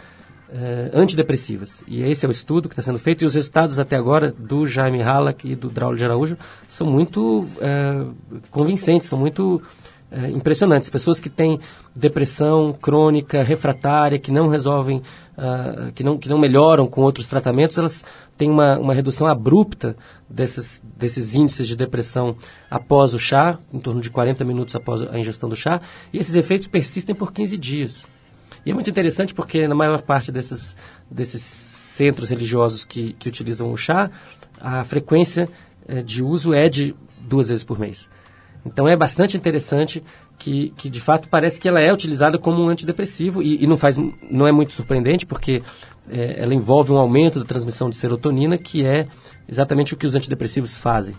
é, 0.51 0.91
antidepressivas. 0.93 1.83
E 1.87 2.03
esse 2.03 2.25
é 2.25 2.29
o 2.29 2.31
estudo 2.31 2.67
que 2.67 2.73
está 2.73 2.83
sendo 2.83 2.99
feito, 2.99 3.23
e 3.23 3.25
os 3.25 3.33
resultados 3.33 3.79
até 3.79 3.95
agora 3.95 4.31
do 4.31 4.65
Jaime 4.65 5.01
Halak 5.01 5.49
e 5.49 5.55
do 5.55 5.69
Draulio 5.69 5.97
de 5.97 6.05
Araújo 6.05 6.37
são 6.67 6.87
muito 6.87 7.47
convincentes, 8.51 9.09
são 9.09 9.17
muito 9.17 9.61
é, 10.13 10.29
impressionantes. 10.29 10.91
Pessoas 10.91 11.19
que 11.19 11.29
têm 11.29 11.59
depressão 11.95 12.71
crônica, 12.71 13.41
refratária, 13.41 14.19
que 14.19 14.31
não 14.31 14.47
resolvem, 14.47 15.01
uh, 15.35 15.91
que, 15.93 16.03
não, 16.03 16.19
que 16.19 16.29
não 16.29 16.37
melhoram 16.37 16.85
com 16.85 17.01
outros 17.01 17.27
tratamentos, 17.27 17.77
elas 17.79 18.05
têm 18.37 18.47
uma, 18.47 18.77
uma 18.77 18.93
redução 18.93 19.27
abrupta 19.27 19.95
desses, 20.29 20.83
desses 20.95 21.33
índices 21.33 21.67
de 21.67 21.75
depressão 21.75 22.35
após 22.69 23.15
o 23.15 23.19
chá, 23.19 23.57
em 23.73 23.79
torno 23.79 24.01
de 24.01 24.11
40 24.11 24.45
minutos 24.45 24.75
após 24.75 25.01
a 25.01 25.17
ingestão 25.17 25.49
do 25.49 25.55
chá, 25.55 25.81
e 26.13 26.19
esses 26.19 26.35
efeitos 26.35 26.67
persistem 26.67 27.15
por 27.15 27.33
15 27.33 27.57
dias. 27.57 28.05
E 28.63 28.69
é 28.69 28.73
muito 28.73 28.89
interessante 28.89 29.33
porque 29.33 29.67
na 29.67 29.73
maior 29.73 30.01
parte 30.03 30.31
desses, 30.31 30.77
desses 31.09 31.41
centros 31.41 32.29
religiosos 32.29 32.85
que, 32.85 33.13
que 33.13 33.27
utilizam 33.27 33.71
o 33.71 33.75
chá, 33.75 34.11
a 34.61 34.83
frequência 34.83 35.49
eh, 35.87 36.01
de 36.01 36.23
uso 36.23 36.53
é 36.53 36.69
de 36.69 36.95
duas 37.19 37.49
vezes 37.49 37.63
por 37.63 37.79
mês. 37.79 38.09
Então 38.65 38.87
é 38.87 38.95
bastante 38.95 39.35
interessante 39.35 40.01
que, 40.37 40.73
que 40.77 40.89
de 40.89 41.01
fato 41.01 41.27
parece 41.27 41.59
que 41.59 41.67
ela 41.67 41.81
é 41.81 41.91
utilizada 41.91 42.37
como 42.37 42.63
um 42.63 42.69
antidepressivo 42.69 43.41
e, 43.41 43.63
e 43.63 43.67
não 43.67 43.77
faz 43.77 43.97
não 44.31 44.47
é 44.47 44.51
muito 44.51 44.73
surpreendente 44.73 45.25
porque 45.25 45.61
é, 46.09 46.41
ela 46.41 46.53
envolve 46.53 46.91
um 46.91 46.97
aumento 46.97 47.39
da 47.39 47.45
transmissão 47.45 47.89
de 47.89 47.95
serotonina 47.95 48.57
que 48.57 48.85
é 48.85 49.07
exatamente 49.47 49.93
o 49.93 49.97
que 49.97 50.05
os 50.05 50.15
antidepressivos 50.15 50.77
fazem. 50.77 51.15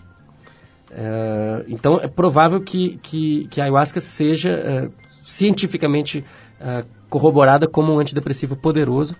É, 0.91 1.65
então 1.67 1.99
é 1.99 2.07
provável 2.07 2.61
que, 2.61 2.97
que, 3.03 3.47
que 3.49 3.61
a 3.61 3.65
ayahuasca 3.65 3.99
seja 3.99 4.49
é, 4.51 4.89
cientificamente 5.23 6.25
é, 6.59 6.83
corroborada 7.09 7.67
como 7.67 7.93
um 7.93 7.99
antidepressivo 7.99 8.55
poderoso. 8.55 9.15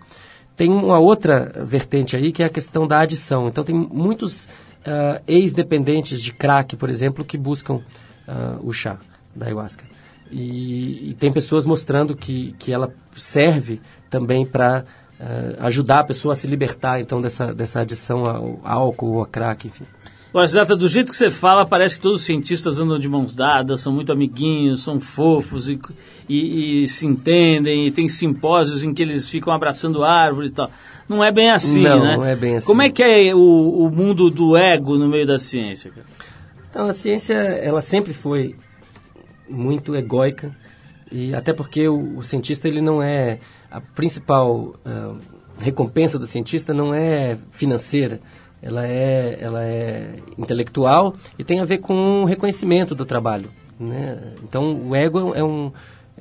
Tem 0.55 0.69
uma 0.69 0.99
outra 0.99 1.51
vertente 1.63 2.15
aí 2.15 2.32
que 2.32 2.41
é 2.41 2.45
a 2.45 2.49
questão 2.49 2.88
da 2.88 3.01
adição. 3.01 3.47
Então 3.47 3.63
tem 3.63 3.76
muitos 3.76 4.45
uh, 4.86 5.21
ex-dependentes 5.28 6.21
de 6.21 6.32
crack, 6.32 6.78
por 6.78 6.89
exemplo, 6.89 7.26
que 7.26 7.38
buscam 7.38 7.82
uh, 8.28 8.67
o 8.67 8.71
chá 8.71 8.97
da 9.36 9.47
ayahuasca. 9.47 9.84
E, 10.32 11.11
e, 11.11 11.13
tem 11.13 11.32
pessoas 11.32 11.65
mostrando 11.65 12.15
que, 12.15 12.55
que 12.57 12.71
ela 12.71 12.91
serve 13.15 13.80
também 14.09 14.45
para 14.45 14.84
uh, 15.19 15.23
ah, 15.59 15.67
ajudar 15.67 15.99
a 15.99 16.03
pessoa 16.03 16.34
a 16.34 16.36
se 16.36 16.47
libertar 16.47 16.99
então 16.99 17.21
dessa, 17.21 17.53
dessa 17.53 17.82
adição 17.82 18.26
ao 18.26 18.59
álcool 18.63 19.13
ou 19.13 19.21
a 19.21 19.28
crack, 19.28 19.67
enfim. 19.67 19.86
Olha, 20.34 20.47
Zata, 20.47 20.76
do 20.76 20.89
jeito 20.89 21.11
que 21.11 21.17
você 21.17 21.32
fala, 21.32 21.65
parece 21.65 21.95
que 21.95 22.01
todos 22.01 22.19
os 22.19 22.26
cientistas 22.26 22.78
andam 22.78 22.99
de 22.99 23.07
mãos 23.07 23.34
dadas, 23.34 23.80
são 23.80 23.93
muito 23.93 24.11
amiguinhos, 24.11 24.84
são 24.84 24.99
fofos 24.99 25.69
e, 25.69 25.80
e, 26.28 26.84
e 26.84 26.88
se 26.89 27.07
entendem, 27.07 27.88
e 27.88 27.91
tem 27.91 28.09
simpósios 28.09 28.84
em 28.84 28.93
que 28.93 29.01
eles 29.01 29.30
ficam 29.30 29.53
abraçando 29.53 30.03
árvores 30.03 30.51
e 30.51 30.55
tal. 30.55 30.69
Não 31.07 31.23
é 31.23 31.32
bem 31.32 31.51
assim, 31.51 31.84
não, 31.84 32.03
né? 32.03 32.17
Não, 32.17 32.26
é 32.26 32.36
bem 32.36 32.57
assim. 32.57 32.67
Como 32.67 32.82
é 32.82 32.89
que 32.89 33.01
é 33.01 33.34
o, 33.34 33.39
o 33.39 33.89
mundo 33.89 34.30
do 34.30 34.57
ego 34.57 34.97
no 34.97 35.07
meio 35.07 35.26
da 35.26 35.39
ciência, 35.39 35.89
cara? 35.91 36.05
Então, 36.76 36.88
a 36.88 36.93
ciência, 36.93 37.34
ela 37.34 37.80
sempre 37.80 38.11
foi 38.11 38.53
muito 39.49 39.95
egóica, 39.95 40.53
e 41.09 41.34
até 41.34 41.53
porque 41.53 41.88
o, 41.88 42.17
o 42.17 42.21
cientista, 42.21 42.67
ele 42.67 42.82
não 42.82 43.01
é... 43.01 43.39
A 43.71 43.80
principal 43.80 44.76
uh, 44.86 45.17
recompensa 45.57 46.19
do 46.19 46.26
cientista 46.26 46.73
não 46.73 46.93
é 46.93 47.38
financeira, 47.49 48.19
ela 48.61 48.86
é, 48.86 49.38
ela 49.39 49.63
é 49.63 50.17
intelectual 50.38 51.15
e 51.39 51.45
tem 51.45 51.61
a 51.61 51.65
ver 51.65 51.78
com 51.78 52.23
o 52.23 52.26
reconhecimento 52.26 52.93
do 52.93 53.05
trabalho. 53.05 53.49
Né? 53.80 54.34
Então, 54.43 54.89
o 54.89 54.93
ego 54.93 55.34
é 55.34 55.41
um, 55.41 55.71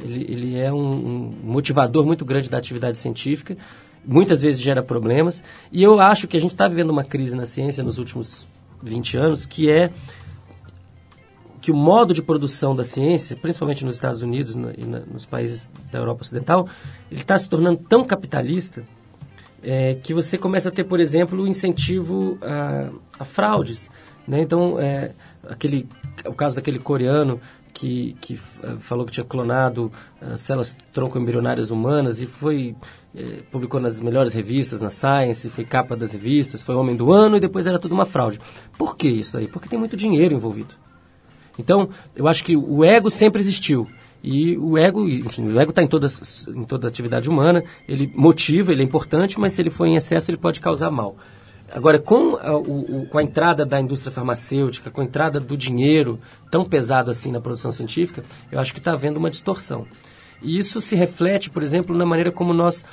ele, 0.01 0.25
ele 0.29 0.57
é 0.57 0.73
um, 0.73 1.35
motivador 1.43 2.07
muito 2.07 2.25
grande 2.25 2.49
da 2.49 2.59
atividade 2.59 2.97
científica, 2.99 3.57
muitas 4.07 4.43
vezes 4.43 4.61
gera 4.61 4.85
problemas, 4.85 5.43
e 5.73 5.83
eu 5.83 5.99
acho 5.99 6.29
que 6.29 6.37
a 6.37 6.41
gente 6.41 6.53
está 6.53 6.69
vivendo 6.69 6.91
uma 6.91 7.03
crise 7.03 7.35
na 7.35 7.45
ciência 7.45 7.83
nos 7.83 7.99
últimos 7.99 8.47
20 8.85 9.17
anos, 9.17 9.47
que 9.47 9.69
é 9.69 9.91
que 11.65 11.73
o 11.73 11.75
modo 11.75 12.13
de 12.13 12.23
produção 12.23 12.77
da 12.77 12.85
ciência, 12.85 13.35
principalmente 13.35 13.87
nos 13.87 13.95
Estados 13.95 14.21
Unidos 14.21 14.55
no, 14.55 14.71
e 14.77 14.85
na, 14.85 15.01
nos 15.01 15.25
países 15.25 15.73
da 15.91 15.99
Europa 15.99 16.21
Ocidental, 16.21 16.69
ele 17.11 17.23
está 17.23 17.39
se 17.39 17.49
tornando 17.49 17.79
tão 17.89 18.05
capitalista 18.05 18.85
é, 19.63 19.95
que 19.95 20.13
você 20.13 20.37
começa 20.37 20.69
a 20.69 20.71
ter, 20.71 20.85
por 20.85 21.01
exemplo, 21.01 21.49
incentivo 21.49 22.37
a, 22.43 22.91
a 23.19 23.25
fraudes. 23.25 23.89
Né? 24.29 24.43
Então, 24.43 24.79
é, 24.79 25.13
aquele, 25.49 25.89
o 26.27 26.35
caso 26.35 26.57
daquele 26.57 26.79
coreano 26.79 27.41
que, 27.73 28.15
que 28.21 28.35
uh, 28.35 28.77
falou 28.81 29.07
que 29.07 29.13
tinha 29.13 29.25
clonado 29.25 29.91
uh, 30.21 30.37
células 30.37 30.77
tronco-embrionárias 30.93 31.71
humanas 31.71 32.21
e 32.21 32.27
foi 32.27 32.77
eh, 33.17 33.43
publicou 33.51 33.81
nas 33.81 34.03
melhores 34.03 34.35
revistas, 34.35 34.83
na 34.83 34.91
Science, 34.91 35.49
foi 35.49 35.65
capa 35.65 35.97
das 35.97 36.13
revistas, 36.13 36.61
foi 36.61 36.75
homem 36.75 36.95
do 36.95 37.11
ano 37.11 37.37
e 37.37 37.41
depois 37.41 37.67
era 37.67 37.79
tudo 37.79 37.95
uma 37.95 38.05
fraude. 38.05 38.39
Por 38.77 38.99
que 38.99 39.09
isso 39.09 39.39
aí? 39.39 39.49
Porque 39.49 39.67
tem 39.67 39.79
muito 39.79 39.97
dinheiro 39.97 40.35
envolvido. 40.35 40.75
Então, 41.59 41.89
eu 42.15 42.27
acho 42.27 42.45
que 42.45 42.57
o 42.57 42.85
ego 42.85 43.11
sempre 43.11 43.41
existiu. 43.41 43.89
E 44.23 44.57
o 44.57 44.79
ego, 44.79 45.07
enfim, 45.07 45.47
o 45.47 45.61
ego 45.61 45.71
está 45.71 45.83
em, 45.83 45.87
todas, 45.87 46.47
em 46.49 46.65
toda 46.65 46.89
atividade 46.89 47.29
humana, 47.29 47.63
ele 47.87 48.11
motiva, 48.15 48.73
ele 48.73 48.81
é 48.81 48.85
importante, 48.85 49.39
mas 49.39 49.53
se 49.53 49.61
ele 49.61 49.69
for 49.69 49.87
em 49.87 49.97
excesso, 49.97 50.31
ele 50.31 50.39
pode 50.39 50.61
causar 50.61 50.91
mal. 50.91 51.17
Agora, 51.71 51.99
com 51.99 52.37
a, 52.37 52.57
o, 52.57 53.07
com 53.07 53.19
a 53.19 53.23
entrada 53.23 53.67
da 53.67 53.81
indústria 53.81 54.13
farmacêutica, 54.13 54.91
com 54.91 55.01
a 55.01 55.05
entrada 55.05 55.41
do 55.41 55.57
dinheiro 55.57 56.19
tão 56.51 56.65
pesado 56.65 57.11
assim 57.11 57.33
na 57.33 57.41
produção 57.41 57.71
científica, 57.73 58.25
eu 58.51 58.59
acho 58.61 58.73
que 58.73 58.79
está 58.79 58.93
havendo 58.93 59.19
uma 59.19 59.31
distorção. 59.31 59.87
E 60.43 60.59
isso 60.59 60.81
se 60.81 60.95
reflete, 60.95 61.51
por 61.51 61.63
exemplo, 61.63 61.97
na 61.97 62.07
maneira 62.07 62.31
como 62.31 62.55
nós 62.55 62.85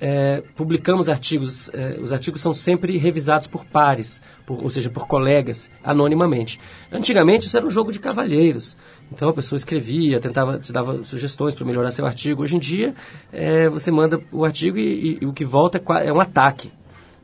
é, 0.00 0.42
publicamos 0.56 1.08
artigos. 1.08 1.70
É, 1.74 1.98
os 2.00 2.12
artigos 2.12 2.40
são 2.40 2.54
sempre 2.54 2.96
revisados 2.96 3.46
por 3.46 3.64
pares, 3.64 4.22
por, 4.46 4.62
ou 4.62 4.70
seja, 4.70 4.88
por 4.88 5.06
colegas, 5.06 5.70
anonimamente. 5.84 6.58
Antigamente 6.90 7.46
isso 7.46 7.56
era 7.56 7.66
um 7.66 7.70
jogo 7.70 7.92
de 7.92 8.00
cavalheiros. 8.00 8.76
Então 9.12 9.28
a 9.28 9.32
pessoa 9.32 9.56
escrevia, 9.56 10.18
tentava, 10.18 10.58
te 10.58 10.72
dava 10.72 11.04
sugestões 11.04 11.54
para 11.54 11.66
melhorar 11.66 11.90
seu 11.90 12.06
artigo. 12.06 12.42
Hoje 12.42 12.56
em 12.56 12.60
dia 12.60 12.94
é, 13.32 13.68
você 13.68 13.90
manda 13.90 14.20
o 14.32 14.44
artigo 14.44 14.78
e, 14.78 15.12
e, 15.12 15.18
e, 15.20 15.26
o 15.26 15.32
que 15.32 15.44
volta 15.44 15.78
é, 15.78 16.06
é 16.08 16.12
um 16.12 16.20
ataque. 16.20 16.72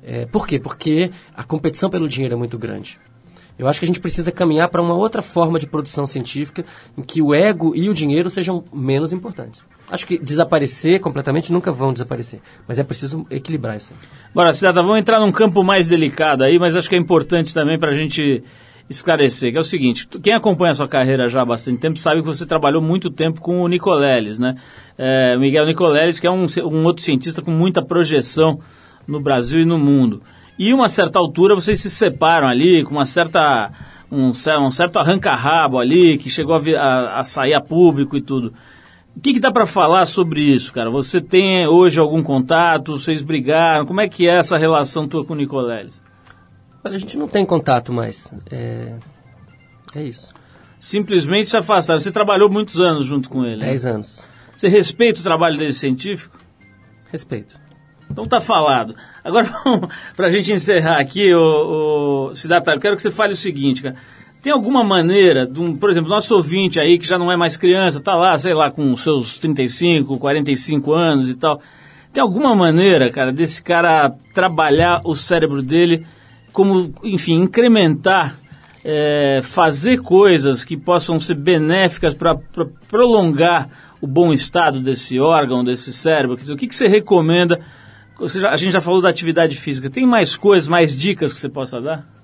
É, 0.02 0.26
por 0.26 0.46
quê? 0.46 0.58
Porque 0.58 1.10
a 1.34 1.42
competição 1.42 1.88
pelo 1.88 2.06
dinheiro 2.06 2.34
é 2.34 2.36
muito 2.36 2.58
grande. 2.58 3.00
Eu 3.58 3.66
acho 3.66 3.80
que 3.80 3.86
a 3.86 3.88
gente 3.88 4.00
precisa 4.00 4.30
caminhar 4.30 4.68
para 4.68 4.82
uma 4.82 4.94
outra 4.94 5.22
forma 5.22 5.58
de 5.58 5.66
produção 5.66 6.06
científica 6.06 6.64
em 6.96 7.02
que 7.02 7.22
o 7.22 7.34
ego 7.34 7.74
e 7.74 7.88
o 7.88 7.94
dinheiro 7.94 8.28
sejam 8.28 8.62
menos 8.70 9.14
importantes. 9.14 9.66
Acho 9.90 10.06
que 10.06 10.18
desaparecer 10.18 11.00
completamente 11.00 11.52
nunca 11.52 11.70
vão 11.70 11.92
desaparecer, 11.92 12.40
mas 12.66 12.78
é 12.78 12.82
preciso 12.82 13.24
equilibrar 13.30 13.76
isso. 13.76 13.92
Bora, 14.34 14.52
Cidadá, 14.52 14.82
vamos 14.82 14.98
entrar 14.98 15.20
num 15.20 15.30
campo 15.30 15.62
mais 15.62 15.86
delicado 15.86 16.42
aí, 16.42 16.58
mas 16.58 16.74
acho 16.74 16.88
que 16.88 16.96
é 16.96 16.98
importante 16.98 17.54
também 17.54 17.78
para 17.78 17.90
a 17.90 17.94
gente 17.94 18.42
esclarecer, 18.88 19.52
que 19.52 19.58
é 19.58 19.60
o 19.60 19.64
seguinte, 19.64 20.06
quem 20.22 20.32
acompanha 20.32 20.72
a 20.72 20.74
sua 20.74 20.88
carreira 20.88 21.28
já 21.28 21.42
há 21.42 21.44
bastante 21.44 21.80
tempo 21.80 21.98
sabe 21.98 22.20
que 22.20 22.26
você 22.26 22.46
trabalhou 22.46 22.80
muito 22.80 23.10
tempo 23.10 23.40
com 23.40 23.60
o 23.60 23.68
Nicoleles, 23.68 24.38
né? 24.38 24.56
É, 24.96 25.36
Miguel 25.36 25.66
Nicoleles, 25.66 26.20
que 26.20 26.26
é 26.26 26.30
um, 26.30 26.46
um 26.64 26.84
outro 26.84 27.02
cientista 27.02 27.42
com 27.42 27.50
muita 27.50 27.84
projeção 27.84 28.60
no 29.06 29.20
Brasil 29.20 29.60
e 29.60 29.64
no 29.64 29.78
mundo. 29.78 30.22
E 30.58 30.72
uma 30.72 30.88
certa 30.88 31.18
altura 31.18 31.54
vocês 31.54 31.80
se 31.80 31.90
separam 31.90 32.48
ali, 32.48 32.82
com 32.84 32.92
uma 32.92 33.04
certa 33.04 33.70
um, 34.10 34.28
um 34.28 34.70
certo 34.70 34.98
arranca-rabo 34.98 35.78
ali, 35.78 36.16
que 36.18 36.30
chegou 36.30 36.54
a, 36.54 36.60
a, 36.60 37.20
a, 37.20 37.24
sair 37.24 37.54
a 37.54 37.60
público 37.60 38.16
e 38.16 38.22
tudo. 38.22 38.52
O 39.16 39.20
que, 39.20 39.32
que 39.32 39.40
dá 39.40 39.50
para 39.50 39.64
falar 39.64 40.04
sobre 40.04 40.42
isso, 40.42 40.72
cara? 40.72 40.90
Você 40.90 41.22
tem 41.22 41.66
hoje 41.66 41.98
algum 41.98 42.22
contato? 42.22 42.98
Vocês 42.98 43.22
brigaram? 43.22 43.86
Como 43.86 44.00
é 44.00 44.08
que 44.08 44.28
é 44.28 44.36
essa 44.36 44.58
relação 44.58 45.08
tua 45.08 45.24
com 45.24 45.32
o 45.32 45.36
Nicoleles? 45.36 46.02
Olha, 46.84 46.96
a 46.96 46.98
gente 46.98 47.16
não 47.16 47.26
tem 47.26 47.44
contato 47.46 47.94
mais. 47.94 48.30
É, 48.50 48.94
é 49.94 50.02
isso. 50.02 50.34
Simplesmente 50.78 51.48
se 51.48 51.56
afastaram. 51.56 51.98
Você 51.98 52.12
trabalhou 52.12 52.50
muitos 52.50 52.78
anos 52.78 53.06
junto 53.06 53.30
com 53.30 53.42
ele. 53.42 53.60
Dez 53.60 53.84
né? 53.84 53.92
anos. 53.92 54.22
Você 54.54 54.68
respeita 54.68 55.20
o 55.20 55.22
trabalho 55.22 55.56
dele 55.56 55.72
científico? 55.72 56.38
Respeito. 57.10 57.58
Então 58.10 58.26
tá 58.26 58.40
falado. 58.40 58.94
Agora, 59.24 59.48
para 60.14 60.26
a 60.26 60.30
gente 60.30 60.52
encerrar 60.52 61.00
aqui, 61.00 61.34
o, 61.34 62.28
o 62.30 62.34
Siddhartha, 62.34 62.72
eu 62.72 62.80
quero 62.80 62.96
que 62.96 63.02
você 63.02 63.10
fale 63.10 63.32
o 63.32 63.36
seguinte, 63.36 63.82
cara. 63.82 63.96
Tem 64.42 64.52
alguma 64.52 64.84
maneira, 64.84 65.46
de 65.46 65.60
um, 65.60 65.76
por 65.76 65.90
exemplo, 65.90 66.08
nosso 66.08 66.34
ouvinte 66.34 66.78
aí, 66.78 66.98
que 66.98 67.06
já 67.06 67.18
não 67.18 67.32
é 67.32 67.36
mais 67.36 67.56
criança, 67.56 68.00
tá 68.00 68.14
lá, 68.14 68.38
sei 68.38 68.54
lá, 68.54 68.70
com 68.70 68.94
seus 68.96 69.38
35, 69.38 70.18
45 70.18 70.92
anos 70.92 71.28
e 71.28 71.34
tal. 71.34 71.60
Tem 72.12 72.22
alguma 72.22 72.54
maneira, 72.54 73.10
cara, 73.10 73.32
desse 73.32 73.62
cara 73.62 74.14
trabalhar 74.32 75.00
o 75.04 75.14
cérebro 75.14 75.62
dele 75.62 76.06
como, 76.52 76.94
enfim, 77.02 77.34
incrementar, 77.34 78.38
é, 78.84 79.40
fazer 79.42 80.00
coisas 80.00 80.64
que 80.64 80.76
possam 80.76 81.18
ser 81.18 81.34
benéficas 81.34 82.14
para 82.14 82.36
prolongar 82.88 83.68
o 84.00 84.06
bom 84.06 84.32
estado 84.32 84.80
desse 84.80 85.18
órgão, 85.18 85.64
desse 85.64 85.92
cérebro? 85.92 86.36
Quer 86.36 86.42
dizer, 86.42 86.54
o 86.54 86.56
que, 86.56 86.68
que 86.68 86.74
você 86.74 86.86
recomenda 86.86 87.60
já, 88.24 88.50
a 88.50 88.56
gente 88.56 88.72
já 88.72 88.80
falou 88.80 89.02
da 89.02 89.08
atividade 89.08 89.56
física. 89.58 89.90
Tem 89.90 90.06
mais 90.06 90.36
coisas, 90.36 90.68
mais 90.68 90.96
dicas 90.96 91.32
que 91.32 91.38
você 91.38 91.48
possa 91.48 91.80
dar? 91.80 92.15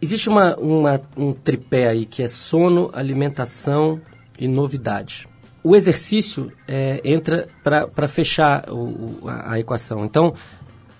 Existe 0.00 0.28
uma, 0.28 0.56
uma, 0.56 1.00
um 1.16 1.32
tripé 1.32 1.88
aí 1.88 2.06
que 2.06 2.22
é 2.22 2.28
sono, 2.28 2.90
alimentação 2.92 4.00
e 4.38 4.46
novidade. 4.46 5.28
O 5.62 5.74
exercício 5.74 6.52
é, 6.68 7.00
entra 7.04 7.48
para 7.64 8.06
fechar 8.06 8.70
o, 8.70 9.28
a, 9.28 9.54
a 9.54 9.58
equação. 9.58 10.04
Então, 10.04 10.34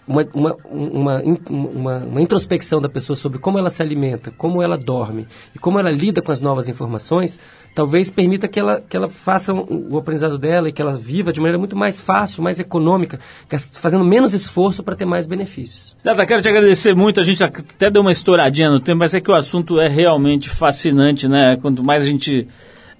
uma, 0.08 0.26
uma, 0.34 0.56
uma, 0.64 1.22
uma, 1.48 1.96
uma, 1.98 2.22
introspecção 2.22 2.80
da 2.80 2.88
pessoa 2.88 3.14
sobre 3.14 3.38
como 3.38 3.58
ela 3.58 3.68
se 3.68 3.82
alimenta, 3.82 4.30
como 4.30 4.62
ela 4.62 4.76
dorme 4.76 5.28
e 5.54 5.58
como 5.58 5.78
ela 5.78 5.90
lida 5.90 6.22
com 6.22 6.32
as 6.32 6.40
novas 6.40 6.68
informações, 6.68 7.38
talvez 7.78 8.10
permita 8.10 8.48
que 8.48 8.58
ela, 8.58 8.80
que 8.80 8.96
ela 8.96 9.08
faça 9.08 9.54
o, 9.54 9.96
aprendizado 9.96 10.36
dela 10.36 10.68
e 10.68 10.72
que 10.72 10.82
ela 10.82 10.98
viva 10.98 11.32
de 11.32 11.38
maneira 11.38 11.58
muito 11.58 11.76
mais 11.76 12.00
fácil, 12.00 12.42
mais 12.42 12.58
econômica, 12.58 13.20
fazendo 13.70 14.04
menos 14.04 14.34
esforço 14.34 14.82
para 14.82 14.96
ter 14.96 15.04
mais 15.04 15.28
benefícios. 15.28 15.94
Certo, 15.96 16.26
quero 16.26 16.42
te 16.42 16.48
agradecer 16.48 16.92
muito. 16.96 17.20
A 17.20 17.22
gente 17.22 17.44
até 17.44 17.88
deu 17.88 18.02
uma 18.02 18.10
estouradinha 18.10 18.68
no 18.68 18.80
tempo, 18.80 18.98
mas 18.98 19.14
é 19.14 19.20
que 19.20 19.30
o 19.30 19.34
assunto 19.34 19.78
é 19.78 19.86
realmente 19.86 20.50
fascinante, 20.50 21.28
né? 21.28 21.56
Quanto 21.62 21.84
mais 21.84 22.02
a 22.02 22.06
gente 22.08 22.48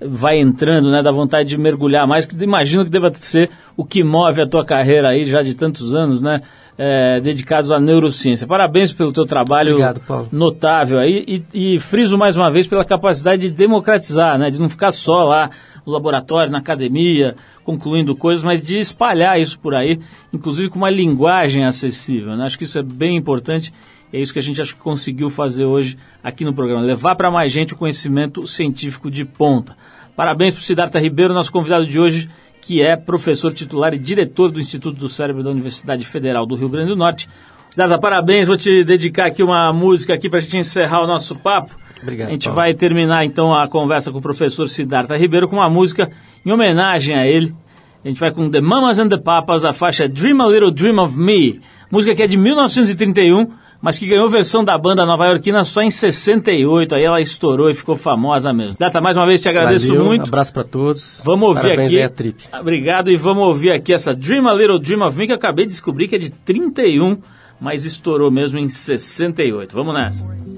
vai 0.00 0.38
entrando, 0.38 0.92
né? 0.92 1.02
Dá 1.02 1.10
vontade 1.10 1.48
de 1.48 1.58
mergulhar 1.58 2.06
mais, 2.06 2.24
que 2.24 2.40
imagino 2.40 2.84
que 2.84 2.90
deva 2.90 3.12
ser 3.14 3.50
o 3.76 3.84
que 3.84 4.04
move 4.04 4.40
a 4.40 4.46
tua 4.46 4.64
carreira 4.64 5.08
aí 5.08 5.24
já 5.24 5.42
de 5.42 5.54
tantos 5.54 5.92
anos, 5.92 6.22
né? 6.22 6.40
É, 6.78 7.20
dedicados 7.20 7.72
à 7.72 7.80
neurociência. 7.80 8.46
Parabéns 8.46 8.92
pelo 8.92 9.12
teu 9.12 9.26
trabalho 9.26 9.72
Obrigado, 9.72 10.28
notável 10.30 11.00
aí 11.00 11.24
e, 11.52 11.74
e, 11.74 11.80
friso 11.80 12.16
mais 12.16 12.36
uma 12.36 12.50
vez 12.52 12.68
pela 12.68 12.84
capacidade 12.84 13.42
de 13.42 13.50
democratizar, 13.50 14.38
né, 14.38 14.48
de 14.48 14.60
não 14.60 14.68
ficar 14.68 14.92
só 14.92 15.24
lá 15.24 15.50
no 15.84 15.92
laboratório, 15.92 16.52
na 16.52 16.58
academia, 16.58 17.34
concluindo 17.64 18.14
coisas, 18.14 18.44
mas 18.44 18.64
de 18.64 18.78
espalhar 18.78 19.40
isso 19.40 19.58
por 19.58 19.74
aí, 19.74 19.98
inclusive 20.32 20.70
com 20.70 20.78
uma 20.78 20.90
linguagem 20.90 21.64
acessível. 21.64 22.36
Né? 22.36 22.44
Acho 22.44 22.56
que 22.56 22.64
isso 22.64 22.78
é 22.78 22.82
bem 22.82 23.16
importante. 23.16 23.72
É 24.10 24.18
isso 24.18 24.32
que 24.32 24.38
a 24.38 24.42
gente 24.42 24.60
acho 24.60 24.74
que 24.74 24.80
conseguiu 24.80 25.28
fazer 25.28 25.66
hoje 25.66 25.98
aqui 26.22 26.42
no 26.42 26.54
programa, 26.54 26.80
levar 26.80 27.14
para 27.14 27.30
mais 27.30 27.52
gente 27.52 27.74
o 27.74 27.76
conhecimento 27.76 28.46
científico 28.46 29.10
de 29.10 29.22
ponta. 29.22 29.76
Parabéns 30.16 30.54
para 30.54 30.60
o 30.60 30.64
Siddhartha 30.64 30.98
Ribeiro, 30.98 31.34
nosso 31.34 31.52
convidado 31.52 31.86
de 31.86 32.00
hoje 32.00 32.30
que 32.68 32.82
é 32.82 32.96
professor 32.96 33.50
titular 33.54 33.94
e 33.94 33.98
diretor 33.98 34.52
do 34.52 34.60
Instituto 34.60 34.98
do 34.98 35.08
Cérebro 35.08 35.42
da 35.42 35.48
Universidade 35.48 36.04
Federal 36.04 36.44
do 36.44 36.54
Rio 36.54 36.68
Grande 36.68 36.90
do 36.90 36.96
Norte. 36.96 37.26
Cidadá, 37.70 37.96
parabéns, 37.96 38.46
vou 38.46 38.58
te 38.58 38.84
dedicar 38.84 39.24
aqui 39.24 39.42
uma 39.42 39.72
música 39.72 40.12
aqui 40.12 40.28
para 40.28 40.38
a 40.38 40.42
gente 40.42 40.58
encerrar 40.58 41.02
o 41.02 41.06
nosso 41.06 41.34
papo. 41.34 41.74
Obrigado. 42.02 42.28
A 42.28 42.32
gente 42.32 42.44
Paulo. 42.44 42.56
vai 42.56 42.74
terminar 42.74 43.24
então 43.24 43.54
a 43.54 43.66
conversa 43.68 44.12
com 44.12 44.18
o 44.18 44.20
professor 44.20 44.68
Siddhartha 44.68 45.16
Ribeiro 45.16 45.48
com 45.48 45.56
uma 45.56 45.70
música 45.70 46.10
em 46.44 46.52
homenagem 46.52 47.16
a 47.16 47.26
ele. 47.26 47.54
A 48.04 48.08
gente 48.08 48.20
vai 48.20 48.30
com 48.32 48.50
The 48.50 48.60
Mamas 48.60 48.98
and 48.98 49.08
the 49.08 49.16
Papas, 49.16 49.64
a 49.64 49.72
faixa 49.72 50.06
Dream 50.06 50.38
a 50.42 50.46
Little 50.46 50.70
Dream 50.70 51.02
of 51.02 51.18
Me. 51.18 51.62
Música 51.90 52.14
que 52.14 52.22
é 52.22 52.26
de 52.26 52.36
1931 52.36 53.48
mas 53.80 53.98
que 53.98 54.06
ganhou 54.06 54.28
versão 54.28 54.64
da 54.64 54.76
banda 54.76 55.06
nova-iorquina 55.06 55.64
só 55.64 55.82
em 55.82 55.90
68. 55.90 56.94
Aí 56.94 57.04
ela 57.04 57.20
estourou 57.20 57.70
e 57.70 57.74
ficou 57.74 57.94
famosa 57.96 58.52
mesmo. 58.52 58.76
Data, 58.78 59.00
mais 59.00 59.16
uma 59.16 59.26
vez 59.26 59.40
te 59.40 59.48
agradeço 59.48 59.88
Valeu, 59.88 60.04
muito. 60.04 60.26
abraço 60.28 60.52
para 60.52 60.64
todos. 60.64 61.20
Vamos 61.24 61.48
ouvir 61.48 61.60
Parabéns 61.62 61.88
aqui. 61.88 62.02
a 62.02 62.08
trip. 62.08 62.44
Obrigado 62.60 63.10
e 63.10 63.16
vamos 63.16 63.44
ouvir 63.44 63.70
aqui 63.70 63.92
essa 63.92 64.14
Dream 64.14 64.48
a 64.48 64.54
Little 64.54 64.78
Dream 64.78 65.06
of 65.06 65.16
Me 65.16 65.26
que 65.26 65.32
eu 65.32 65.36
acabei 65.36 65.64
de 65.66 65.72
descobrir 65.72 66.08
que 66.08 66.16
é 66.16 66.18
de 66.18 66.30
31, 66.30 67.18
mas 67.60 67.84
estourou 67.84 68.30
mesmo 68.30 68.58
em 68.58 68.68
68. 68.68 69.72
Vamos 69.74 69.94
nessa. 69.94 70.57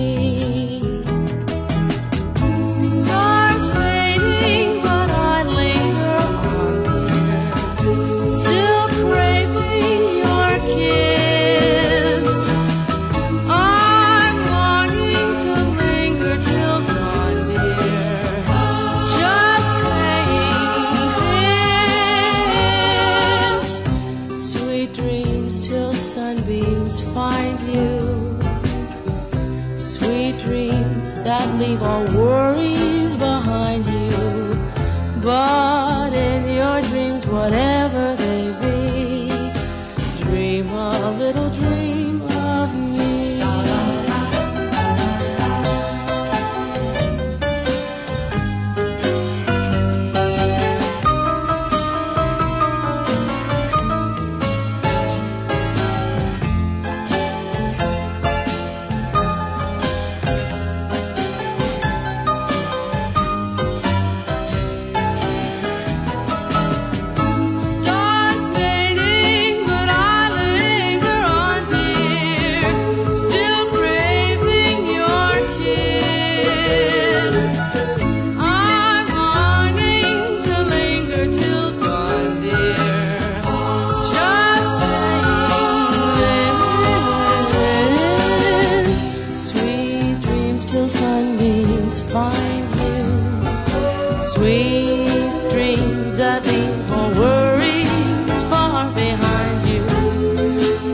Till 91.21 91.37
sunbeams 91.37 92.01
find 92.11 92.75
you. 92.75 94.23
Sweet 94.33 95.51
dreams 95.51 96.17
that 96.17 96.45
leave 96.45 96.91
all 96.91 97.11
worries 97.11 98.43
far 98.49 98.91
behind 98.93 99.67
you. 99.67 99.85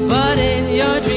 But 0.07 0.37
in 0.39 0.75
your 0.75 0.99
dreams, 1.01 1.16